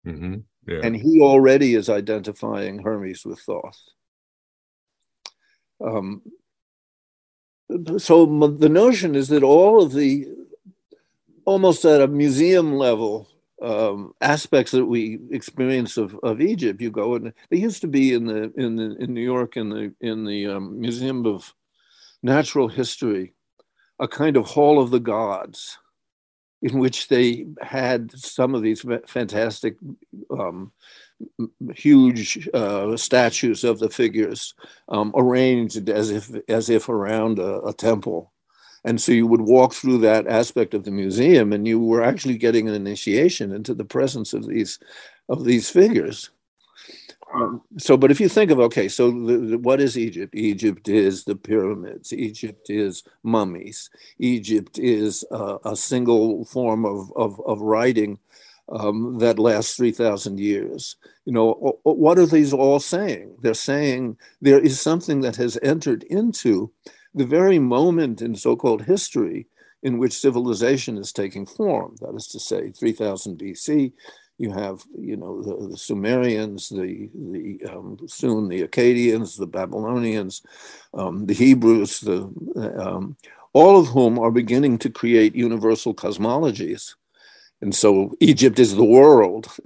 mm-hmm. 0.06 0.38
yeah. 0.68 0.80
and 0.84 0.95
he 0.95 1.22
already 1.22 1.76
is 1.76 1.89
identifying 1.89 2.80
Hermes 2.80 3.26
with 3.26 3.39
Thoth. 3.39 3.80
Um, 5.84 6.22
so 7.97 8.26
the 8.47 8.70
notion 8.70 9.16
is 9.16 9.30
that 9.30 9.43
all 9.43 9.82
of 9.82 9.93
the 9.93 10.28
almost 11.46 11.86
at 11.86 12.02
a 12.02 12.08
museum 12.08 12.76
level 12.76 13.28
um, 13.62 14.14
aspects 14.22 14.72
that 14.72 14.86
we 14.86 15.20
experience 15.32 15.98
of, 15.98 16.20
of 16.24 16.41
Egypt. 16.41 16.82
You 16.82 16.91
go 16.91 17.16
and 17.16 17.34
they 17.50 17.58
used 17.58 17.82
to 17.82 17.88
be 17.88 18.14
in 18.14 18.26
the 18.26 18.52
in 18.58 18.76
the 18.76 18.96
in 18.98 19.14
New 19.14 19.22
York 19.22 19.58
in 19.58 19.70
the 19.70 19.94
in 20.02 20.26
the 20.26 20.48
um, 20.48 20.80
Museum 20.80 21.26
of 21.26 21.54
Natural 22.22 22.68
History, 22.68 23.34
a 24.00 24.08
kind 24.08 24.38
of 24.38 24.46
Hall 24.46 24.82
of 24.82 24.91
the 24.91 25.00
Gods, 25.00 25.78
in 26.62 26.80
which 26.80 27.08
they 27.08 27.46
had 27.62 28.12
some 28.12 28.56
of 28.56 28.62
these 28.62 28.86
fantastic, 29.08 29.76
um, 30.30 30.72
huge 31.74 32.50
uh, 32.54 32.98
statues 32.98 33.64
of 33.64 33.80
the 33.80 33.89
figures 33.89 34.56
um, 34.89 35.14
arranged 35.16 35.89
as 35.89 36.10
if 36.10 36.30
as 36.50 36.70
if 36.70 36.89
around 36.89 37.39
a, 37.39 37.62
a 37.62 37.74
temple 37.74 38.32
and 38.86 39.01
so 39.01 39.11
you 39.11 39.27
would 39.27 39.41
walk 39.41 39.73
through 39.73 39.99
that 39.99 40.27
aspect 40.27 40.73
of 40.73 40.84
the 40.84 40.91
museum 40.91 41.53
and 41.53 41.67
you 41.67 41.79
were 41.79 42.03
actually 42.03 42.38
getting 42.38 42.67
an 42.67 42.75
initiation 42.75 43.53
into 43.53 43.73
the 43.73 43.86
presence 43.86 44.34
of 44.34 44.47
these 44.47 44.79
of 45.29 45.45
these 45.45 45.69
figures. 45.69 46.29
Um, 47.34 47.61
so, 47.77 47.97
but 47.97 48.11
if 48.11 48.19
you 48.19 48.29
think 48.29 48.51
of 48.51 48.59
okay, 48.59 48.88
so 48.88 49.09
the, 49.09 49.38
the, 49.38 49.57
what 49.57 49.81
is 49.81 49.97
Egypt? 49.97 50.36
Egypt 50.36 50.88
is 50.88 51.23
the 51.23 51.36
pyramids. 51.36 52.13
Egypt 52.13 52.69
is 52.69 53.03
mummies. 53.23 53.89
Egypt 54.19 54.77
is 54.77 55.25
uh, 55.31 55.57
a 55.65 55.75
single 55.75 56.45
form 56.45 56.86
of 56.86 57.11
of, 57.15 57.41
of 57.45 57.61
writing 57.61 58.19
um, 58.69 59.17
that 59.17 59.39
lasts 59.39 59.75
three 59.75 59.91
thousand 59.91 60.39
years. 60.39 60.95
You 61.25 61.34
know, 61.34 61.79
what 61.84 62.19
are 62.19 62.27
these 62.27 62.53
all 62.53 62.79
saying? 62.79 63.36
They're 63.41 63.55
saying 63.55 64.17
there 64.41 64.59
is 64.59 64.79
something 64.79 65.21
that 65.21 65.38
has 65.38 65.57
entered 65.63 66.03
into 66.03 66.71
the 67.14 67.26
very 67.26 67.59
moment 67.59 68.22
in 68.22 68.36
so 68.36 68.55
called 68.55 68.84
history 68.84 69.47
in 69.84 69.97
which 69.97 70.14
civilization 70.14 70.97
is 70.97 71.11
taking 71.11 71.45
form, 71.45 71.95
that 71.99 72.14
is 72.16 72.28
to 72.28 72.39
say, 72.39 72.72
3000 72.72 73.38
BC, 73.38 73.91
you 74.38 74.51
have, 74.51 74.84
you 74.97 75.16
know, 75.16 75.41
the, 75.41 75.70
the 75.70 75.78
Sumerians, 75.78 76.70
the, 76.70 77.09
the 77.14 77.59
um, 77.70 77.97
soon 78.07 78.47
the 78.47 78.68
Akkadians, 78.68 79.38
the 79.38 79.45
Babylonians, 79.45 80.41
um, 80.93 81.26
the 81.26 81.34
Hebrews, 81.34 81.99
the, 81.99 82.22
um, 82.80 83.16
all 83.53 83.80
of 83.80 83.88
whom 83.88 84.18
are 84.18 84.32
beginning 84.32 84.80
to 84.80 84.89
create 84.89 85.36
universal 85.36 85.93
cosmologies. 85.93 86.95
And 87.61 87.76
so 87.76 88.16
Egypt 88.20 88.59
is 88.59 88.76
the 88.76 88.84
world. 88.84 89.47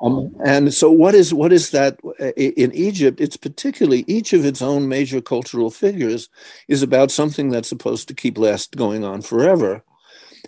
Um, 0.00 0.18
um, 0.18 0.36
and 0.44 0.74
so, 0.74 0.90
what 0.90 1.14
is 1.14 1.34
what 1.34 1.52
is 1.52 1.70
that 1.70 1.98
in 2.36 2.72
Egypt? 2.72 3.20
It's 3.20 3.36
particularly 3.36 4.04
each 4.06 4.32
of 4.32 4.44
its 4.44 4.62
own 4.62 4.88
major 4.88 5.20
cultural 5.20 5.70
figures 5.70 6.28
is 6.68 6.82
about 6.82 7.10
something 7.10 7.50
that's 7.50 7.68
supposed 7.68 8.08
to 8.08 8.14
keep 8.14 8.38
last 8.38 8.76
going 8.76 9.04
on 9.04 9.22
forever, 9.22 9.82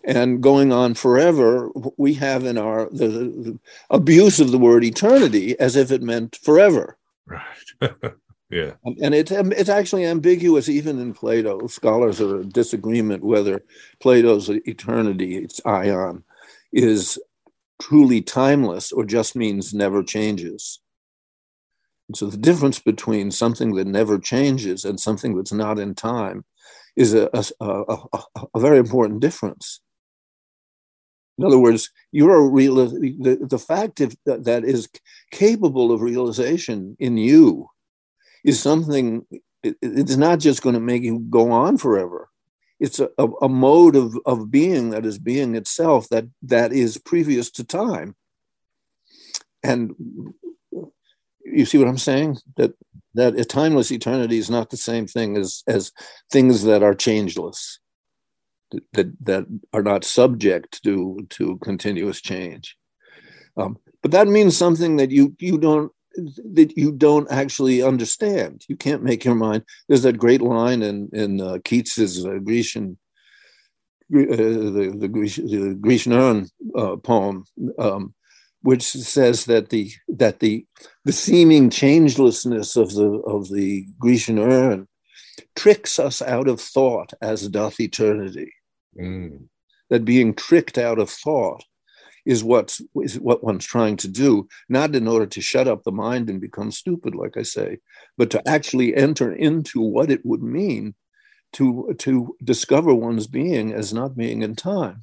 and 0.04 0.42
going 0.42 0.72
on 0.72 0.94
forever. 0.94 1.70
We 1.96 2.14
have 2.14 2.44
in 2.44 2.58
our 2.58 2.88
the, 2.90 3.08
the 3.08 3.58
abuse 3.90 4.38
of 4.40 4.52
the 4.52 4.58
word 4.58 4.84
eternity 4.84 5.58
as 5.58 5.76
if 5.76 5.90
it 5.90 6.02
meant 6.02 6.36
forever. 6.36 6.96
Right. 7.26 7.42
yeah. 8.50 8.72
And 8.84 9.14
it, 9.14 9.30
it's 9.32 9.68
actually 9.68 10.06
ambiguous 10.06 10.68
even 10.68 11.00
in 11.00 11.12
Plato. 11.12 11.66
Scholars 11.66 12.20
are 12.20 12.42
in 12.42 12.50
disagreement 12.50 13.24
whether 13.24 13.62
Plato's 14.00 14.48
eternity, 14.48 15.38
its 15.38 15.60
aion, 15.60 16.22
is 16.72 17.18
truly 17.80 18.20
timeless 18.20 18.92
or 18.92 19.04
just 19.04 19.34
means 19.34 19.74
never 19.74 20.02
changes. 20.02 20.80
And 22.08 22.16
so 22.16 22.26
the 22.26 22.36
difference 22.36 22.78
between 22.78 23.30
something 23.30 23.74
that 23.74 23.86
never 23.86 24.18
changes 24.18 24.84
and 24.84 24.98
something 24.98 25.36
that's 25.36 25.52
not 25.52 25.78
in 25.78 25.94
time 25.94 26.44
is 26.96 27.14
a, 27.14 27.30
a, 27.32 27.44
a, 27.60 27.98
a 28.54 28.60
very 28.60 28.78
important 28.78 29.20
difference. 29.20 29.80
In 31.38 31.44
other 31.44 31.58
words, 31.58 31.90
you're 32.12 32.34
a 32.34 32.48
real 32.48 32.74
the, 32.74 33.38
the 33.48 33.58
fact 33.58 34.00
of, 34.00 34.14
that 34.26 34.62
is 34.64 34.88
capable 35.30 35.90
of 35.90 36.02
realization 36.02 36.96
in 36.98 37.16
you 37.16 37.68
is 38.44 38.60
something 38.60 39.24
it, 39.62 39.76
it's 39.80 40.16
not 40.16 40.38
just 40.38 40.62
going 40.62 40.74
to 40.74 40.80
make 40.80 41.02
you 41.02 41.20
go 41.30 41.50
on 41.50 41.78
forever 41.78 42.28
it's 42.80 42.98
a, 42.98 43.10
a, 43.18 43.48
mode 43.48 43.94
of, 43.94 44.18
of 44.24 44.50
being 44.50 44.90
that 44.90 45.04
is 45.04 45.18
being 45.18 45.54
itself 45.54 46.08
that 46.08 46.26
that 46.42 46.72
is 46.72 46.96
previous 46.96 47.50
to 47.52 47.64
time. 47.64 48.16
And 49.62 49.94
you 51.44 51.66
see 51.66 51.78
what 51.78 51.88
i'm 51.88 51.98
saying? 51.98 52.38
That 52.56 52.72
that 53.14 53.38
a 53.38 53.44
timeless 53.44 53.92
eternity 53.92 54.38
is 54.38 54.50
not 54.50 54.70
the 54.70 54.76
same 54.76 55.06
thing 55.06 55.36
as 55.36 55.62
as 55.66 55.92
things 56.32 56.64
that 56.64 56.82
are 56.82 56.94
changeless 56.94 57.78
that 58.92 59.12
that 59.24 59.46
are 59.72 59.82
not 59.82 60.04
subject 60.04 60.82
to 60.84 61.26
to 61.30 61.58
continuous 61.58 62.20
change. 62.20 62.76
Um, 63.56 63.78
but 64.02 64.12
that 64.12 64.28
means 64.28 64.56
something 64.56 64.96
that 64.96 65.10
you 65.10 65.36
you 65.38 65.58
don't 65.58 65.92
that 66.16 66.74
you 66.76 66.92
don't 66.92 67.30
actually 67.30 67.82
understand. 67.82 68.64
You 68.68 68.76
can't 68.76 69.02
make 69.02 69.24
your 69.24 69.34
mind. 69.34 69.64
There's 69.88 70.02
that 70.02 70.18
great 70.18 70.42
line 70.42 70.82
in 70.82 71.08
in 71.12 71.40
uh, 71.40 71.58
Keats's 71.64 72.24
uh, 72.24 72.38
Grecian, 72.42 72.98
uh, 74.14 74.36
the 74.36 74.96
the, 74.98 75.08
Grecian, 75.08 75.46
the 75.46 75.74
Grecian 75.74 76.12
urn 76.12 76.48
uh, 76.76 76.96
poem, 76.96 77.44
um, 77.78 78.14
which 78.62 78.82
says 78.82 79.44
that 79.46 79.70
the 79.70 79.92
that 80.08 80.40
the 80.40 80.66
the 81.04 81.12
seeming 81.12 81.70
changelessness 81.70 82.76
of 82.76 82.94
the 82.94 83.20
of 83.26 83.48
the 83.50 83.86
Grecian 83.98 84.38
urn 84.38 84.86
tricks 85.56 85.98
us 85.98 86.22
out 86.22 86.48
of 86.48 86.60
thought 86.60 87.12
as 87.22 87.48
doth 87.48 87.80
eternity. 87.80 88.52
Mm. 88.98 89.44
That 89.88 90.04
being 90.04 90.34
tricked 90.34 90.78
out 90.78 91.00
of 91.00 91.10
thought 91.10 91.64
is 92.30 92.44
what's 92.44 92.80
what 92.94 93.42
one's 93.42 93.66
trying 93.66 93.96
to 93.96 94.06
do, 94.06 94.46
not 94.68 94.94
in 94.94 95.08
order 95.08 95.26
to 95.26 95.40
shut 95.40 95.66
up 95.66 95.82
the 95.82 95.90
mind 95.90 96.30
and 96.30 96.40
become 96.40 96.70
stupid, 96.70 97.12
like 97.12 97.36
I 97.36 97.42
say, 97.42 97.78
but 98.16 98.30
to 98.30 98.48
actually 98.48 98.94
enter 98.94 99.32
into 99.32 99.80
what 99.80 100.12
it 100.12 100.24
would 100.24 100.42
mean 100.42 100.94
to 101.54 101.92
to 101.98 102.36
discover 102.44 102.94
one's 102.94 103.26
being 103.26 103.72
as 103.72 103.92
not 103.92 104.16
being 104.16 104.42
in 104.42 104.54
time. 104.54 105.00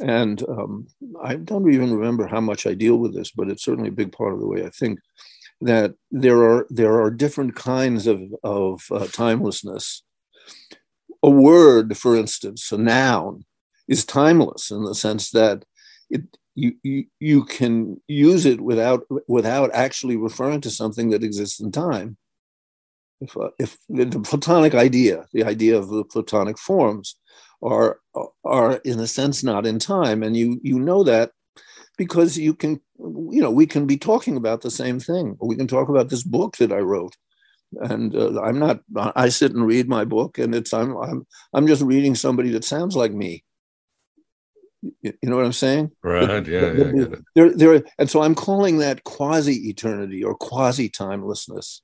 And 0.00 0.42
um, 0.48 0.86
I 1.22 1.34
don't 1.34 1.70
even 1.70 1.92
remember 1.92 2.26
how 2.26 2.40
much 2.40 2.66
I 2.66 2.72
deal 2.72 2.96
with 2.96 3.14
this, 3.14 3.30
but 3.30 3.50
it's 3.50 3.64
certainly 3.64 3.90
a 3.90 4.00
big 4.00 4.12
part 4.12 4.32
of 4.32 4.40
the 4.40 4.48
way 4.48 4.64
I 4.64 4.70
think 4.70 5.00
that 5.60 5.92
there 6.10 6.42
are 6.42 6.66
there 6.70 7.02
are 7.02 7.10
different 7.10 7.54
kinds 7.54 8.06
of 8.06 8.22
of 8.42 8.80
uh, 8.90 9.08
timelessness. 9.08 10.02
A 11.22 11.28
word, 11.28 11.98
for 11.98 12.16
instance, 12.16 12.72
a 12.72 12.78
noun, 12.78 13.44
is 13.88 14.06
timeless 14.06 14.70
in 14.70 14.84
the 14.84 14.94
sense 14.94 15.32
that 15.32 15.64
it, 16.10 16.22
you, 16.54 16.74
you, 16.82 17.04
you 17.20 17.44
can 17.44 18.00
use 18.08 18.44
it 18.44 18.60
without 18.60 19.06
without 19.28 19.70
actually 19.72 20.16
referring 20.16 20.60
to 20.62 20.70
something 20.70 21.10
that 21.10 21.22
exists 21.22 21.60
in 21.60 21.70
time. 21.70 22.16
If, 23.20 23.36
uh, 23.36 23.50
if 23.58 23.78
the 23.88 24.20
Platonic 24.20 24.74
idea, 24.74 25.26
the 25.32 25.44
idea 25.44 25.76
of 25.76 25.88
the 25.88 26.04
Platonic 26.04 26.58
forms, 26.58 27.16
are 27.62 27.98
are 28.44 28.74
in 28.84 29.00
a 29.00 29.06
sense 29.06 29.42
not 29.42 29.66
in 29.66 29.78
time, 29.78 30.22
and 30.22 30.36
you 30.36 30.60
you 30.62 30.78
know 30.78 31.02
that 31.04 31.32
because 31.96 32.38
you 32.38 32.54
can 32.54 32.80
you 32.98 33.40
know 33.42 33.50
we 33.50 33.66
can 33.66 33.86
be 33.86 33.96
talking 33.96 34.36
about 34.36 34.60
the 34.60 34.70
same 34.70 35.00
thing. 35.00 35.36
We 35.40 35.56
can 35.56 35.66
talk 35.66 35.88
about 35.88 36.08
this 36.08 36.22
book 36.22 36.56
that 36.58 36.72
I 36.72 36.78
wrote, 36.78 37.16
and 37.80 38.14
uh, 38.14 38.40
I'm 38.40 38.58
not. 38.58 38.80
I 38.96 39.28
sit 39.28 39.52
and 39.52 39.66
read 39.66 39.88
my 39.88 40.04
book, 40.04 40.38
and 40.38 40.54
it's 40.54 40.72
I'm 40.72 40.96
I'm 40.96 41.26
I'm 41.52 41.66
just 41.66 41.82
reading 41.82 42.14
somebody 42.14 42.50
that 42.50 42.64
sounds 42.64 42.96
like 42.96 43.12
me 43.12 43.44
you 44.82 45.12
know 45.22 45.36
what 45.36 45.44
I'm 45.44 45.52
saying? 45.52 45.90
Right. 46.02 46.46
Yeah. 46.46 46.72
yeah 46.72 47.06
there, 47.34 47.50
there, 47.54 47.82
and 47.98 48.08
so 48.08 48.22
I'm 48.22 48.34
calling 48.34 48.78
that 48.78 49.04
quasi 49.04 49.68
eternity 49.68 50.22
or 50.22 50.34
quasi 50.34 50.88
timelessness. 50.88 51.82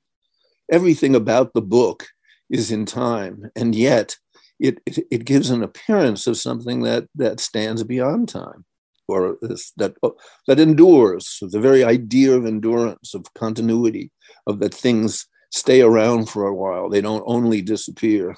Everything 0.71 1.15
about 1.15 1.53
the 1.53 1.63
book 1.63 2.07
is 2.51 2.71
in 2.71 2.87
time, 2.87 3.51
and 3.57 3.75
yet 3.75 4.17
it, 4.61 4.81
it, 4.87 4.99
it 5.11 5.25
gives 5.25 5.51
an 5.51 5.63
appearance 5.63 6.27
of 6.27 6.37
something 6.37 6.83
that 6.83 7.07
that 7.17 7.41
stands 7.41 7.83
beyond 7.83 8.29
time, 8.29 8.65
or 9.09 9.37
that 9.41 9.95
oh, 10.03 10.17
that 10.47 10.61
endures. 10.61 11.39
The 11.41 11.61
very 11.61 11.85
idea 11.85 12.33
of 12.33 12.47
endurance, 12.47 13.15
of 13.15 13.27
continuity, 13.35 14.11
of 14.47 14.61
that 14.61 14.75
things 14.75 15.27
stay 15.51 15.83
around 15.83 16.29
for 16.29 16.47
a 16.47 16.55
while. 16.55 16.89
They 16.89 17.01
don't 17.01 17.25
only 17.27 17.61
disappear 17.61 18.37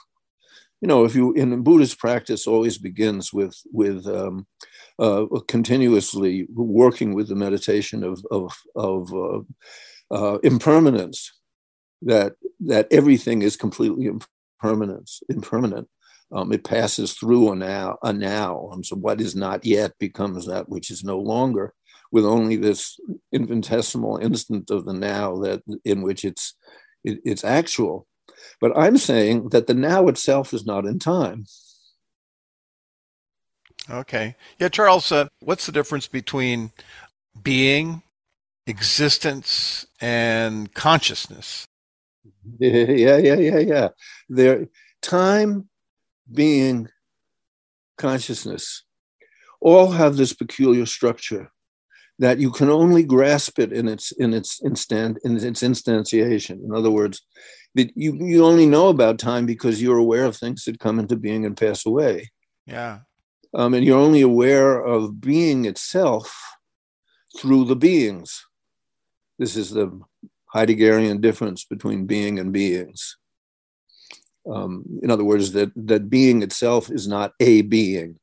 you 0.80 0.88
know, 0.88 1.04
if 1.04 1.14
you 1.14 1.32
in 1.32 1.62
Buddhist 1.62 1.98
practice 1.98 2.46
always 2.46 2.78
begins 2.78 3.32
with 3.32 3.56
with 3.72 4.06
um, 4.06 4.46
uh, 4.98 5.24
continuously 5.48 6.46
working 6.54 7.14
with 7.14 7.28
the 7.28 7.34
meditation 7.34 8.04
of 8.04 8.24
of, 8.30 8.52
of 8.74 9.14
uh, 9.14 9.40
uh, 10.14 10.38
impermanence, 10.42 11.32
that 12.02 12.34
that 12.60 12.88
everything 12.90 13.42
is 13.42 13.56
completely 13.56 14.10
impermanence, 14.62 15.22
impermanent. 15.28 15.88
Um, 16.32 16.52
it 16.52 16.64
passes 16.64 17.12
through 17.12 17.52
a 17.52 17.56
now, 17.56 17.98
a 18.02 18.12
now. 18.12 18.70
Um, 18.72 18.82
so 18.82 18.96
what 18.96 19.20
is 19.20 19.36
not 19.36 19.64
yet 19.64 19.92
becomes 20.00 20.46
that 20.46 20.68
which 20.68 20.90
is 20.90 21.04
no 21.04 21.18
longer, 21.18 21.72
with 22.10 22.24
only 22.24 22.56
this 22.56 22.98
infinitesimal 23.32 24.18
instant 24.18 24.70
of 24.70 24.84
the 24.84 24.92
now 24.92 25.36
that 25.38 25.62
in 25.84 26.02
which 26.02 26.24
it's 26.24 26.54
it, 27.04 27.20
it's 27.24 27.44
actual. 27.44 28.06
But 28.60 28.76
I'm 28.76 28.96
saying 28.96 29.50
that 29.50 29.66
the 29.66 29.74
now 29.74 30.08
itself 30.08 30.52
is 30.54 30.66
not 30.66 30.86
in 30.86 30.98
time. 30.98 31.44
Okay. 33.88 34.34
Yeah, 34.58 34.68
Charles, 34.68 35.12
uh, 35.12 35.28
what's 35.40 35.66
the 35.66 35.72
difference 35.72 36.08
between 36.08 36.72
being, 37.42 38.02
existence, 38.66 39.86
and 40.00 40.72
consciousness? 40.74 41.66
Yeah, 42.58 43.16
yeah, 43.16 43.34
yeah, 43.34 43.58
yeah. 43.58 43.88
There, 44.28 44.68
time, 45.02 45.68
being, 46.32 46.88
consciousness, 47.98 48.84
all 49.60 49.90
have 49.90 50.16
this 50.16 50.32
peculiar 50.32 50.86
structure 50.86 51.50
that 52.18 52.38
you 52.38 52.50
can 52.50 52.70
only 52.70 53.02
grasp 53.02 53.58
it 53.58 53.72
in 53.72 53.88
its 53.88 54.12
in 54.12 54.32
its 54.32 54.62
instant 54.64 55.18
in 55.24 55.36
its 55.36 55.62
instantiation. 55.62 56.64
In 56.64 56.74
other 56.74 56.90
words, 56.90 57.22
that 57.76 57.92
you 57.94 58.14
you 58.14 58.44
only 58.44 58.66
know 58.66 58.88
about 58.88 59.18
time 59.18 59.46
because 59.46 59.80
you're 59.80 59.98
aware 59.98 60.24
of 60.24 60.36
things 60.36 60.64
that 60.64 60.80
come 60.80 60.98
into 60.98 61.16
being 61.16 61.44
and 61.44 61.56
pass 61.56 61.86
away. 61.86 62.30
Yeah. 62.66 63.00
Um, 63.54 63.74
and 63.74 63.84
you're 63.84 63.98
only 63.98 64.22
aware 64.22 64.84
of 64.84 65.20
being 65.20 65.66
itself 65.66 66.34
through 67.38 67.66
the 67.66 67.76
beings. 67.76 68.44
This 69.38 69.56
is 69.56 69.70
the 69.70 70.00
Heideggerian 70.54 71.20
difference 71.20 71.64
between 71.64 72.06
being 72.06 72.38
and 72.38 72.52
beings. 72.52 73.16
Um, 74.50 74.84
in 75.02 75.10
other 75.10 75.24
words, 75.24 75.52
that, 75.52 75.70
that 75.76 76.08
being 76.08 76.42
itself 76.42 76.90
is 76.90 77.06
not 77.06 77.32
a 77.40 77.62
being. 77.62 78.18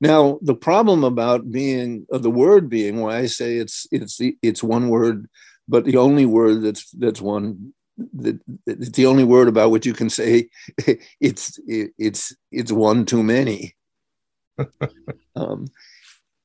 Now, 0.00 0.38
the 0.42 0.54
problem 0.54 1.04
about 1.04 1.50
being, 1.50 2.06
uh, 2.12 2.18
the 2.18 2.30
word 2.30 2.68
being, 2.68 3.00
why 3.00 3.18
I 3.18 3.26
say 3.26 3.56
it's 3.56 3.86
it's 3.90 4.16
the, 4.16 4.36
it's 4.42 4.62
one 4.62 4.88
word, 4.88 5.28
but 5.68 5.84
the 5.84 5.98
only 5.98 6.24
word 6.24 6.62
that's 6.62 6.90
that's 6.92 7.20
one 7.20 7.74
that 8.14 8.40
it's 8.66 8.90
the 8.90 9.06
only 9.06 9.24
word 9.24 9.48
about 9.48 9.70
which 9.70 9.86
you 9.86 9.92
can 9.92 10.10
say 10.10 10.48
it's 11.20 11.58
it's 11.66 12.34
it's 12.50 12.72
one 12.72 13.04
too 13.04 13.22
many. 13.22 13.74
um, 15.36 15.66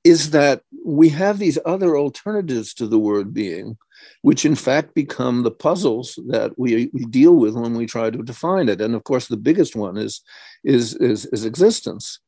is 0.03 0.31
that 0.31 0.61
we 0.85 1.09
have 1.09 1.39
these 1.39 1.57
other 1.65 1.97
alternatives 1.97 2.73
to 2.73 2.87
the 2.87 2.99
word 2.99 3.33
being, 3.33 3.77
which 4.21 4.45
in 4.45 4.55
fact 4.55 4.93
become 4.93 5.43
the 5.43 5.51
puzzles 5.51 6.19
that 6.27 6.57
we, 6.57 6.89
we 6.93 7.05
deal 7.05 7.35
with 7.35 7.55
when 7.55 7.73
we 7.75 7.85
try 7.85 8.09
to 8.09 8.23
define 8.23 8.67
it. 8.67 8.81
And 8.81 8.95
of 8.95 9.03
course, 9.05 9.27
the 9.27 9.37
biggest 9.37 9.75
one 9.75 9.97
is, 9.97 10.21
is, 10.63 10.95
is, 10.95 11.25
is 11.27 11.45
existence. 11.45 12.19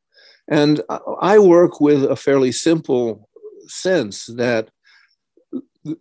And 0.47 0.81
I 1.21 1.39
work 1.39 1.81
with 1.81 2.03
a 2.05 2.15
fairly 2.15 2.51
simple 2.51 3.29
sense 3.67 4.27
that 4.27 4.69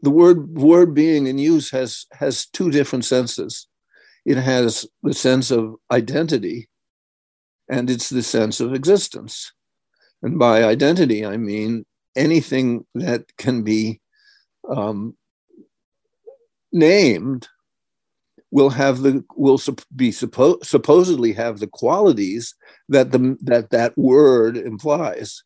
the 0.02 0.10
word 0.10 0.56
word 0.56 0.94
being 0.94 1.26
in 1.26 1.38
use 1.38 1.70
has 1.70 2.06
has 2.12 2.46
two 2.46 2.70
different 2.70 3.04
senses. 3.04 3.68
It 4.24 4.38
has 4.38 4.86
the 5.02 5.12
sense 5.12 5.50
of 5.50 5.76
identity, 5.90 6.68
and 7.68 7.90
it's 7.90 8.08
the 8.08 8.22
sense 8.22 8.60
of 8.60 8.72
existence. 8.72 9.52
And 10.22 10.38
by 10.38 10.64
identity, 10.64 11.26
I 11.26 11.36
mean 11.36 11.84
anything 12.16 12.86
that 12.94 13.36
can 13.36 13.62
be 13.62 14.00
um, 14.68 15.16
named 16.72 17.48
will 18.50 18.70
have 18.70 19.02
the 19.02 19.22
will 19.36 19.60
be 19.94 20.10
suppo- 20.10 20.64
supposedly 20.64 21.32
have 21.32 21.58
the 21.58 21.66
qualities 21.66 22.54
that 22.88 23.10
the 23.10 23.36
that 23.42 23.70
that 23.70 23.98
word 23.98 24.56
implies. 24.56 25.42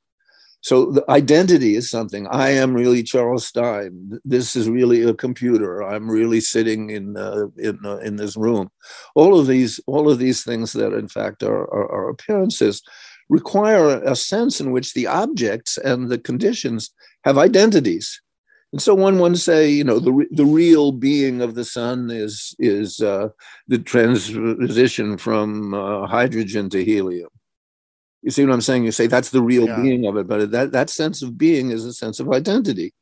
So 0.61 0.90
the 0.90 1.04
identity 1.09 1.76
is 1.76 1.88
something. 1.88 2.26
I 2.28 2.50
am 2.50 2.74
really 2.74 3.02
Charles 3.02 3.46
Stein. 3.46 4.18
This 4.24 4.56
is 4.56 4.68
really 4.68 5.02
a 5.02 5.14
computer. 5.14 5.82
I'm 5.82 6.11
really 6.11 6.40
sitting 6.40 6.90
in 6.90 7.16
uh, 7.16 7.46
in 7.56 7.78
uh, 7.84 7.98
in 7.98 8.16
this 8.16 8.36
room. 8.36 8.70
All 9.14 9.38
of 9.38 9.46
these 9.46 9.80
all 9.86 10.11
of 10.11 10.18
these 10.18 10.42
things 10.42 10.72
that 10.72 10.92
in 10.92 11.09
fact 11.09 11.42
are, 11.42 11.62
are, 11.72 11.90
are 11.92 12.09
appearances 12.09 12.82
require 13.28 14.02
a 14.02 14.16
sense 14.16 14.61
in 14.61 14.72
which 14.72 14.94
the 14.94 15.06
objects 15.06 15.78
and 15.78 16.09
the 16.09 16.18
conditions 16.18 16.90
have 17.24 17.38
identities. 17.38 18.20
And 18.72 18.82
so 18.82 18.94
one 18.94 19.18
would 19.18 19.38
say, 19.38 19.70
you 19.70 19.84
know, 19.84 19.98
the, 19.98 20.26
the 20.30 20.44
real 20.44 20.92
being 20.92 21.40
of 21.40 21.54
the 21.54 21.64
sun 21.64 22.11
is, 22.11 22.54
is 22.59 23.00
uh, 23.00 23.28
the 23.66 23.78
transition 23.78 25.16
from 25.16 25.72
uh, 25.72 26.06
hydrogen 26.06 26.68
to 26.70 26.84
helium. 26.84 27.30
You 28.23 28.31
see 28.31 28.45
what 28.45 28.53
I'm 28.53 28.61
saying? 28.61 28.85
You 28.85 28.93
say 28.93 29.07
that's 29.07 29.31
the 29.31 29.43
real 29.43 29.66
yeah. 29.66 29.81
being 29.81 30.07
of 30.07 30.16
it, 30.16 30.27
but 30.27 30.51
that, 30.51 30.73
that 30.73 30.91
sense 30.91 31.23
of 31.23 31.39
being 31.39 31.71
is 31.71 31.85
a 31.85 31.93
sense 31.93 32.21
of 32.21 32.31
identity. 32.31 32.93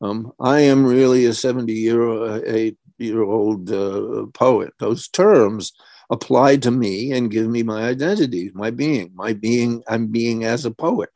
Um, 0.00 0.32
I 0.38 0.60
am 0.60 0.84
really 0.84 1.24
a 1.24 1.32
70 1.32 1.72
year, 1.72 2.46
eight 2.46 2.76
year 2.98 3.22
old 3.22 3.70
uh, 3.70 4.26
poet. 4.34 4.72
Those 4.78 5.08
terms 5.08 5.72
apply 6.10 6.58
to 6.58 6.70
me 6.70 7.12
and 7.12 7.30
give 7.30 7.48
me 7.48 7.62
my 7.62 7.84
identity, 7.84 8.50
my 8.54 8.70
being, 8.70 9.12
my 9.14 9.32
being, 9.32 9.82
I'm 9.88 10.08
being 10.08 10.44
as 10.44 10.64
a 10.64 10.70
poet. 10.70 11.10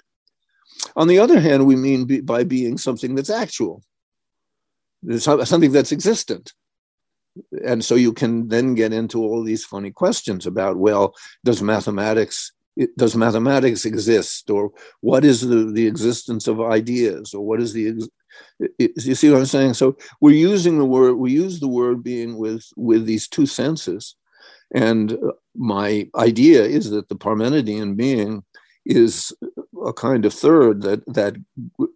On 0.97 1.09
the 1.09 1.19
other 1.19 1.41
hand, 1.41 1.67
we 1.67 1.77
mean 1.77 2.07
be, 2.07 2.21
by 2.21 2.45
being 2.45 2.79
something 2.79 3.15
that's 3.15 3.31
actual, 3.31 3.83
something 5.19 5.73
that's 5.73 5.93
existent. 5.93 6.53
And 7.65 7.85
so 7.85 7.95
you 7.95 8.13
can 8.13 8.49
then 8.49 8.75
get 8.75 8.93
into 8.93 9.23
all 9.23 9.45
these 9.45 9.65
funny 9.65 9.91
questions 9.91 10.47
about, 10.47 10.77
well, 10.77 11.15
does 11.45 11.63
mathematics 11.63 12.53
does 12.97 13.17
mathematics 13.17 13.85
exist? 13.85 14.51
Or 14.51 14.73
what 15.01 15.25
is 15.25 15.41
the, 15.41 15.71
the 15.73 15.87
existence 15.87 16.47
of 16.47 16.61
ideas? 16.61 17.35
Or 17.35 17.45
what 17.45 17.61
is 17.61 17.73
the 17.73 18.09
you 18.79 19.15
see 19.15 19.31
what 19.31 19.39
i'm 19.39 19.47
saying? 19.47 19.75
So 19.75 19.97
we're 20.21 20.35
using 20.35 20.79
the 20.79 20.85
word 20.85 21.15
we 21.15 21.33
use 21.33 21.61
the 21.61 21.69
word 21.69 22.03
being 22.03 22.37
with 22.39 22.65
with 22.77 23.07
these 23.07 23.29
two 23.29 23.47
senses. 23.47 24.17
And 24.73 25.13
uh, 25.13 25.33
my 25.57 26.09
idea 26.15 26.65
is 26.65 26.91
that 26.91 27.09
the 27.09 27.17
Parmenidean 27.17 27.97
being 27.97 28.45
is 28.87 29.33
a 29.85 29.93
kind 29.93 30.25
of 30.25 30.33
third 30.33 30.83
that 30.83 31.05
that 31.07 31.37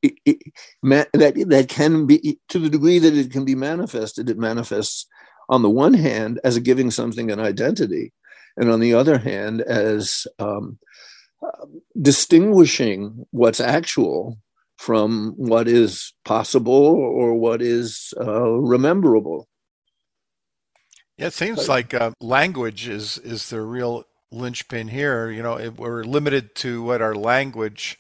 it, 0.03 0.39
that 0.83 1.35
that 1.49 1.69
can 1.69 2.07
be 2.07 2.39
to 2.49 2.59
the 2.59 2.71
degree 2.71 2.99
that 2.99 3.15
it 3.15 3.31
can 3.31 3.45
be 3.45 3.55
manifested. 3.55 4.29
It 4.29 4.39
manifests 4.39 5.07
on 5.49 5.63
the 5.63 5.71
one 5.71 5.95
hand 5.95 6.41
as 6.45 6.59
giving 6.59 6.91
something 6.91 7.31
an 7.31 7.41
identity, 7.41 8.13
and 8.57 8.71
on 8.71 8.81
the 8.81 8.95
other 8.95 9.19
hand 9.19 9.61
as 9.63 10.27
um, 10.39 10.79
distinguishing 12.01 13.27
what's 13.31 13.61
actual 13.61 14.39
from 14.77 15.35
what 15.37 15.69
is 15.69 16.13
possible 16.25 16.73
or 16.73 17.35
what 17.35 17.63
is 17.63 18.13
uh, 18.21 18.51
rememberable. 18.51 19.49
Yeah, 21.17 21.29
it 21.29 21.33
seems 21.33 21.69
like 21.69 21.95
uh, 21.95 22.11
language 22.21 22.89
is 22.89 23.19
is 23.19 23.49
the 23.49 23.61
real 23.63 24.05
linchpin 24.33 24.89
here. 24.89 25.31
You 25.31 25.43
know, 25.43 25.57
it, 25.57 25.79
we're 25.79 26.03
limited 26.03 26.57
to 26.57 26.83
what 26.83 27.01
our 27.01 27.15
language 27.15 27.99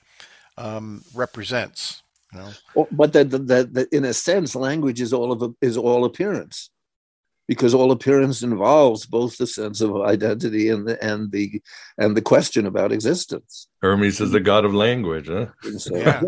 um, 0.58 1.02
represents. 1.14 2.02
You 2.32 2.40
know, 2.40 2.88
but 2.90 3.12
that, 3.12 3.30
that, 3.30 3.72
that 3.74 3.88
in 3.92 4.04
a 4.04 4.12
sense, 4.12 4.56
language 4.56 5.00
is 5.00 5.12
all 5.12 5.30
of 5.30 5.42
a, 5.42 5.50
is 5.60 5.76
all 5.76 6.04
appearance, 6.04 6.70
because 7.46 7.74
all 7.74 7.92
appearance 7.92 8.42
involves 8.42 9.04
both 9.06 9.36
the 9.36 9.46
sense 9.46 9.80
of 9.80 10.00
identity 10.00 10.68
and 10.68 10.88
the 10.88 11.02
and 11.04 11.30
the 11.30 11.60
and 11.98 12.16
the 12.16 12.22
question 12.22 12.66
about 12.66 12.92
existence. 12.92 13.68
Hermes 13.82 14.20
is 14.20 14.30
the 14.30 14.40
god 14.40 14.64
of 14.64 14.74
language, 14.74 15.28
huh? 15.28 15.46
So, 15.78 15.96
yeah. 15.96 16.22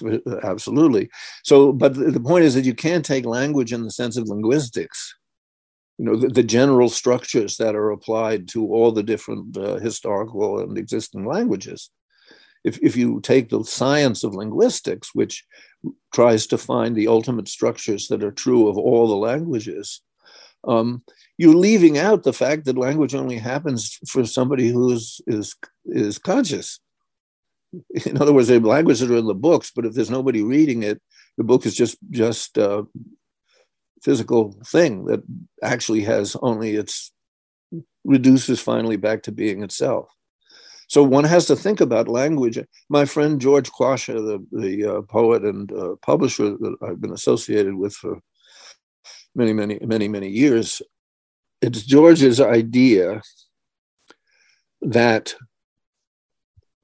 absolutely. 0.42 1.10
So, 1.42 1.72
but 1.72 1.94
the 1.94 2.20
point 2.20 2.44
is 2.44 2.54
that 2.54 2.64
you 2.64 2.74
can't 2.74 3.04
take 3.04 3.26
language 3.26 3.72
in 3.72 3.82
the 3.82 3.90
sense 3.90 4.16
of 4.16 4.28
linguistics 4.28 5.14
you 5.98 6.04
know 6.04 6.16
the, 6.16 6.28
the, 6.28 6.42
general 6.42 6.88
structures 6.88 7.56
that 7.56 7.74
are 7.74 7.90
applied 7.90 8.48
to 8.48 8.66
all 8.72 8.90
the 8.90 9.02
different 9.02 9.56
uh, 9.56 9.76
historical 9.76 10.60
and 10.60 10.76
existing 10.76 11.24
languages 11.24 11.90
if, 12.64 12.78
if 12.82 12.96
you 12.96 13.20
take 13.20 13.48
the 13.48 13.62
science 13.64 14.24
of 14.24 14.34
linguistics 14.34 15.14
which 15.14 15.44
tries 16.12 16.46
to 16.46 16.58
find 16.58 16.96
the 16.96 17.08
ultimate 17.08 17.48
structures 17.48 18.08
that 18.08 18.24
are 18.24 18.32
true 18.32 18.68
of 18.68 18.76
all 18.76 19.06
the 19.06 19.14
languages 19.14 20.00
um, 20.66 21.02
you're 21.38 21.54
leaving 21.54 21.98
out 21.98 22.22
the 22.22 22.32
fact 22.32 22.64
that 22.64 22.78
language 22.78 23.14
only 23.14 23.38
happens 23.38 23.98
for 24.08 24.24
somebody 24.24 24.68
who 24.68 24.92
is 24.92 25.20
is 25.26 25.54
is 25.86 26.18
conscious 26.18 26.80
in 28.06 28.20
other 28.20 28.32
words, 28.32 28.48
there 28.48 28.58
are 28.58 28.60
languages 28.60 29.02
are 29.02 29.16
in 29.16 29.26
the 29.26 29.34
books, 29.34 29.70
but 29.74 29.84
if 29.84 29.94
there's 29.94 30.10
nobody 30.10 30.42
reading 30.42 30.82
it, 30.82 31.00
the 31.36 31.44
book 31.44 31.66
is 31.66 31.74
just 31.74 31.96
just 32.10 32.58
uh, 32.58 32.84
physical 34.02 34.56
thing 34.66 35.06
that 35.06 35.22
actually 35.62 36.02
has 36.02 36.36
only 36.42 36.76
its 36.76 37.12
reduces 38.04 38.60
finally 38.60 38.96
back 38.96 39.22
to 39.22 39.32
being 39.32 39.62
itself. 39.62 40.08
So 40.88 41.02
one 41.02 41.24
has 41.24 41.46
to 41.46 41.56
think 41.56 41.80
about 41.80 42.08
language. 42.08 42.58
My 42.90 43.06
friend 43.06 43.40
George 43.40 43.70
Quasha, 43.70 44.14
the, 44.14 44.46
the 44.52 44.84
uh, 44.84 45.02
poet 45.02 45.42
and 45.42 45.72
uh, 45.72 45.94
publisher 46.02 46.50
that 46.50 46.76
I've 46.82 47.00
been 47.00 47.12
associated 47.12 47.74
with 47.74 47.94
for 47.94 48.20
many, 49.34 49.52
many, 49.52 49.78
many, 49.80 50.08
many 50.08 50.28
years, 50.28 50.82
it's 51.60 51.82
George's 51.82 52.40
idea 52.40 53.22
that 54.82 55.34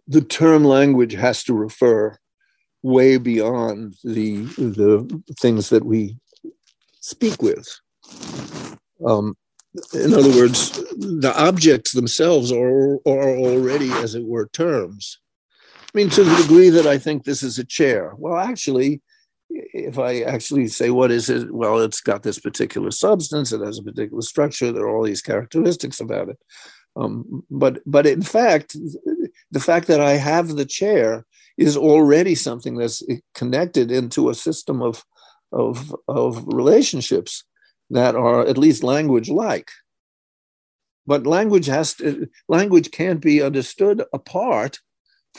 the 0.07 0.23
term 0.23 0.65
language 0.65 1.13
has 1.13 1.45
to 1.45 1.55
refer 1.55 2.17
way 2.83 3.19
beyond 3.19 3.95
the 4.03 4.45
the 4.57 5.23
things 5.39 5.69
that 5.69 5.85
we 5.85 6.17
speak 7.01 7.43
with. 7.43 7.69
Um, 9.07 9.37
in 9.93 10.15
other 10.15 10.31
words, 10.31 10.73
the 10.97 11.33
objects 11.37 11.93
themselves 11.93 12.51
are, 12.51 12.97
are 13.07 13.37
already, 13.39 13.93
as 13.93 14.15
it 14.15 14.25
were, 14.25 14.49
terms. 14.49 15.19
I 15.79 15.99
mean, 15.99 16.11
to 16.11 16.25
the 16.25 16.43
degree 16.43 16.71
that 16.71 16.87
I 16.87 16.99
think 16.99 17.25
this 17.25 17.43
is 17.43 17.59
a 17.59 17.65
chair. 17.65 18.15
Well, 18.17 18.37
actually, 18.37 19.01
if 19.51 19.99
I 19.99 20.21
actually 20.21 20.69
say, 20.69 20.91
what 20.91 21.11
is 21.11 21.29
it? 21.29 21.53
Well, 21.53 21.81
it's 21.81 22.01
got 22.01 22.23
this 22.23 22.39
particular 22.39 22.91
substance, 22.91 23.53
it 23.53 23.61
has 23.61 23.79
a 23.79 23.83
particular 23.83 24.23
structure, 24.23 24.73
there 24.73 24.85
are 24.85 24.97
all 24.97 25.05
these 25.05 25.23
characteristics 25.23 26.01
about 26.01 26.29
it. 26.29 26.39
Um, 26.97 27.45
but, 27.51 27.81
but 27.87 28.07
in 28.07 28.23
fact, 28.23 28.77
the 29.51 29.61
fact 29.61 29.87
that 29.89 30.01
I 30.01 30.13
have 30.13 30.49
the 30.49 30.65
chair 30.65 31.25
is 31.57 31.77
already 31.77 32.35
something 32.35 32.77
that's 32.77 33.03
connected 33.35 33.91
into 33.91 34.31
a 34.31 34.35
system 34.35 34.83
of, 34.83 35.05
of, 35.53 35.95
of 36.09 36.47
relationships 36.47 37.45
that 37.91 38.15
are 38.15 38.47
at 38.47 38.59
least 38.59 38.83
language 38.83 39.29
like. 39.29 39.71
But 41.07 41.27
language 41.27 41.67
has 41.67 41.95
to, 41.95 42.29
language 42.49 42.91
can't 42.93 43.21
be 43.21 43.43
understood 43.43 44.05
apart 44.13 44.79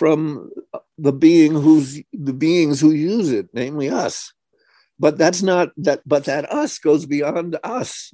from 0.02 0.50
the 0.98 1.14
being 1.14 1.54
who's 1.54 2.02
the 2.12 2.34
beings 2.34 2.82
who 2.82 2.90
use 2.90 3.32
it, 3.32 3.50
namely 3.54 3.88
us. 3.88 4.34
But 4.98 5.20
that's 5.20 5.44
not 5.44 5.70
that. 5.78 6.02
But 6.08 6.26
that 6.26 6.52
us 6.52 6.80
goes 6.80 7.06
beyond 7.06 7.60
us. 7.64 8.12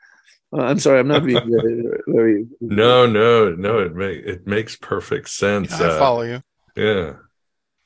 I'm 0.54 0.78
sorry, 0.78 1.00
I'm 1.00 1.08
not 1.08 1.26
being 1.26 1.46
very. 1.46 1.84
very 2.06 2.46
no, 2.62 3.04
no, 3.06 3.54
no. 3.54 3.80
It 3.80 3.94
make 3.94 4.24
it 4.24 4.46
makes 4.46 4.74
perfect 4.74 5.28
sense. 5.28 5.70
Yeah, 5.78 5.88
I 5.88 5.90
uh, 5.90 5.98
follow 5.98 6.22
you. 6.22 6.42
Yeah. 6.74 7.12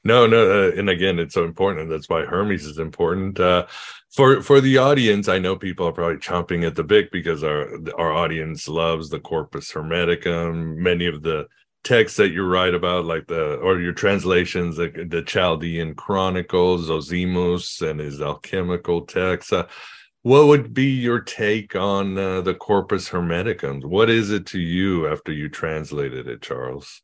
No, 0.04 0.26
no, 0.28 0.68
uh, 0.68 0.72
and 0.76 0.88
again, 0.88 1.18
it's 1.18 1.34
so 1.34 1.44
important. 1.44 1.90
That's 1.90 2.08
why 2.08 2.24
Hermes 2.24 2.64
is 2.64 2.78
important. 2.78 3.40
Uh, 3.40 3.66
for 4.12 4.40
for 4.40 4.60
the 4.60 4.78
audience, 4.78 5.26
I 5.26 5.40
know 5.40 5.56
people 5.56 5.88
are 5.88 5.92
probably 5.92 6.18
chomping 6.18 6.64
at 6.64 6.76
the 6.76 6.84
bit 6.84 7.10
because 7.10 7.42
our 7.42 7.76
our 7.98 8.12
audience 8.12 8.68
loves 8.68 9.08
the 9.08 9.18
Corpus 9.18 9.72
Hermeticum. 9.72 10.76
Many 10.76 11.06
of 11.06 11.22
the 11.22 11.48
texts 11.84 12.16
that 12.18 12.32
you 12.32 12.46
write 12.46 12.74
about, 12.74 13.04
like 13.04 13.26
the 13.26 13.56
or 13.56 13.80
your 13.80 13.92
translations, 13.92 14.78
like 14.78 14.94
the 15.08 15.22
Chaldean 15.22 15.94
Chronicles, 15.94 16.88
Zosimos, 16.88 17.88
and 17.88 18.00
his 18.00 18.20
alchemical 18.20 19.02
texts. 19.02 19.52
Uh, 19.52 19.66
what 20.22 20.46
would 20.46 20.72
be 20.72 20.86
your 20.86 21.20
take 21.20 21.74
on 21.74 22.16
uh, 22.16 22.40
the 22.42 22.54
Corpus 22.54 23.08
Hermeticum? 23.08 23.84
What 23.84 24.08
is 24.08 24.30
it 24.30 24.46
to 24.46 24.60
you 24.60 25.08
after 25.08 25.32
you 25.32 25.48
translated 25.48 26.28
it, 26.28 26.42
Charles? 26.42 27.02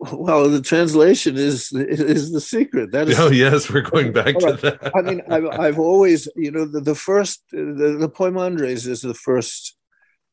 Well, 0.00 0.48
the 0.48 0.62
translation 0.62 1.36
is 1.36 1.70
is 1.72 2.32
the 2.32 2.40
secret. 2.40 2.90
That 2.92 3.08
is. 3.08 3.18
Oh 3.20 3.30
yes, 3.30 3.70
we're 3.70 3.82
going 3.82 4.12
back 4.12 4.38
to 4.38 4.52
that. 4.54 4.92
I 4.94 5.02
mean, 5.02 5.20
I've, 5.28 5.46
I've 5.46 5.78
always, 5.78 6.26
you 6.36 6.50
know, 6.50 6.64
the, 6.64 6.80
the 6.80 6.94
first 6.94 7.44
the, 7.52 7.96
the 8.00 8.08
Poimandres 8.08 8.88
is 8.88 9.02
the 9.02 9.14
first 9.14 9.76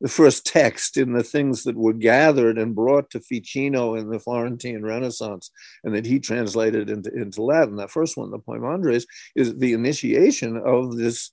the 0.01 0.07
first 0.07 0.45
text 0.45 0.97
in 0.97 1.13
the 1.13 1.23
things 1.23 1.63
that 1.63 1.75
were 1.75 1.93
gathered 1.93 2.57
and 2.57 2.75
brought 2.75 3.09
to 3.09 3.19
Ficino 3.19 3.95
in 3.95 4.09
the 4.09 4.19
Florentine 4.19 4.83
Renaissance, 4.83 5.49
and 5.83 5.95
that 5.95 6.05
he 6.05 6.19
translated 6.19 6.89
into, 6.89 7.11
into 7.13 7.41
Latin. 7.41 7.77
That 7.77 7.89
first 7.91 8.15
one, 8.15 8.29
the 8.29 8.39
Poimandres, 8.39 9.05
is 9.35 9.57
the 9.57 9.73
initiation 9.73 10.61
of 10.63 10.97
this. 10.97 11.31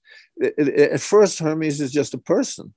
At 0.58 1.00
first, 1.00 1.38
Hermes 1.38 1.80
is 1.80 1.92
just 1.92 2.14
a 2.14 2.18
person, 2.18 2.72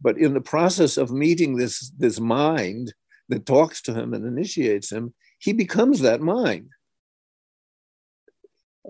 but 0.00 0.18
in 0.18 0.34
the 0.34 0.40
process 0.40 0.96
of 0.96 1.10
meeting 1.10 1.56
this 1.56 1.90
this 1.96 2.18
mind 2.18 2.92
that 3.28 3.46
talks 3.46 3.82
to 3.82 3.94
him 3.94 4.14
and 4.14 4.26
initiates 4.26 4.90
him, 4.90 5.14
he 5.38 5.52
becomes 5.52 6.00
that 6.00 6.20
mind. 6.20 6.70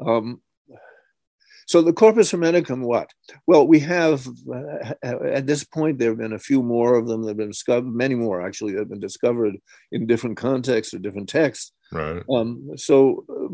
Um, 0.00 0.40
so 1.68 1.82
the 1.82 1.92
corpus 1.92 2.32
hermeticum, 2.32 2.80
what? 2.80 3.12
Well, 3.46 3.68
we 3.68 3.78
have 3.80 4.26
uh, 4.50 4.94
at 5.02 5.46
this 5.46 5.64
point 5.64 5.98
there 5.98 6.08
have 6.08 6.18
been 6.18 6.32
a 6.32 6.38
few 6.38 6.62
more 6.62 6.94
of 6.94 7.06
them 7.06 7.20
that 7.20 7.28
have 7.28 7.36
been 7.36 7.50
discovered, 7.50 7.94
many 7.94 8.14
more 8.14 8.40
actually 8.40 8.72
that 8.72 8.78
have 8.78 8.88
been 8.88 9.00
discovered 9.00 9.54
in 9.92 10.06
different 10.06 10.38
contexts 10.38 10.94
or 10.94 10.98
different 10.98 11.28
texts. 11.28 11.72
Right. 11.92 12.22
Um, 12.32 12.70
so 12.76 13.22
uh, 13.28 13.52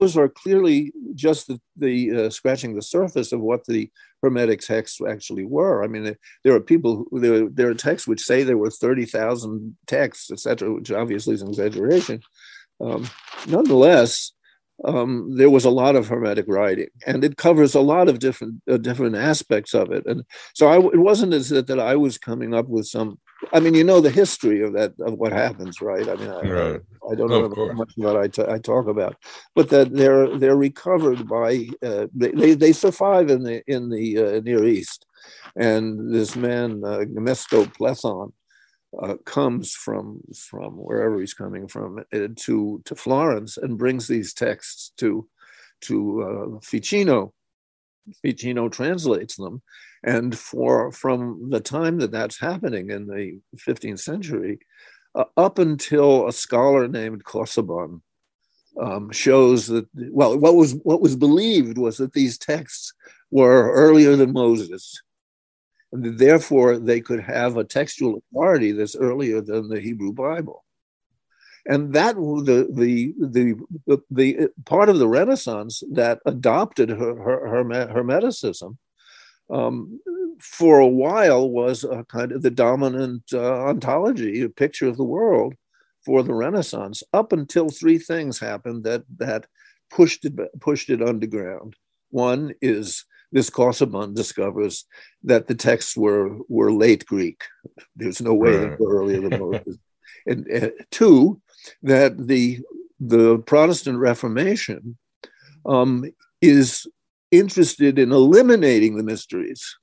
those 0.00 0.16
are 0.16 0.30
clearly 0.30 0.90
just 1.14 1.48
the, 1.48 1.60
the 1.76 2.16
uh, 2.16 2.30
scratching 2.30 2.74
the 2.74 2.80
surface 2.80 3.32
of 3.32 3.40
what 3.40 3.66
the 3.66 3.90
Hermetic 4.22 4.60
texts 4.60 4.98
actually 5.06 5.44
were. 5.44 5.84
I 5.84 5.88
mean, 5.88 6.16
there 6.44 6.54
are 6.54 6.60
people, 6.60 7.04
who, 7.10 7.20
there, 7.20 7.46
there 7.50 7.68
are 7.68 7.74
texts 7.74 8.08
which 8.08 8.22
say 8.22 8.42
there 8.42 8.56
were 8.56 8.70
30,000 8.70 9.76
texts, 9.86 10.30
etc., 10.30 10.72
which 10.72 10.90
obviously 10.90 11.34
is 11.34 11.42
an 11.42 11.48
exaggeration. 11.48 12.22
Um, 12.80 13.06
nonetheless, 13.46 14.32
um, 14.84 15.36
there 15.36 15.50
was 15.50 15.64
a 15.64 15.70
lot 15.70 15.96
of 15.96 16.08
hermetic 16.08 16.46
writing, 16.48 16.88
and 17.06 17.24
it 17.24 17.36
covers 17.36 17.74
a 17.74 17.80
lot 17.80 18.08
of 18.08 18.18
different 18.18 18.62
uh, 18.70 18.76
different 18.76 19.16
aspects 19.16 19.74
of 19.74 19.92
it. 19.92 20.04
And 20.06 20.24
so 20.54 20.68
I, 20.68 20.78
it 20.78 20.98
wasn't 20.98 21.34
as 21.34 21.48
that, 21.50 21.66
that 21.68 21.80
I 21.80 21.96
was 21.96 22.18
coming 22.18 22.54
up 22.54 22.68
with 22.68 22.86
some. 22.86 23.18
I 23.52 23.60
mean, 23.60 23.74
you 23.74 23.82
know 23.84 24.00
the 24.00 24.10
history 24.10 24.62
of 24.62 24.72
that 24.74 24.92
of 25.00 25.14
what 25.14 25.32
happens, 25.32 25.80
right? 25.80 26.08
I 26.08 26.14
mean, 26.14 26.30
I, 26.30 26.40
right. 26.42 26.80
I, 27.08 27.12
I 27.12 27.14
don't 27.14 27.30
know 27.30 27.52
how 27.54 27.72
much 27.72 27.92
that 27.96 28.16
I, 28.16 28.28
t- 28.28 28.52
I 28.52 28.58
talk 28.58 28.86
about, 28.86 29.16
but 29.54 29.68
that 29.70 29.92
they're 29.92 30.36
they're 30.38 30.56
recovered 30.56 31.28
by 31.28 31.68
uh, 31.82 32.06
they, 32.14 32.54
they, 32.54 32.72
survive 32.72 33.30
in 33.30 33.42
the 33.42 33.62
in 33.66 33.90
the 33.90 34.18
uh, 34.18 34.40
Near 34.40 34.64
East, 34.64 35.06
and 35.56 36.12
this 36.12 36.36
man 36.36 36.82
uh, 36.84 37.04
Plethon 37.04 38.32
uh, 39.00 39.16
comes 39.24 39.72
from 39.74 40.20
from 40.36 40.74
wherever 40.74 41.18
he's 41.18 41.34
coming 41.34 41.66
from 41.66 42.04
uh, 42.12 42.28
to 42.36 42.82
to 42.84 42.94
Florence 42.94 43.56
and 43.56 43.78
brings 43.78 44.06
these 44.06 44.34
texts 44.34 44.92
to 44.98 45.28
to 45.82 46.22
uh, 46.22 46.60
Ficino. 46.60 47.32
Ficino 48.20 48.68
translates 48.68 49.36
them, 49.36 49.62
and 50.02 50.36
for 50.36 50.90
from 50.92 51.50
the 51.50 51.60
time 51.60 51.98
that 51.98 52.10
that's 52.10 52.38
happening 52.38 52.90
in 52.90 53.06
the 53.06 53.40
15th 53.56 54.00
century, 54.00 54.58
uh, 55.14 55.24
up 55.36 55.58
until 55.58 56.26
a 56.26 56.32
scholar 56.32 56.88
named 56.88 57.24
Casaubon 57.24 58.02
um, 58.80 59.10
shows 59.10 59.68
that 59.68 59.86
well, 59.94 60.36
what 60.36 60.54
was 60.54 60.74
what 60.82 61.00
was 61.00 61.16
believed 61.16 61.78
was 61.78 61.96
that 61.98 62.12
these 62.12 62.38
texts 62.38 62.92
were 63.30 63.72
earlier 63.72 64.16
than 64.16 64.32
Moses 64.32 65.00
therefore 65.92 66.78
they 66.78 67.00
could 67.00 67.20
have 67.20 67.56
a 67.56 67.64
textual 67.64 68.18
authority 68.18 68.72
that's 68.72 68.96
earlier 68.96 69.40
than 69.40 69.68
the 69.68 69.80
Hebrew 69.80 70.12
Bible. 70.12 70.64
And 71.66 71.92
that 71.92 72.16
the 72.16 72.68
the 72.72 73.14
the 73.20 73.54
the, 73.86 74.02
the 74.10 74.50
part 74.64 74.88
of 74.88 74.98
the 74.98 75.06
Renaissance 75.06 75.82
that 75.92 76.18
adopted 76.26 76.88
her, 76.90 77.14
her, 77.14 77.48
her 77.48 77.64
Hermeticism 77.64 78.76
um, 79.48 80.00
for 80.40 80.80
a 80.80 80.88
while 80.88 81.48
was 81.48 81.84
a 81.84 82.04
kind 82.04 82.32
of 82.32 82.42
the 82.42 82.50
dominant 82.50 83.22
uh, 83.32 83.66
ontology, 83.66 84.42
a 84.42 84.48
picture 84.48 84.88
of 84.88 84.96
the 84.96 85.04
world 85.04 85.54
for 86.04 86.24
the 86.24 86.34
Renaissance, 86.34 87.04
up 87.12 87.32
until 87.32 87.68
three 87.68 87.98
things 87.98 88.40
happened 88.40 88.82
that 88.84 89.04
that 89.18 89.46
pushed 89.88 90.24
it 90.24 90.34
pushed 90.60 90.90
it 90.90 91.00
underground. 91.00 91.76
One 92.10 92.54
is 92.60 93.04
this 93.32 93.50
Casaubon 93.50 94.14
discovers 94.14 94.84
that 95.24 95.46
the 95.46 95.54
texts 95.54 95.96
were 95.96 96.38
were 96.48 96.72
late 96.72 97.04
Greek. 97.06 97.42
There's 97.96 98.20
no 98.20 98.34
way 98.34 98.56
right. 98.56 98.78
they 98.78 98.84
were 98.84 98.96
earlier 98.96 99.28
than 99.28 99.40
Moses. 99.40 99.78
and, 100.26 100.46
and, 100.46 100.72
two, 100.90 101.40
that 101.82 102.26
the 102.26 102.60
the 103.00 103.38
Protestant 103.38 103.98
Reformation 103.98 104.96
um, 105.66 106.04
is 106.40 106.86
interested 107.30 107.98
in 107.98 108.12
eliminating 108.12 108.96
the 108.96 109.02
mysteries. 109.02 109.76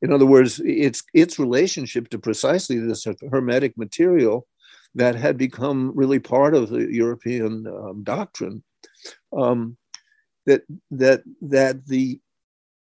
In 0.00 0.12
other 0.12 0.26
words, 0.26 0.60
its 0.64 1.02
its 1.12 1.38
relationship 1.38 2.08
to 2.10 2.18
precisely 2.18 2.78
this 2.78 3.06
hermetic 3.30 3.76
material 3.76 4.46
that 4.94 5.14
had 5.14 5.36
become 5.36 5.92
really 5.94 6.18
part 6.18 6.54
of 6.54 6.68
the 6.68 6.86
European 6.90 7.66
um, 7.66 8.02
doctrine 8.02 8.62
um, 9.36 9.76
that 10.50 10.62
that 10.90 11.22
that 11.42 11.86
the 11.86 12.20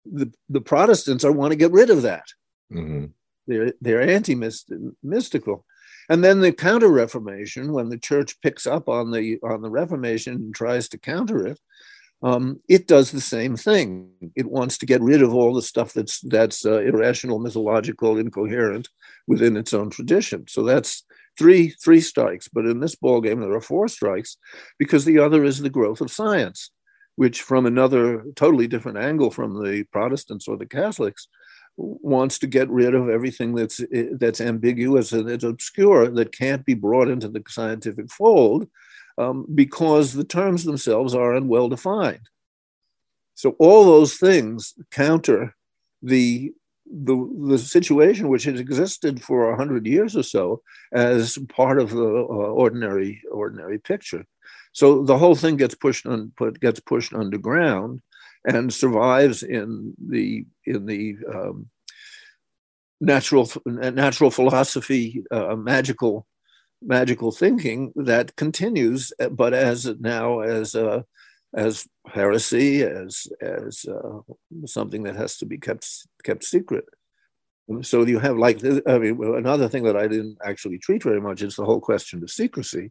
the, 0.05 0.31
the 0.49 0.61
Protestants 0.61 1.25
are 1.25 1.33
want 1.33 1.53
to 1.53 1.57
get 1.57 1.73
rid 1.73 1.91
of 1.91 2.03
that. 2.03 2.27
Mm-hmm. 2.73 3.07
They're 3.47 3.73
they're 3.81 4.03
anti-mystical. 4.03 5.65
And 6.11 6.23
then 6.23 6.41
the 6.41 6.53
Counter 6.53 6.89
Reformation, 6.89 7.73
when 7.73 7.89
the 7.89 7.99
church 7.99 8.41
picks 8.43 8.67
up 8.67 8.89
on 8.89 9.11
the 9.11 9.39
on 9.43 9.63
the 9.63 9.71
Reformation 9.71 10.35
and 10.35 10.55
tries 10.55 10.89
to 10.91 10.99
counter 10.99 11.47
it, 11.47 11.59
um, 12.23 12.61
it 12.69 12.87
does 12.87 13.11
the 13.11 13.21
same 13.21 13.57
thing. 13.57 14.11
It 14.35 14.47
wants 14.47 14.79
to 14.79 14.87
get 14.87 15.01
rid 15.01 15.23
of 15.23 15.35
all 15.35 15.55
the 15.55 15.63
stuff 15.63 15.93
that's 15.93 16.21
that's 16.21 16.67
uh, 16.67 16.81
irrational, 16.81 17.39
mythological, 17.39 18.19
incoherent 18.19 18.89
within 19.27 19.57
its 19.57 19.73
own 19.73 19.91
tradition. 19.91 20.47
So 20.49 20.63
that's 20.63 21.05
three 21.39 21.71
three 21.85 22.01
strikes. 22.01 22.49
But 22.49 22.67
in 22.67 22.81
this 22.81 22.97
ball 22.97 23.21
game, 23.21 23.41
there 23.41 23.53
are 23.53 23.61
four 23.61 23.89
strikes 23.89 24.37
because 24.79 25.05
the 25.05 25.19
other 25.19 25.45
is 25.45 25.61
the 25.61 25.71
growth 25.79 26.01
of 26.01 26.11
science 26.11 26.71
which 27.17 27.43
from 27.43 27.67
another 27.67 28.25
totally 28.35 28.67
different 28.67 28.99
angle 28.99 29.31
from 29.31 29.63
the 29.63 29.85
Protestants 29.93 30.49
or 30.49 30.57
the 30.57 30.67
Catholics 30.67 31.29
wants 31.77 32.39
to 32.39 32.47
get 32.47 32.71
rid 32.71 32.95
of 32.95 33.09
everything 33.09 33.55
that's 33.55 33.81
that's 34.13 34.41
ambiguous 34.41 35.13
and 35.13 35.29
that's 35.29 35.45
obscure 35.45 36.09
that 36.09 36.37
can't 36.37 36.65
be 36.65 36.75
brought 36.75 37.09
into 37.09 37.29
the 37.29 37.43
scientific 37.49 38.11
fold 38.11 38.69
um, 39.19 39.47
because 39.55 40.13
the 40.13 40.25
terms 40.25 40.65
themselves 40.65 41.15
aren't 41.15 41.47
well 41.47 41.69
defined. 41.69 42.29
So 43.35 43.57
all 43.59 43.85
those 43.85 44.17
things 44.17 44.75
counter 44.91 45.55
the 46.03 46.53
the, 46.87 47.47
the 47.49 47.59
situation 47.59 48.29
which 48.29 48.45
has 48.45 48.61
existed 48.61 49.23
for 49.23 49.51
a 49.51 49.57
hundred 49.57 49.87
years 49.87 50.17
or 50.17 50.23
so 50.23 50.61
as 50.93 51.39
part 51.49 51.81
of 51.81 51.91
the 51.91 52.05
uh, 52.05 52.53
ordinary 52.53 53.23
ordinary 53.33 53.79
picture. 53.79 54.25
So 54.75 55.05
the 55.05 55.17
whole 55.17 55.37
thing 55.37 55.57
gets 55.57 55.75
pushed 55.75 56.05
on 56.05 56.33
put 56.37 56.61
gets 56.61 56.81
pushed 56.81 57.15
underground 57.15 58.03
and 58.45 58.75
survives 58.75 59.43
in 59.43 59.95
the 59.99 60.45
in 60.67 60.85
the 60.85 61.17
um, 61.33 61.71
natural 63.01 63.51
natural 63.67 64.31
philosophy 64.31 65.25
uh, 65.31 65.55
magical 65.57 66.27
magical 66.83 67.31
thinking 67.33 67.93
that 67.97 68.37
continues, 68.37 69.13
but 69.31 69.55
as 69.55 69.87
now 70.01 70.41
as 70.41 70.75
uh, 70.75 71.03
as 71.57 71.87
heresy, 72.07 72.83
as 72.83 73.29
as 73.41 73.87
uh, 73.87 74.19
something 74.67 75.05
that 75.05 75.17
has 75.17 75.37
to 75.39 75.47
be 75.47 75.57
kept 75.57 75.87
kept 76.25 76.45
secret. 76.45 76.85
So 77.83 78.05
you 78.05 78.19
have 78.19 78.37
like 78.37 78.59
I 78.89 78.99
mean 78.99 79.23
another 79.23 79.69
thing 79.69 79.85
that 79.85 79.97
I 79.97 80.09
didn't 80.09 80.39
actually 80.45 80.79
treat 80.79 81.05
very 81.05 81.21
much 81.21 81.43
is 81.43 81.55
the 81.57 81.65
whole 81.65 81.81
question 81.81 82.23
of 82.25 82.31
secrecy. 82.31 82.91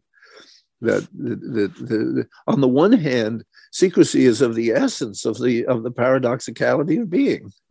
That 0.80 1.08
the, 1.14 1.36
the, 1.36 1.68
the, 1.68 2.28
on 2.46 2.60
the 2.60 2.68
one 2.68 2.92
hand, 2.92 3.44
secrecy 3.72 4.26
is 4.26 4.42
of 4.42 4.54
the 4.54 4.72
essence 4.72 5.24
of 5.24 5.40
the 5.40 5.64
of 5.66 5.82
the 5.82 5.90
paradoxicality 5.90 7.00
of 7.00 7.08
being. 7.08 7.50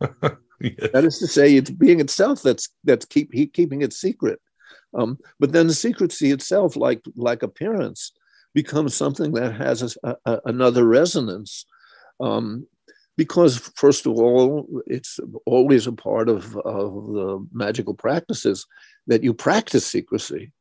yes. 0.60 0.90
That 0.92 1.04
is 1.04 1.18
to 1.18 1.26
say, 1.26 1.54
it's 1.54 1.70
being 1.70 2.00
itself 2.00 2.42
that's 2.42 2.68
that's 2.82 3.04
keep 3.04 3.32
keeping 3.52 3.82
it 3.82 3.92
secret. 3.92 4.40
Um, 4.94 5.18
but 5.38 5.52
then 5.52 5.66
the 5.66 5.74
secrecy 5.74 6.30
itself, 6.30 6.76
like 6.76 7.02
like 7.14 7.42
appearance, 7.42 8.12
becomes 8.54 8.94
something 8.94 9.32
that 9.32 9.54
has 9.54 9.96
a, 10.02 10.16
a, 10.24 10.40
another 10.46 10.84
resonance. 10.86 11.66
Um, 12.20 12.66
because 13.16 13.58
first 13.76 14.06
of 14.06 14.14
all, 14.14 14.66
it's 14.86 15.20
always 15.46 15.86
a 15.86 15.92
part 15.92 16.28
of, 16.28 16.56
of 16.56 17.06
the 17.06 17.46
magical 17.52 17.94
practices 17.94 18.66
that 19.06 19.22
you 19.22 19.32
practice 19.32 19.86
secrecy. 19.86 20.52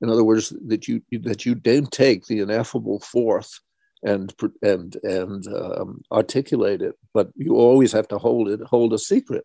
In 0.00 0.10
other 0.10 0.24
words, 0.24 0.52
that 0.66 0.86
you 0.86 1.02
that 1.12 1.44
you 1.44 1.54
don't 1.54 1.90
take 1.90 2.26
the 2.26 2.40
ineffable 2.40 3.00
forth 3.00 3.50
and 4.02 4.32
and 4.62 4.96
and 5.02 5.46
um, 5.48 6.02
articulate 6.12 6.82
it, 6.82 6.94
but 7.14 7.30
you 7.34 7.56
always 7.56 7.92
have 7.92 8.08
to 8.08 8.18
hold 8.18 8.48
it, 8.48 8.60
hold 8.62 8.92
a 8.92 8.98
secret. 8.98 9.44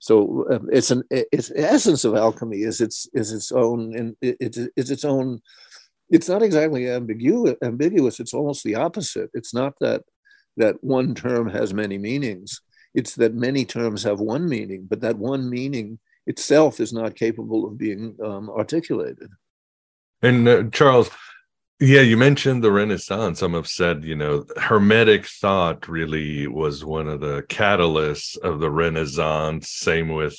So 0.00 0.46
um, 0.50 0.68
it's 0.72 0.90
an 0.90 1.02
it's 1.10 1.52
essence 1.54 2.04
of 2.04 2.16
alchemy 2.16 2.62
is 2.62 2.80
its 2.80 3.08
is 3.14 3.32
its 3.32 3.52
own 3.52 3.96
and 3.96 4.16
it's 4.20 4.58
it's 4.76 4.90
its 4.90 5.04
own. 5.04 5.40
It's 6.10 6.28
not 6.28 6.42
exactly 6.42 6.88
ambiguous. 6.88 7.56
Ambiguous. 7.62 8.20
It's 8.20 8.34
almost 8.34 8.64
the 8.64 8.76
opposite. 8.76 9.30
It's 9.34 9.54
not 9.54 9.74
that 9.80 10.02
that 10.56 10.82
one 10.82 11.14
term 11.14 11.48
has 11.48 11.74
many 11.74 11.98
meanings. 11.98 12.60
It's 12.94 13.14
that 13.16 13.34
many 13.34 13.64
terms 13.64 14.02
have 14.04 14.20
one 14.20 14.48
meaning, 14.48 14.86
but 14.88 15.00
that 15.00 15.18
one 15.18 15.50
meaning 15.50 15.98
itself 16.26 16.80
is 16.80 16.92
not 16.92 17.14
capable 17.14 17.66
of 17.66 17.78
being 17.78 18.16
um, 18.24 18.50
articulated. 18.50 19.30
And 20.26 20.48
uh, 20.48 20.64
Charles, 20.72 21.08
yeah, 21.78 22.00
you 22.00 22.16
mentioned 22.16 22.64
the 22.64 22.72
Renaissance. 22.72 23.38
Some 23.38 23.54
have 23.54 23.68
said, 23.68 24.02
you 24.02 24.16
know, 24.16 24.44
Hermetic 24.56 25.26
thought 25.26 25.86
really 25.86 26.48
was 26.48 26.84
one 26.84 27.06
of 27.06 27.20
the 27.20 27.42
catalysts 27.42 28.36
of 28.38 28.58
the 28.58 28.70
Renaissance. 28.70 29.70
Same 29.70 30.08
with 30.08 30.36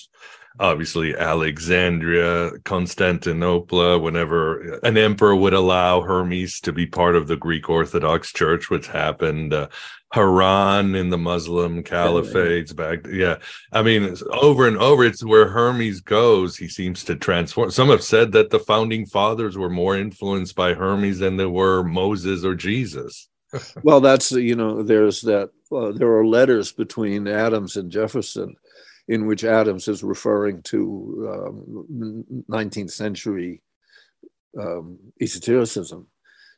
obviously 0.60 1.16
Alexandria, 1.16 2.52
Constantinople, 2.64 4.00
whenever 4.00 4.80
an 4.84 4.98
emperor 4.98 5.36
would 5.36 5.54
allow 5.54 6.02
Hermes 6.02 6.60
to 6.62 6.74
be 6.74 6.86
part 6.86 7.16
of 7.16 7.28
the 7.28 7.38
Greek 7.38 7.70
Orthodox 7.70 8.32
Church, 8.32 8.70
which 8.70 8.88
happened. 8.88 9.54
Uh, 9.54 9.68
Haran 10.14 10.96
in 10.96 11.10
the 11.10 11.18
Muslim 11.18 11.84
caliphates 11.84 12.74
back. 12.74 13.06
Yeah. 13.08 13.40
I 13.74 13.82
mean, 13.82 14.16
over 14.32 14.68
and 14.68 14.78
over, 14.78 15.04
it's 15.04 15.24
where 15.24 15.50
Hermes 15.50 16.00
goes. 16.00 16.56
He 16.56 16.70
seems 16.70 17.04
to 17.06 17.16
transform. 17.16 17.72
Some 17.72 17.90
have 17.90 18.04
said 18.04 18.32
that 18.32 18.50
the 18.50 18.60
founding 18.60 19.06
fathers 19.06 19.58
were 19.58 19.70
more 19.70 19.98
influenced 19.98 20.56
by 20.56 20.74
Hermes 20.74 21.20
than 21.20 21.36
they 21.36 21.46
were 21.46 21.84
Moses 21.84 22.46
or 22.46 22.56
Jesus. 22.56 23.28
well, 23.84 24.00
that's, 24.00 24.32
you 24.32 24.56
know, 24.56 24.82
there's 24.82 25.22
that, 25.22 25.50
uh, 25.74 25.92
there 25.92 26.12
are 26.12 26.26
letters 26.26 26.72
between 26.72 27.28
Adams 27.28 27.76
and 27.76 27.92
Jefferson 27.92 28.56
in 29.08 29.26
which 29.26 29.44
Adams 29.44 29.88
is 29.88 30.04
referring 30.04 30.62
to 30.64 31.30
um, 31.32 32.44
19th 32.50 32.92
century 32.92 33.62
um, 34.60 34.98
esotericism 35.22 36.08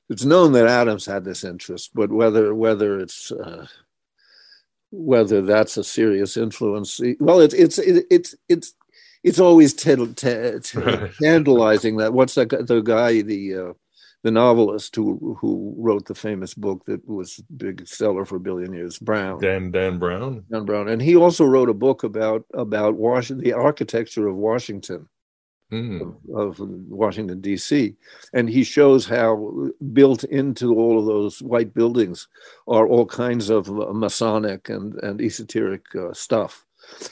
it's 0.10 0.26
known 0.26 0.54
that 0.54 0.68
Adams 0.68 1.06
had 1.06 1.24
this 1.24 1.44
interest, 1.44 1.92
but 1.94 2.12
whether 2.12 2.56
whether 2.56 3.00
it's 3.00 3.32
uh, 3.32 3.68
whether 4.92 5.42
that's 5.42 5.78
a 5.78 5.84
serious 5.84 6.36
influence, 6.36 7.00
well, 7.20 7.40
it's 7.40 7.54
it's 7.54 7.78
it, 7.78 8.06
it's 8.10 8.36
it's 8.50 8.74
it's 9.24 9.40
always 9.40 9.74
tantalizing 11.22 11.98
that. 11.98 12.14
What's 12.14 12.36
that? 12.36 12.48
Guy, 12.48 12.62
the 12.64 12.82
guy, 12.82 13.22
the 13.22 13.56
uh, 13.56 13.74
the 14.24 14.32
novelist 14.32 14.96
who 14.96 15.38
who 15.40 15.74
wrote 15.78 16.06
the 16.06 16.16
famous 16.16 16.54
book 16.54 16.84
that 16.86 17.08
was 17.08 17.42
big 17.56 17.88
seller 17.88 18.26
for 18.26 18.36
a 18.36 18.40
billion 18.40 18.74
years, 18.74 19.00
Brown. 19.00 19.40
Dan 19.40 19.72
Dan 19.72 19.98
Brown. 19.98 20.44
Dan 20.52 20.66
Brown, 20.66 20.90
and 20.90 21.02
he 21.02 21.16
also 21.16 21.46
wrote 21.46 21.70
a 21.70 21.74
book 21.74 22.04
about 22.04 22.46
about 22.54 22.96
Washington, 22.96 23.44
the 23.44 23.54
architecture 23.54 24.28
of 24.28 24.36
Washington 24.36 25.08
mm. 25.72 26.16
of, 26.34 26.60
of, 26.60 26.70
Washington, 26.90 27.42
D.C. 27.42 27.96
And 28.34 28.50
he 28.50 28.64
shows 28.64 29.06
how 29.06 29.70
built 29.94 30.24
into 30.26 30.76
all 30.76 31.00
of 31.00 31.06
those 31.06 31.42
white 31.42 31.74
buildings 31.74 32.28
are 32.68 32.88
all 32.88 33.06
kinds 33.06 33.50
of 33.50 33.70
uh, 33.70 33.94
Masonic 33.94 34.70
and, 34.70 34.96
and 34.96 35.22
esoteric 35.22 35.84
uh, 35.96 36.14
stuff. 36.14 36.66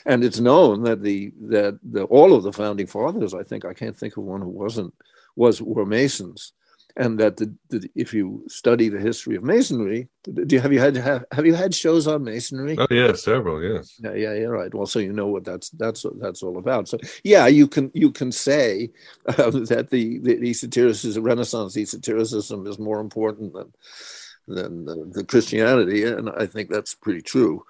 And 0.06 0.24
it's 0.24 0.40
known 0.40 0.82
that 0.82 1.02
the 1.02 1.32
that 1.42 1.78
the, 1.82 2.04
all 2.04 2.34
of 2.34 2.42
the 2.42 2.52
founding 2.52 2.86
fathers, 2.86 3.34
I 3.34 3.44
think, 3.44 3.64
I 3.64 3.74
can't 3.74 3.96
think 3.96 4.16
of 4.16 4.24
one 4.24 4.40
who 4.40 4.48
wasn't, 4.48 4.92
was 5.36 5.62
were 5.62 5.86
Masons 5.86 6.52
and 6.98 7.18
that 7.20 7.36
the, 7.36 7.54
the, 7.68 7.88
if 7.94 8.12
you 8.12 8.44
study 8.48 8.88
the 8.88 8.98
history 8.98 9.36
of 9.36 9.44
masonry, 9.44 10.08
do 10.24 10.56
you 10.56 10.60
have 10.60 10.72
you 10.72 10.80
had 10.80 10.96
have, 10.96 11.24
have 11.32 11.46
you 11.46 11.54
had 11.54 11.72
shows 11.72 12.08
on 12.08 12.24
masonry? 12.24 12.76
Oh 12.76 12.88
yeah, 12.90 13.12
several. 13.12 13.62
Yes. 13.62 13.98
Yeah, 14.02 14.14
yeah, 14.14 14.34
yeah. 14.34 14.46
Right. 14.46 14.74
Well, 14.74 14.86
so 14.86 14.98
you 14.98 15.12
know 15.12 15.28
what 15.28 15.44
that's 15.44 15.70
that's 15.70 16.04
that's 16.20 16.42
all 16.42 16.58
about. 16.58 16.88
So 16.88 16.98
yeah, 17.22 17.46
you 17.46 17.68
can 17.68 17.90
you 17.94 18.10
can 18.10 18.32
say 18.32 18.90
uh, 19.26 19.50
that 19.50 19.88
the 19.90 20.18
the 20.18 20.50
esotericism, 20.50 21.22
Renaissance 21.22 21.76
esotericism, 21.76 22.66
is 22.66 22.78
more 22.80 23.00
important 23.00 23.54
than 23.54 23.72
than 24.48 24.84
the, 24.84 25.10
the 25.14 25.24
Christianity, 25.24 26.04
and 26.04 26.28
I 26.30 26.46
think 26.46 26.68
that's 26.68 26.94
pretty 26.94 27.22
true. 27.22 27.64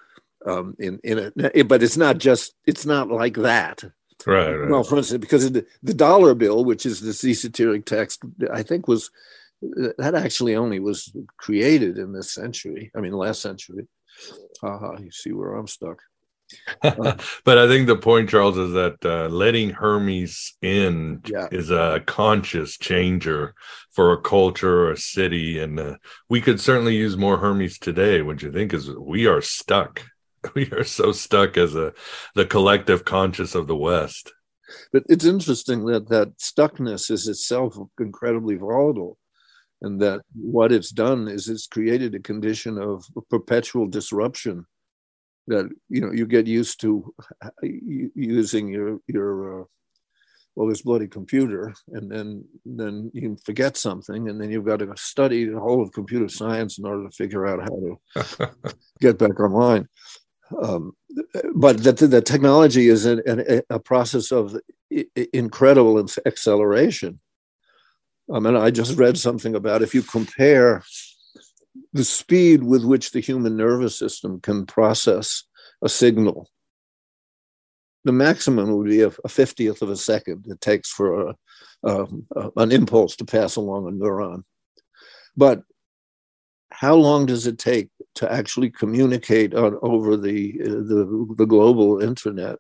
Um, 0.46 0.74
in 0.78 1.00
in 1.04 1.32
it, 1.36 1.68
but 1.68 1.82
it's 1.82 1.98
not 1.98 2.16
just 2.16 2.54
it's 2.64 2.86
not 2.86 3.08
like 3.08 3.36
that. 3.36 3.84
Right, 4.26 4.52
right. 4.52 4.70
Well, 4.70 4.84
for 4.84 4.98
instance, 4.98 5.20
because 5.20 5.50
the, 5.50 5.64
the 5.82 5.94
dollar 5.94 6.34
bill, 6.34 6.64
which 6.64 6.84
is 6.86 7.00
this 7.00 7.24
esoteric 7.24 7.84
text, 7.84 8.20
I 8.52 8.62
think 8.62 8.88
was 8.88 9.10
that 9.60 10.14
actually 10.14 10.56
only 10.56 10.78
was 10.78 11.12
created 11.36 11.98
in 11.98 12.12
this 12.12 12.32
century. 12.32 12.90
I 12.96 13.00
mean, 13.00 13.12
last 13.12 13.42
century. 13.42 13.86
Uh, 14.62 14.98
you 14.98 15.10
see 15.10 15.32
where 15.32 15.54
I'm 15.54 15.66
stuck. 15.66 16.00
Uh, 16.82 17.16
but 17.44 17.58
I 17.58 17.66
think 17.66 17.86
the 17.86 17.96
point, 17.96 18.30
Charles, 18.30 18.56
is 18.56 18.72
that 18.72 18.96
uh, 19.04 19.28
letting 19.28 19.70
Hermes 19.70 20.54
in 20.62 21.22
yeah. 21.26 21.48
is 21.50 21.70
a 21.70 22.02
conscious 22.06 22.78
changer 22.78 23.54
for 23.90 24.12
a 24.12 24.20
culture 24.20 24.86
or 24.86 24.92
a 24.92 24.96
city, 24.96 25.58
and 25.58 25.78
uh, 25.78 25.96
we 26.28 26.40
could 26.40 26.60
certainly 26.60 26.96
use 26.96 27.16
more 27.16 27.36
Hermes 27.36 27.78
today. 27.78 28.22
What 28.22 28.42
you 28.42 28.52
think 28.52 28.72
is 28.72 28.90
we 28.90 29.26
are 29.26 29.40
stuck 29.40 30.02
we 30.54 30.70
are 30.72 30.84
so 30.84 31.12
stuck 31.12 31.56
as 31.56 31.74
a 31.74 31.92
the 32.34 32.46
collective 32.46 33.04
conscious 33.04 33.54
of 33.54 33.66
the 33.66 33.76
West. 33.76 34.32
But 34.92 35.04
it's 35.08 35.24
interesting 35.24 35.86
that 35.86 36.08
that 36.08 36.36
stuckness 36.38 37.10
is 37.10 37.26
itself 37.26 37.76
incredibly 37.98 38.56
volatile, 38.56 39.16
and 39.80 40.00
that 40.00 40.20
what 40.34 40.72
it's 40.72 40.90
done 40.90 41.28
is 41.28 41.48
it's 41.48 41.66
created 41.66 42.14
a 42.14 42.20
condition 42.20 42.78
of 42.78 43.04
perpetual 43.30 43.86
disruption. 43.86 44.66
That 45.46 45.70
you 45.88 46.02
know 46.02 46.12
you 46.12 46.26
get 46.26 46.46
used 46.46 46.80
to 46.82 47.14
using 47.62 48.68
your 48.68 48.98
your 49.06 49.62
uh, 49.62 49.64
well 50.54 50.68
this 50.68 50.82
bloody 50.82 51.08
computer, 51.08 51.72
and 51.92 52.10
then 52.10 52.44
then 52.66 53.10
you 53.14 53.38
forget 53.46 53.76
something, 53.76 54.28
and 54.28 54.38
then 54.38 54.50
you've 54.50 54.66
got 54.66 54.80
to 54.80 54.92
study 54.96 55.46
the 55.46 55.58
whole 55.58 55.80
of 55.80 55.92
computer 55.92 56.28
science 56.28 56.78
in 56.78 56.84
order 56.84 57.04
to 57.04 57.16
figure 57.16 57.46
out 57.46 57.62
how 57.62 57.68
to 57.68 58.74
get 59.00 59.18
back 59.18 59.40
online. 59.40 59.88
Um, 60.56 60.92
but 61.54 61.82
that 61.84 61.98
the 61.98 62.22
technology 62.22 62.88
is 62.88 63.06
a, 63.06 63.62
a 63.70 63.78
process 63.78 64.32
of 64.32 64.56
incredible 65.32 66.06
acceleration. 66.26 67.20
I 68.32 68.40
mean, 68.40 68.56
I 68.56 68.70
just 68.70 68.98
read 68.98 69.18
something 69.18 69.54
about 69.54 69.82
if 69.82 69.94
you 69.94 70.02
compare 70.02 70.82
the 71.92 72.04
speed 72.04 72.62
with 72.62 72.84
which 72.84 73.12
the 73.12 73.20
human 73.20 73.56
nervous 73.56 73.98
system 73.98 74.40
can 74.40 74.66
process 74.66 75.44
a 75.82 75.88
signal 75.88 76.48
the 78.08 78.12
maximum 78.12 78.74
would 78.74 78.88
be 78.88 79.02
a, 79.02 79.08
a 79.08 79.28
50th 79.28 79.82
of 79.82 79.90
a 79.90 79.96
second 79.96 80.46
it 80.48 80.60
takes 80.62 80.90
for 80.90 81.28
a, 81.28 81.34
a, 81.84 82.06
an 82.56 82.72
impulse 82.72 83.16
to 83.16 83.24
pass 83.24 83.56
along 83.56 83.86
a 83.86 83.90
neuron. 83.90 84.44
But 85.36 85.62
how 86.78 86.94
long 86.94 87.26
does 87.26 87.48
it 87.48 87.58
take 87.58 87.88
to 88.14 88.32
actually 88.32 88.70
communicate 88.70 89.52
on, 89.52 89.76
over 89.82 90.16
the, 90.16 90.52
the, 90.58 91.34
the 91.36 91.44
global 91.44 92.00
internet 92.00 92.56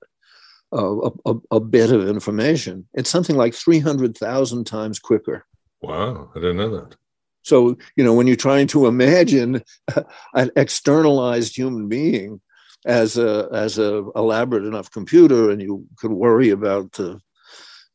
uh, 0.72 1.10
a, 1.24 1.34
a, 1.52 1.60
bit 1.60 1.92
of 1.92 2.08
information? 2.08 2.88
It's 2.94 3.10
something 3.10 3.36
like 3.36 3.54
300,000 3.54 4.64
times 4.64 4.98
quicker. 4.98 5.44
Wow, 5.82 6.32
I 6.34 6.40
didn't 6.40 6.56
know 6.56 6.80
that. 6.80 6.96
So, 7.42 7.78
you 7.94 8.02
know, 8.02 8.12
when 8.12 8.26
you're 8.26 8.34
trying 8.34 8.66
to 8.68 8.88
imagine 8.88 9.62
an 10.34 10.50
externalized 10.56 11.56
human 11.56 11.88
being 11.88 12.40
as 12.86 13.18
a 13.18 13.48
as 13.52 13.78
a 13.78 14.04
elaborate 14.16 14.64
enough 14.64 14.90
computer, 14.90 15.50
and 15.50 15.62
you 15.62 15.86
could 15.96 16.10
worry 16.10 16.50
about 16.50 16.90
the 16.92 17.20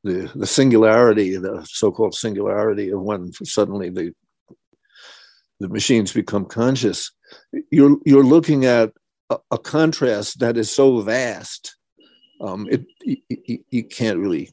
the, 0.06 0.32
the 0.36 0.48
singularity, 0.48 1.36
the 1.36 1.66
so-called 1.70 2.16
singularity 2.16 2.92
of 2.92 3.02
when 3.02 3.32
suddenly 3.44 3.90
the 3.90 4.14
the 5.64 5.70
machines 5.70 6.12
become 6.12 6.46
conscious, 6.46 7.10
you're 7.72 7.98
you're 8.06 8.24
looking 8.24 8.66
at 8.66 8.92
a, 9.30 9.38
a 9.52 9.58
contrast 9.58 10.40
that 10.40 10.58
is 10.58 10.70
so 10.70 11.00
vast, 11.00 11.78
um, 12.42 12.68
it 12.70 12.86
you, 13.02 13.60
you 13.70 13.84
can't 13.86 14.20
really 14.20 14.52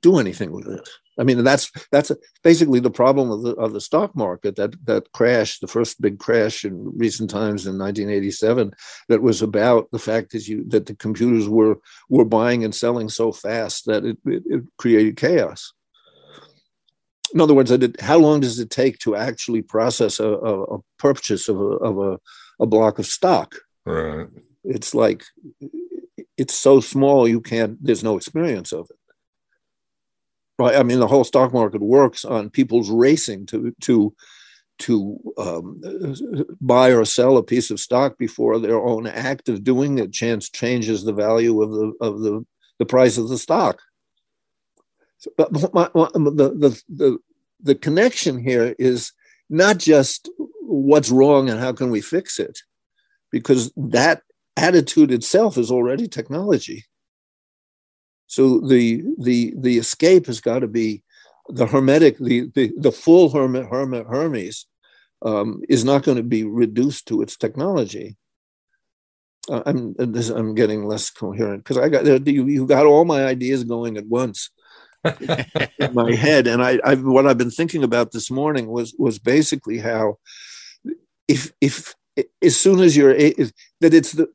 do 0.00 0.18
anything 0.18 0.50
with 0.50 0.66
it. 0.66 0.88
I 1.20 1.22
mean, 1.22 1.44
that's 1.44 1.70
that's 1.92 2.10
basically 2.42 2.80
the 2.80 2.90
problem 2.90 3.30
of 3.30 3.42
the 3.42 3.54
of 3.54 3.72
the 3.72 3.80
stock 3.80 4.16
market 4.16 4.56
that 4.56 4.74
that 4.86 5.12
crash, 5.12 5.60
the 5.60 5.68
first 5.68 6.00
big 6.00 6.18
crash 6.18 6.64
in 6.64 6.92
recent 6.96 7.30
times 7.30 7.64
in 7.64 7.78
1987, 7.78 8.72
that 9.08 9.22
was 9.22 9.40
about 9.40 9.88
the 9.92 10.00
fact 10.00 10.32
that 10.32 10.48
you 10.48 10.64
that 10.70 10.86
the 10.86 10.96
computers 10.96 11.48
were 11.48 11.76
were 12.08 12.24
buying 12.24 12.64
and 12.64 12.74
selling 12.74 13.08
so 13.08 13.30
fast 13.30 13.86
that 13.86 14.04
it, 14.04 14.18
it, 14.26 14.42
it 14.46 14.64
created 14.78 15.16
chaos. 15.16 15.72
In 17.34 17.40
other 17.40 17.54
words, 17.54 17.72
how 18.00 18.18
long 18.18 18.40
does 18.40 18.58
it 18.60 18.70
take 18.70 18.98
to 19.00 19.16
actually 19.16 19.62
process 19.62 20.20
a, 20.20 20.28
a, 20.28 20.62
a 20.76 20.78
purchase 20.98 21.48
of 21.48 21.60
a 21.60 21.74
of 21.88 21.98
a, 21.98 22.18
a 22.60 22.66
block 22.66 22.98
of 22.98 23.06
stock? 23.06 23.56
Right. 23.84 24.28
It's 24.62 24.94
like 24.94 25.24
it's 26.38 26.54
so 26.54 26.80
small 26.80 27.28
you 27.28 27.40
can't. 27.40 27.76
There's 27.84 28.04
no 28.04 28.16
experience 28.16 28.72
of 28.72 28.88
it 28.90 28.96
right? 30.58 30.76
I 30.76 30.82
mean, 30.82 31.00
the 31.00 31.06
whole 31.06 31.24
stock 31.24 31.52
market 31.52 31.82
works 31.82 32.24
on 32.24 32.50
people's 32.50 32.90
racing 32.90 33.46
to 33.46 33.74
to 33.82 34.14
to 34.80 35.16
um, 35.38 35.80
buy 36.60 36.88
or 36.88 37.04
sell 37.04 37.36
a 37.36 37.44
piece 37.44 37.70
of 37.70 37.78
stock 37.78 38.18
before 38.18 38.58
their 38.58 38.78
own 38.78 39.06
act 39.06 39.48
of 39.48 39.62
doing 39.62 39.98
it 39.98 40.12
chance 40.12 40.50
changes 40.50 41.04
the 41.04 41.12
value 41.12 41.62
of 41.62 41.70
the 41.70 41.92
of 42.00 42.20
the 42.20 42.44
the 42.78 42.86
price 42.86 43.18
of 43.18 43.28
the 43.28 43.38
stock. 43.38 43.80
But 45.36 45.52
my, 45.74 45.88
my, 45.94 46.08
the, 46.14 46.54
the 46.56 46.82
the 46.88 47.18
the 47.62 47.74
connection 47.74 48.38
here 48.38 48.74
is 48.78 49.12
not 49.48 49.78
just 49.78 50.28
what's 50.60 51.10
wrong 51.10 51.48
and 51.48 51.60
how 51.60 51.72
can 51.72 51.90
we 51.90 52.00
fix 52.00 52.38
it, 52.38 52.58
because 53.30 53.72
that 53.76 54.22
attitude 54.56 55.10
itself 55.10 55.58
is 55.58 55.70
already 55.70 56.08
technology. 56.08 56.84
So 58.26 58.60
the 58.60 59.02
the 59.18 59.54
the 59.56 59.78
escape 59.78 60.26
has 60.26 60.40
got 60.40 60.60
to 60.60 60.68
be 60.68 61.02
the 61.48 61.66
hermetic, 61.66 62.18
the 62.18 62.50
the, 62.54 62.72
the 62.76 62.92
full 62.92 63.30
hermit, 63.30 63.66
hermit 63.66 64.06
Hermes 64.06 64.66
um, 65.22 65.62
is 65.68 65.84
not 65.84 66.02
going 66.02 66.16
to 66.16 66.22
be 66.22 66.44
reduced 66.44 67.06
to 67.08 67.22
its 67.22 67.36
technology. 67.36 68.16
Uh, 69.48 69.62
I'm 69.66 69.94
I'm 69.98 70.54
getting 70.54 70.86
less 70.86 71.10
coherent 71.10 71.64
because 71.64 71.76
I 71.76 71.88
got 71.90 72.06
you, 72.26 72.46
you 72.46 72.66
got 72.66 72.86
all 72.86 73.04
my 73.04 73.24
ideas 73.26 73.64
going 73.64 73.98
at 73.98 74.06
once 74.06 74.50
in 75.04 75.94
my 75.94 76.14
head, 76.14 76.46
and 76.46 76.62
I, 76.62 76.78
I 76.84 76.94
what 76.94 77.26
I've 77.26 77.38
been 77.38 77.50
thinking 77.50 77.84
about 77.84 78.12
this 78.12 78.30
morning 78.30 78.66
was 78.68 78.94
was 78.98 79.18
basically 79.18 79.78
how 79.78 80.18
if 81.28 81.52
if 81.60 81.94
as 82.42 82.56
soon 82.58 82.80
as 82.80 82.96
you're 82.96 83.10
if, 83.10 83.52
that 83.80 83.94
it's 83.94 84.12
the 84.12 84.28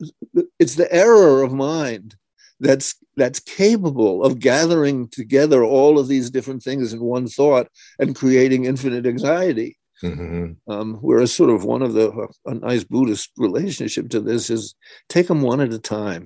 it's 0.60 0.76
the 0.76 0.92
error 0.94 1.42
of 1.42 1.54
mind 1.54 2.16
that's 2.60 2.96
that's 3.16 3.40
capable 3.40 4.24
of 4.24 4.40
gathering 4.40 5.08
together 5.10 5.64
all 5.64 5.98
of 5.98 6.08
these 6.08 6.30
different 6.30 6.62
things 6.62 6.94
in 6.94 7.00
one 7.00 7.28
thought 7.28 7.68
and 8.00 8.16
creating 8.16 8.66
infinite 8.66 9.06
anxiety. 9.06 9.78
Mm-hmm. 10.04 10.72
Um, 10.72 10.98
whereas, 11.02 11.34
sort 11.34 11.50
of 11.50 11.66
one 11.66 11.82
of 11.82 11.94
the 11.94 12.28
a 12.46 12.54
nice 12.54 12.84
Buddhist 12.86 13.32
relationship 13.38 14.10
to 14.10 14.22
this 14.22 14.50
is 14.50 14.76
take 15.10 15.28
them 15.28 15.42
one 15.42 15.60
at 15.60 15.74
a 15.74 15.80
time. 15.80 16.26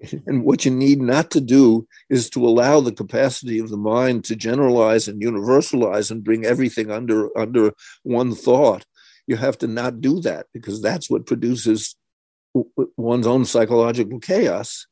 And 0.26 0.44
what 0.44 0.64
you 0.64 0.70
need 0.70 1.00
not 1.00 1.30
to 1.32 1.40
do 1.40 1.86
is 2.08 2.30
to 2.30 2.46
allow 2.46 2.80
the 2.80 2.92
capacity 2.92 3.58
of 3.58 3.68
the 3.68 3.76
mind 3.76 4.24
to 4.24 4.36
generalize 4.36 5.08
and 5.08 5.20
universalize 5.20 6.10
and 6.10 6.22
bring 6.22 6.44
everything 6.44 6.90
under 6.90 7.36
under 7.36 7.72
one 8.04 8.34
thought. 8.34 8.84
You 9.26 9.36
have 9.36 9.58
to 9.58 9.66
not 9.66 10.00
do 10.00 10.20
that 10.20 10.46
because 10.54 10.80
that's 10.80 11.10
what 11.10 11.26
produces 11.26 11.96
one's 12.96 13.26
own 13.26 13.44
psychological 13.44 14.20
chaos 14.20 14.86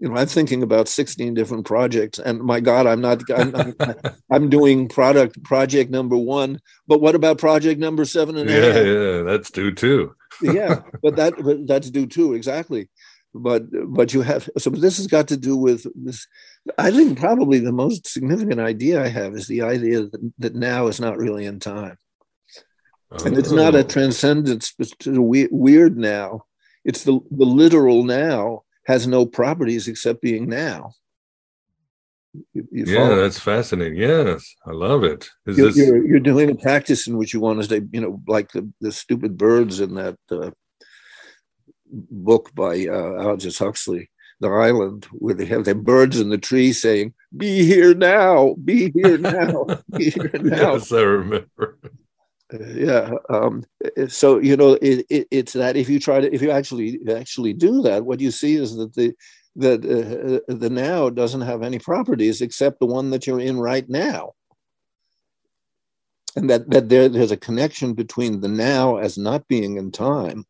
you 0.00 0.08
know, 0.08 0.16
I'm 0.16 0.26
thinking 0.26 0.62
about 0.62 0.88
16 0.88 1.34
different 1.34 1.66
projects, 1.66 2.18
and 2.18 2.40
my 2.40 2.60
God, 2.60 2.86
I'm 2.86 3.02
not. 3.02 3.22
I'm, 3.30 3.54
I'm, 3.54 3.74
I'm 4.30 4.48
doing 4.48 4.88
product 4.88 5.42
project 5.44 5.90
number 5.90 6.16
one, 6.16 6.58
but 6.88 7.02
what 7.02 7.14
about 7.14 7.36
project 7.36 7.78
number 7.78 8.06
seven 8.06 8.38
and 8.38 8.48
yeah, 8.48 8.80
yeah, 8.80 9.22
that's 9.22 9.50
due 9.50 9.72
too. 9.72 10.14
yeah, 10.40 10.80
but 11.02 11.16
that 11.16 11.34
but 11.44 11.66
that's 11.66 11.90
due 11.90 12.06
too 12.06 12.32
exactly. 12.32 12.88
But 13.32 13.64
but 13.88 14.12
you 14.12 14.22
have 14.22 14.48
so 14.58 14.70
this 14.70 14.96
has 14.96 15.06
got 15.06 15.28
to 15.28 15.36
do 15.36 15.56
with 15.56 15.86
this. 15.94 16.26
I 16.78 16.90
think 16.90 17.18
probably 17.18 17.60
the 17.60 17.72
most 17.72 18.08
significant 18.08 18.60
idea 18.60 19.02
I 19.02 19.08
have 19.08 19.34
is 19.34 19.46
the 19.46 19.62
idea 19.62 20.02
that, 20.02 20.32
that 20.38 20.54
now 20.56 20.88
is 20.88 21.00
not 21.00 21.16
really 21.16 21.46
in 21.46 21.60
time, 21.60 21.96
oh. 23.12 23.24
and 23.24 23.38
it's 23.38 23.52
not 23.52 23.76
a 23.76 23.78
oh. 23.78 23.82
transcendence 23.84 24.74
to 25.00 25.12
the 25.12 25.22
weird 25.22 25.96
now. 25.96 26.42
It's 26.84 27.04
the 27.04 27.20
the 27.30 27.44
literal 27.44 28.02
now 28.02 28.64
has 28.86 29.06
no 29.06 29.26
properties 29.26 29.86
except 29.86 30.22
being 30.22 30.48
now. 30.48 30.90
You, 32.52 32.68
you 32.70 32.84
yeah, 32.86 33.08
follow? 33.08 33.22
that's 33.22 33.38
fascinating. 33.38 33.98
Yes, 33.98 34.54
I 34.66 34.72
love 34.72 35.04
it. 35.04 35.28
Is 35.46 35.58
you're, 35.58 35.66
this... 35.68 35.76
you're, 35.76 36.06
you're, 36.06 36.20
doing 36.20 36.50
a 36.50 36.54
practice 36.54 37.06
in 37.06 37.16
which 37.16 37.34
you 37.34 37.40
want 37.40 37.60
to 37.60 37.68
say, 37.68 37.82
you 37.92 38.00
know, 38.00 38.20
like 38.26 38.52
the, 38.52 38.70
the 38.80 38.92
stupid 38.92 39.36
birds 39.36 39.80
in 39.80 39.94
that 39.94 40.16
uh, 40.30 40.50
book 41.92 42.50
by 42.54 42.86
uh, 42.86 43.24
Aldous 43.24 43.58
Huxley, 43.58 44.10
The 44.40 44.48
Island, 44.48 45.06
where 45.12 45.34
they 45.34 45.46
have 45.46 45.64
the 45.64 45.74
birds 45.74 46.20
in 46.20 46.28
the 46.28 46.38
tree 46.38 46.72
saying, 46.72 47.14
"Be 47.36 47.64
here 47.64 47.94
now, 47.94 48.54
be 48.64 48.90
here 48.94 49.18
now, 49.18 49.66
be 49.96 50.10
here 50.10 50.30
now." 50.34 50.72
yes, 50.74 50.92
I 50.92 51.00
remember 51.02 51.78
yeah 52.58 53.10
um, 53.28 53.64
so 54.08 54.38
you 54.38 54.56
know 54.56 54.72
it, 54.82 55.06
it, 55.08 55.28
it's 55.30 55.52
that 55.52 55.76
if 55.76 55.88
you 55.88 56.00
try 56.00 56.20
to 56.20 56.32
if 56.34 56.42
you 56.42 56.50
actually 56.50 56.98
actually 57.08 57.52
do 57.52 57.82
that 57.82 58.04
what 58.04 58.20
you 58.20 58.30
see 58.30 58.56
is 58.56 58.76
that 58.76 58.92
the 58.94 59.14
that 59.56 59.84
uh, 59.84 60.52
the 60.52 60.70
now 60.70 61.10
doesn't 61.10 61.40
have 61.40 61.62
any 61.62 61.78
properties 61.78 62.40
except 62.40 62.80
the 62.80 62.86
one 62.86 63.10
that 63.10 63.26
you're 63.26 63.40
in 63.40 63.58
right 63.58 63.88
now 63.88 64.32
and 66.36 66.48
that 66.48 66.68
that 66.70 66.88
there, 66.88 67.08
there's 67.08 67.32
a 67.32 67.36
connection 67.36 67.94
between 67.94 68.40
the 68.40 68.48
now 68.48 68.96
as 68.96 69.18
not 69.18 69.46
being 69.48 69.76
in 69.76 69.90
time 69.90 70.44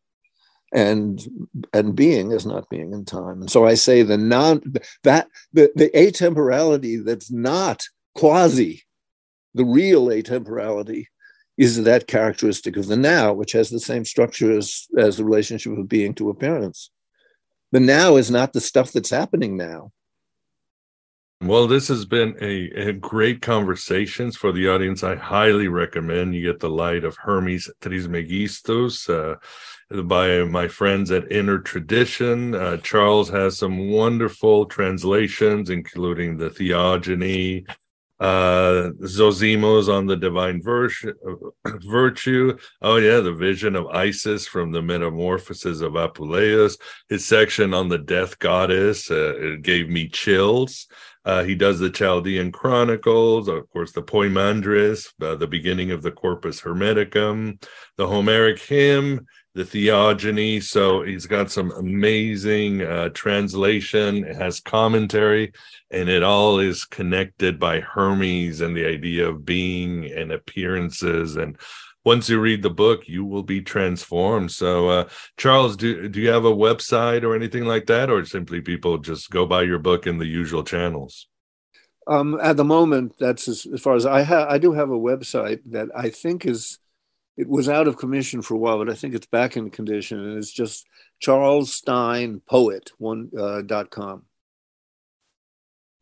and 0.73 1.27
and 1.73 1.95
being 1.95 2.31
is 2.31 2.45
not 2.45 2.69
being 2.69 2.93
in 2.93 3.03
time 3.03 3.41
and 3.41 3.51
so 3.51 3.65
i 3.65 3.73
say 3.73 4.03
the 4.03 4.17
non 4.17 4.61
that 5.03 5.27
the, 5.51 5.71
the 5.75 5.89
atemporality 5.89 7.03
that's 7.03 7.29
not 7.31 7.83
quasi 8.15 8.83
the 9.53 9.65
real 9.65 10.07
atemporality 10.07 11.05
is 11.57 11.83
that 11.83 12.07
characteristic 12.07 12.77
of 12.77 12.87
the 12.87 12.95
now, 12.95 13.33
which 13.33 13.51
has 13.51 13.69
the 13.69 13.79
same 13.79 14.05
structure 14.05 14.57
as, 14.57 14.87
as 14.97 15.17
the 15.17 15.25
relationship 15.25 15.77
of 15.77 15.87
being 15.87 16.13
to 16.15 16.29
appearance. 16.29 16.89
The 17.71 17.79
now 17.79 18.15
is 18.15 18.31
not 18.31 18.53
the 18.53 18.61
stuff 18.61 18.91
that's 18.91 19.09
happening 19.09 19.57
now. 19.57 19.91
Well, 21.43 21.65
this 21.65 21.87
has 21.87 22.05
been 22.05 22.37
a, 22.39 22.89
a 22.89 22.93
great 22.93 23.41
conversations 23.41 24.37
for 24.37 24.51
the 24.51 24.69
audience. 24.69 25.03
I 25.03 25.15
highly 25.15 25.67
recommend 25.67 26.35
you 26.35 26.43
get 26.43 26.59
the 26.59 26.69
light 26.69 27.03
of 27.03 27.17
Hermes 27.17 27.67
Trismegistus 27.81 29.09
uh, 29.09 29.37
by 30.03 30.43
my 30.43 30.67
friends 30.67 31.09
at 31.09 31.31
Inner 31.31 31.57
Tradition. 31.57 32.53
Uh, 32.53 32.77
Charles 32.77 33.27
has 33.29 33.57
some 33.57 33.89
wonderful 33.89 34.67
translations, 34.67 35.71
including 35.71 36.37
the 36.37 36.51
Theogony, 36.51 37.65
uh 38.21 38.91
Zosimos 39.01 39.91
on 39.91 40.05
the 40.05 40.15
divine 40.15 40.61
virtue. 41.65 42.57
Oh 42.81 42.97
yeah, 42.97 43.19
the 43.19 43.33
vision 43.33 43.75
of 43.75 43.87
Isis 43.87 44.47
from 44.47 44.71
the 44.71 44.81
metamorphosis 44.81 45.81
of 45.81 45.93
Apuleius. 45.93 46.77
His 47.09 47.25
section 47.25 47.73
on 47.73 47.89
the 47.89 47.97
death 47.97 48.37
goddess 48.37 49.09
uh, 49.09 49.55
gave 49.61 49.89
me 49.89 50.07
chills. 50.07 50.87
Uh, 51.23 51.43
he 51.43 51.53
does 51.53 51.79
the 51.79 51.89
Chaldean 51.89 52.51
Chronicles, 52.51 53.47
of 53.47 53.69
course, 53.71 53.91
the 53.91 54.01
Poimandres, 54.01 55.07
uh, 55.21 55.35
the 55.35 55.47
beginning 55.47 55.91
of 55.91 56.01
the 56.01 56.11
Corpus 56.11 56.61
Hermeticum, 56.61 57.63
the 57.97 58.07
Homeric 58.07 58.59
hymn, 58.59 59.27
the 59.53 59.65
theogony. 59.65 60.59
So 60.61 61.03
he's 61.03 61.25
got 61.25 61.51
some 61.51 61.71
amazing 61.71 62.81
uh, 62.81 63.09
translation. 63.09 64.23
It 64.23 64.35
has 64.35 64.59
commentary, 64.59 65.53
and 65.89 66.09
it 66.09 66.23
all 66.23 66.59
is 66.59 66.85
connected 66.85 67.59
by 67.59 67.81
Hermes 67.81 68.61
and 68.61 68.75
the 68.75 68.85
idea 68.85 69.27
of 69.27 69.45
being 69.45 70.05
and 70.11 70.31
appearances. 70.31 71.35
And 71.35 71.57
once 72.05 72.29
you 72.29 72.39
read 72.39 72.63
the 72.63 72.69
book, 72.69 73.07
you 73.07 73.25
will 73.25 73.43
be 73.43 73.61
transformed. 73.61 74.51
So, 74.51 74.89
uh, 74.89 75.09
Charles, 75.37 75.75
do 75.75 76.07
do 76.07 76.19
you 76.21 76.29
have 76.29 76.45
a 76.45 76.51
website 76.51 77.23
or 77.23 77.35
anything 77.35 77.65
like 77.65 77.85
that, 77.87 78.09
or 78.09 78.25
simply 78.25 78.61
people 78.61 78.97
just 78.97 79.29
go 79.29 79.45
buy 79.45 79.63
your 79.63 79.79
book 79.79 80.07
in 80.07 80.17
the 80.17 80.25
usual 80.25 80.63
channels? 80.63 81.27
Um, 82.07 82.39
at 82.41 82.57
the 82.57 82.63
moment, 82.63 83.13
that's 83.19 83.47
as, 83.47 83.67
as 83.71 83.81
far 83.81 83.95
as 83.95 84.05
I 84.05 84.21
have. 84.21 84.47
I 84.49 84.57
do 84.57 84.71
have 84.73 84.89
a 84.89 84.97
website 84.97 85.59
that 85.67 85.89
I 85.95 86.09
think 86.09 86.45
is 86.45 86.79
it 87.37 87.47
was 87.47 87.69
out 87.69 87.87
of 87.87 87.97
commission 87.97 88.41
for 88.41 88.55
a 88.55 88.57
while, 88.57 88.77
but 88.77 88.89
I 88.89 88.95
think 88.95 89.13
it's 89.13 89.27
back 89.27 89.57
in 89.57 89.69
condition, 89.69 90.19
and 90.19 90.37
it's 90.37 90.51
just 90.51 90.85
Charles 91.19 91.73
Stein 91.73 92.41
Poet 92.49 92.91
one 92.97 93.29
uh, 93.37 93.61
dot 93.61 93.89
com. 93.89 94.23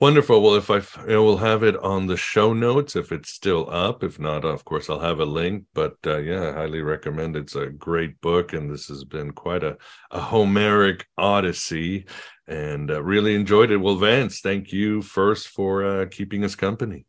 Wonderful. 0.01 0.41
Well, 0.41 0.55
if 0.55 0.69
I, 0.71 0.77
you 0.77 1.07
know, 1.07 1.25
we'll 1.25 1.37
have 1.37 1.61
it 1.61 1.75
on 1.75 2.07
the 2.07 2.15
show 2.15 2.53
notes 2.53 2.95
if 2.95 3.11
it's 3.11 3.29
still 3.29 3.69
up. 3.69 4.01
If 4.01 4.17
not, 4.17 4.45
of 4.45 4.63
course, 4.63 4.89
I'll 4.89 5.01
have 5.01 5.19
a 5.19 5.25
link. 5.25 5.65
But 5.73 5.97
uh, 6.07 6.19
yeah, 6.19 6.51
I 6.51 6.53
highly 6.53 6.81
recommend. 6.81 7.35
It's 7.35 7.55
a 7.55 7.65
great 7.65 8.21
book, 8.21 8.53
and 8.53 8.71
this 8.71 8.87
has 8.87 9.03
been 9.03 9.31
quite 9.31 9.61
a, 9.61 9.75
a 10.09 10.21
Homeric 10.21 11.05
odyssey, 11.17 12.05
and 12.47 12.89
uh, 12.89 13.03
really 13.03 13.35
enjoyed 13.35 13.71
it. 13.71 13.77
Well, 13.77 13.97
Vance, 13.97 14.39
thank 14.39 14.71
you 14.71 15.01
first 15.01 15.49
for 15.49 15.83
uh, 15.83 16.05
keeping 16.09 16.45
us 16.45 16.55
company. 16.55 17.05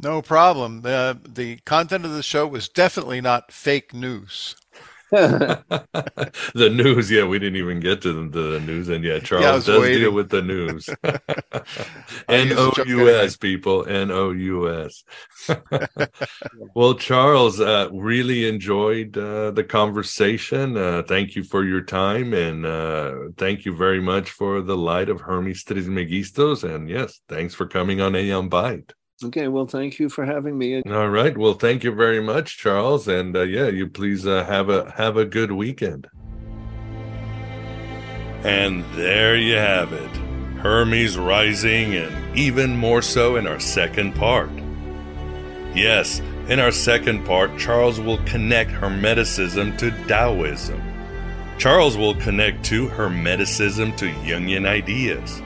No 0.00 0.22
problem. 0.22 0.82
The 0.82 1.18
the 1.26 1.56
content 1.64 2.04
of 2.04 2.12
the 2.12 2.22
show 2.22 2.46
was 2.46 2.68
definitely 2.68 3.20
not 3.20 3.52
fake 3.52 3.94
news. 3.94 4.56
the 5.12 6.70
news, 6.72 7.10
yeah, 7.10 7.22
we 7.22 7.38
didn't 7.38 7.56
even 7.56 7.80
get 7.80 8.00
to 8.00 8.30
the, 8.30 8.60
news, 8.60 8.88
and 8.88 9.04
yeah, 9.04 9.18
Charles 9.18 9.44
yeah, 9.44 9.74
does 9.74 9.82
waiting. 9.82 10.04
deal 10.04 10.12
with 10.12 10.30
the 10.30 10.40
news. 10.40 10.88
N 12.30 12.54
O 12.56 12.72
U 12.86 13.10
S, 13.10 13.36
people, 13.36 13.86
N 13.86 14.10
O 14.10 14.30
U 14.30 14.86
S. 14.86 15.04
Well, 16.74 16.94
Charles, 16.94 17.60
uh, 17.60 17.90
really 17.92 18.48
enjoyed 18.48 19.18
uh, 19.18 19.50
the 19.50 19.64
conversation. 19.64 20.78
Uh, 20.78 21.02
thank 21.06 21.36
you 21.36 21.44
for 21.44 21.62
your 21.62 21.82
time, 21.82 22.32
and 22.32 22.64
uh, 22.64 23.12
thank 23.36 23.66
you 23.66 23.76
very 23.76 24.00
much 24.00 24.30
for 24.30 24.62
the 24.62 24.78
light 24.78 25.10
of 25.10 25.20
Hermes 25.20 25.62
Trismegistus. 25.62 26.62
And 26.62 26.88
yes, 26.88 27.20
thanks 27.28 27.54
for 27.54 27.66
coming 27.66 28.00
on 28.00 28.16
Aeon 28.16 28.48
Byte. 28.48 28.92
Okay, 29.24 29.48
well, 29.48 29.66
thank 29.66 29.98
you 29.98 30.08
for 30.08 30.24
having 30.24 30.58
me. 30.58 30.82
All 30.82 31.08
right. 31.08 31.36
Well, 31.36 31.54
thank 31.54 31.84
you 31.84 31.92
very 31.92 32.22
much, 32.22 32.58
Charles, 32.58 33.08
and 33.08 33.36
uh, 33.36 33.42
yeah, 33.42 33.68
you 33.68 33.88
please 33.88 34.26
uh, 34.26 34.44
have 34.44 34.68
a 34.68 34.90
have 34.92 35.16
a 35.16 35.24
good 35.24 35.52
weekend. 35.52 36.08
And 38.44 38.84
there 38.94 39.36
you 39.36 39.54
have 39.54 39.92
it, 39.92 40.16
Hermes 40.58 41.16
rising, 41.16 41.94
and 41.94 42.36
even 42.36 42.76
more 42.76 43.02
so 43.02 43.36
in 43.36 43.46
our 43.46 43.60
second 43.60 44.14
part. 44.14 44.50
Yes, 45.74 46.20
in 46.48 46.58
our 46.58 46.72
second 46.72 47.24
part, 47.24 47.56
Charles 47.56 48.00
will 48.00 48.18
connect 48.24 48.70
Hermeticism 48.72 49.78
to 49.78 49.90
Taoism. 50.08 50.82
Charles 51.58 51.96
will 51.96 52.16
connect 52.16 52.64
to 52.64 52.88
Hermeticism 52.88 53.96
to 53.98 54.10
Jungian 54.24 54.66
ideas. 54.66 55.40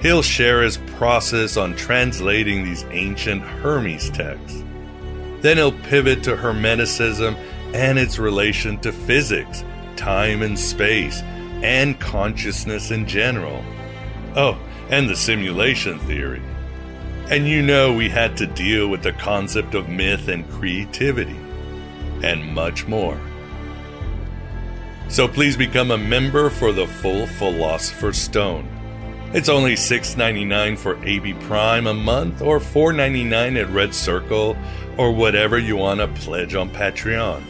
He'll 0.00 0.22
share 0.22 0.62
his 0.62 0.78
process 0.96 1.56
on 1.56 1.76
translating 1.76 2.64
these 2.64 2.84
ancient 2.90 3.42
Hermes 3.42 4.08
texts. 4.10 4.64
Then 5.40 5.58
he'll 5.58 5.72
pivot 5.72 6.22
to 6.24 6.36
Hermeticism 6.36 7.36
and 7.74 7.98
its 7.98 8.18
relation 8.18 8.78
to 8.80 8.92
physics, 8.92 9.62
time 9.96 10.42
and 10.42 10.58
space, 10.58 11.20
and 11.62 12.00
consciousness 12.00 12.90
in 12.90 13.06
general. 13.06 13.62
Oh, 14.36 14.58
and 14.88 15.08
the 15.08 15.16
simulation 15.16 15.98
theory. 16.00 16.42
And 17.28 17.46
you 17.46 17.62
know 17.62 17.92
we 17.92 18.08
had 18.08 18.36
to 18.38 18.46
deal 18.46 18.88
with 18.88 19.02
the 19.02 19.12
concept 19.12 19.74
of 19.74 19.88
myth 19.88 20.28
and 20.28 20.50
creativity, 20.50 21.36
and 22.22 22.54
much 22.54 22.88
more. 22.88 23.20
So 25.08 25.28
please 25.28 25.56
become 25.56 25.90
a 25.90 25.98
member 25.98 26.50
for 26.50 26.72
the 26.72 26.86
full 26.86 27.26
Philosopher's 27.26 28.18
Stone. 28.18 28.79
It's 29.32 29.48
only 29.48 29.74
$6.99 29.74 30.76
for 30.76 31.00
AB 31.04 31.34
Prime 31.34 31.86
a 31.86 31.94
month 31.94 32.42
or 32.42 32.58
$4.99 32.58 33.62
at 33.62 33.70
Red 33.70 33.94
Circle 33.94 34.56
or 34.98 35.12
whatever 35.12 35.56
you 35.56 35.76
want 35.76 36.00
to 36.00 36.08
pledge 36.08 36.56
on 36.56 36.68
Patreon. 36.70 37.40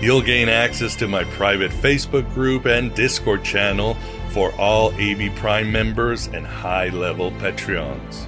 You'll 0.00 0.22
gain 0.22 0.48
access 0.48 0.96
to 0.96 1.06
my 1.06 1.22
private 1.22 1.70
Facebook 1.70 2.32
group 2.34 2.66
and 2.66 2.92
Discord 2.96 3.44
channel 3.44 3.96
for 4.30 4.52
all 4.56 4.92
AB 4.94 5.30
Prime 5.30 5.70
members 5.70 6.26
and 6.26 6.44
high 6.44 6.88
level 6.88 7.30
Patreons. 7.30 8.26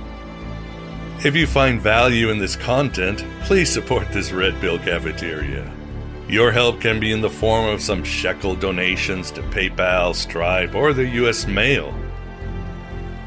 If 1.24 1.34
you 1.34 1.48
find 1.48 1.80
value 1.80 2.30
in 2.30 2.38
this 2.38 2.54
content, 2.54 3.24
please 3.42 3.68
support 3.68 4.12
this 4.12 4.30
Red 4.30 4.60
Bill 4.60 4.78
Cafeteria. 4.78 5.68
Your 6.28 6.52
help 6.52 6.80
can 6.80 7.00
be 7.00 7.10
in 7.10 7.20
the 7.20 7.28
form 7.28 7.66
of 7.66 7.82
some 7.82 8.04
shekel 8.04 8.54
donations 8.54 9.32
to 9.32 9.42
PayPal, 9.42 10.14
Stripe, 10.14 10.76
or 10.76 10.92
the 10.92 11.08
US 11.08 11.48
mail. 11.48 11.92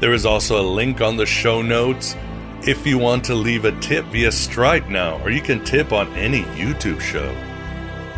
There 0.00 0.12
is 0.12 0.26
also 0.26 0.60
a 0.60 0.66
link 0.68 1.00
on 1.00 1.16
the 1.16 1.26
show 1.26 1.62
notes 1.62 2.16
if 2.66 2.86
you 2.86 2.98
want 2.98 3.24
to 3.24 3.34
leave 3.34 3.64
a 3.64 3.78
tip 3.80 4.04
via 4.06 4.32
Stripe 4.32 4.88
now, 4.88 5.20
or 5.22 5.30
you 5.30 5.40
can 5.40 5.64
tip 5.64 5.92
on 5.92 6.12
any 6.14 6.42
YouTube 6.56 7.00
show. 7.00 7.34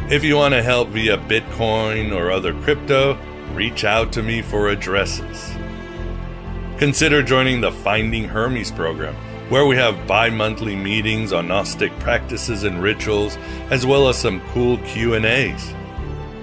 If 0.08 0.22
you 0.22 0.36
want 0.36 0.54
to 0.54 0.62
help 0.62 0.88
via 0.90 1.18
Bitcoin 1.18 2.14
or 2.14 2.30
other 2.30 2.54
crypto, 2.62 3.18
reach 3.54 3.84
out 3.84 4.12
to 4.12 4.22
me 4.22 4.42
for 4.42 4.68
addresses. 4.68 5.52
Consider 6.78 7.22
joining 7.22 7.60
the 7.60 7.72
Finding 7.72 8.24
Hermes 8.24 8.70
program, 8.70 9.14
where 9.48 9.66
we 9.66 9.76
have 9.76 10.06
bi-monthly 10.06 10.76
meetings 10.76 11.32
on 11.32 11.48
Gnostic 11.48 11.96
practices 11.98 12.64
and 12.64 12.82
rituals, 12.82 13.36
as 13.70 13.84
well 13.84 14.08
as 14.08 14.16
some 14.16 14.40
cool 14.52 14.78
Q&As. 14.78 15.74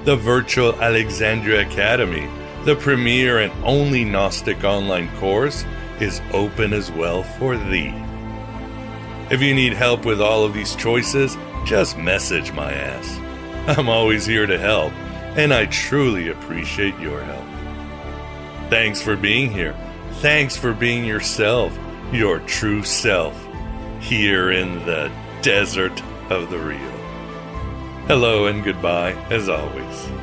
The 0.04 0.16
virtual 0.18 0.74
Alexandria 0.82 1.62
Academy, 1.62 2.28
the 2.66 2.76
premier 2.76 3.40
and 3.40 3.52
only 3.66 4.06
Gnostic 4.06 4.64
online 4.64 5.10
course 5.18 5.66
is 6.00 6.22
open 6.32 6.74
as 6.74 6.92
well 6.92 7.24
for 7.24 7.58
thee. 7.58 7.94
If 9.30 9.42
you 9.42 9.54
need 9.54 9.74
help 9.74 10.06
with 10.06 10.22
all 10.22 10.46
of 10.46 10.54
these 10.54 10.76
choices, 10.76 11.38
just 11.66 11.98
message 11.98 12.52
my 12.54 12.72
ass. 12.72 13.20
I'm 13.78 13.90
always 13.90 14.26
here 14.26 14.46
to 14.46 14.58
help, 14.58 14.94
and 15.38 15.54
I 15.54 15.66
truly 15.66 16.30
appreciate 16.30 16.98
your 17.00 17.22
help. 17.24 17.46
Thanks 18.70 19.02
for 19.02 19.16
being 19.16 19.52
here. 19.52 19.76
Thanks 20.22 20.56
for 20.56 20.74
being 20.74 21.06
yourself, 21.06 21.78
your 22.12 22.40
true 22.40 22.84
self, 22.84 23.36
here 24.00 24.52
in 24.52 24.86
the 24.86 25.12
desert 25.42 26.02
of 26.30 26.50
the 26.50 26.60
real. 26.60 26.80
Hello 28.08 28.48
and 28.48 28.64
goodbye, 28.64 29.14
as 29.30 29.50
always. 29.50 30.23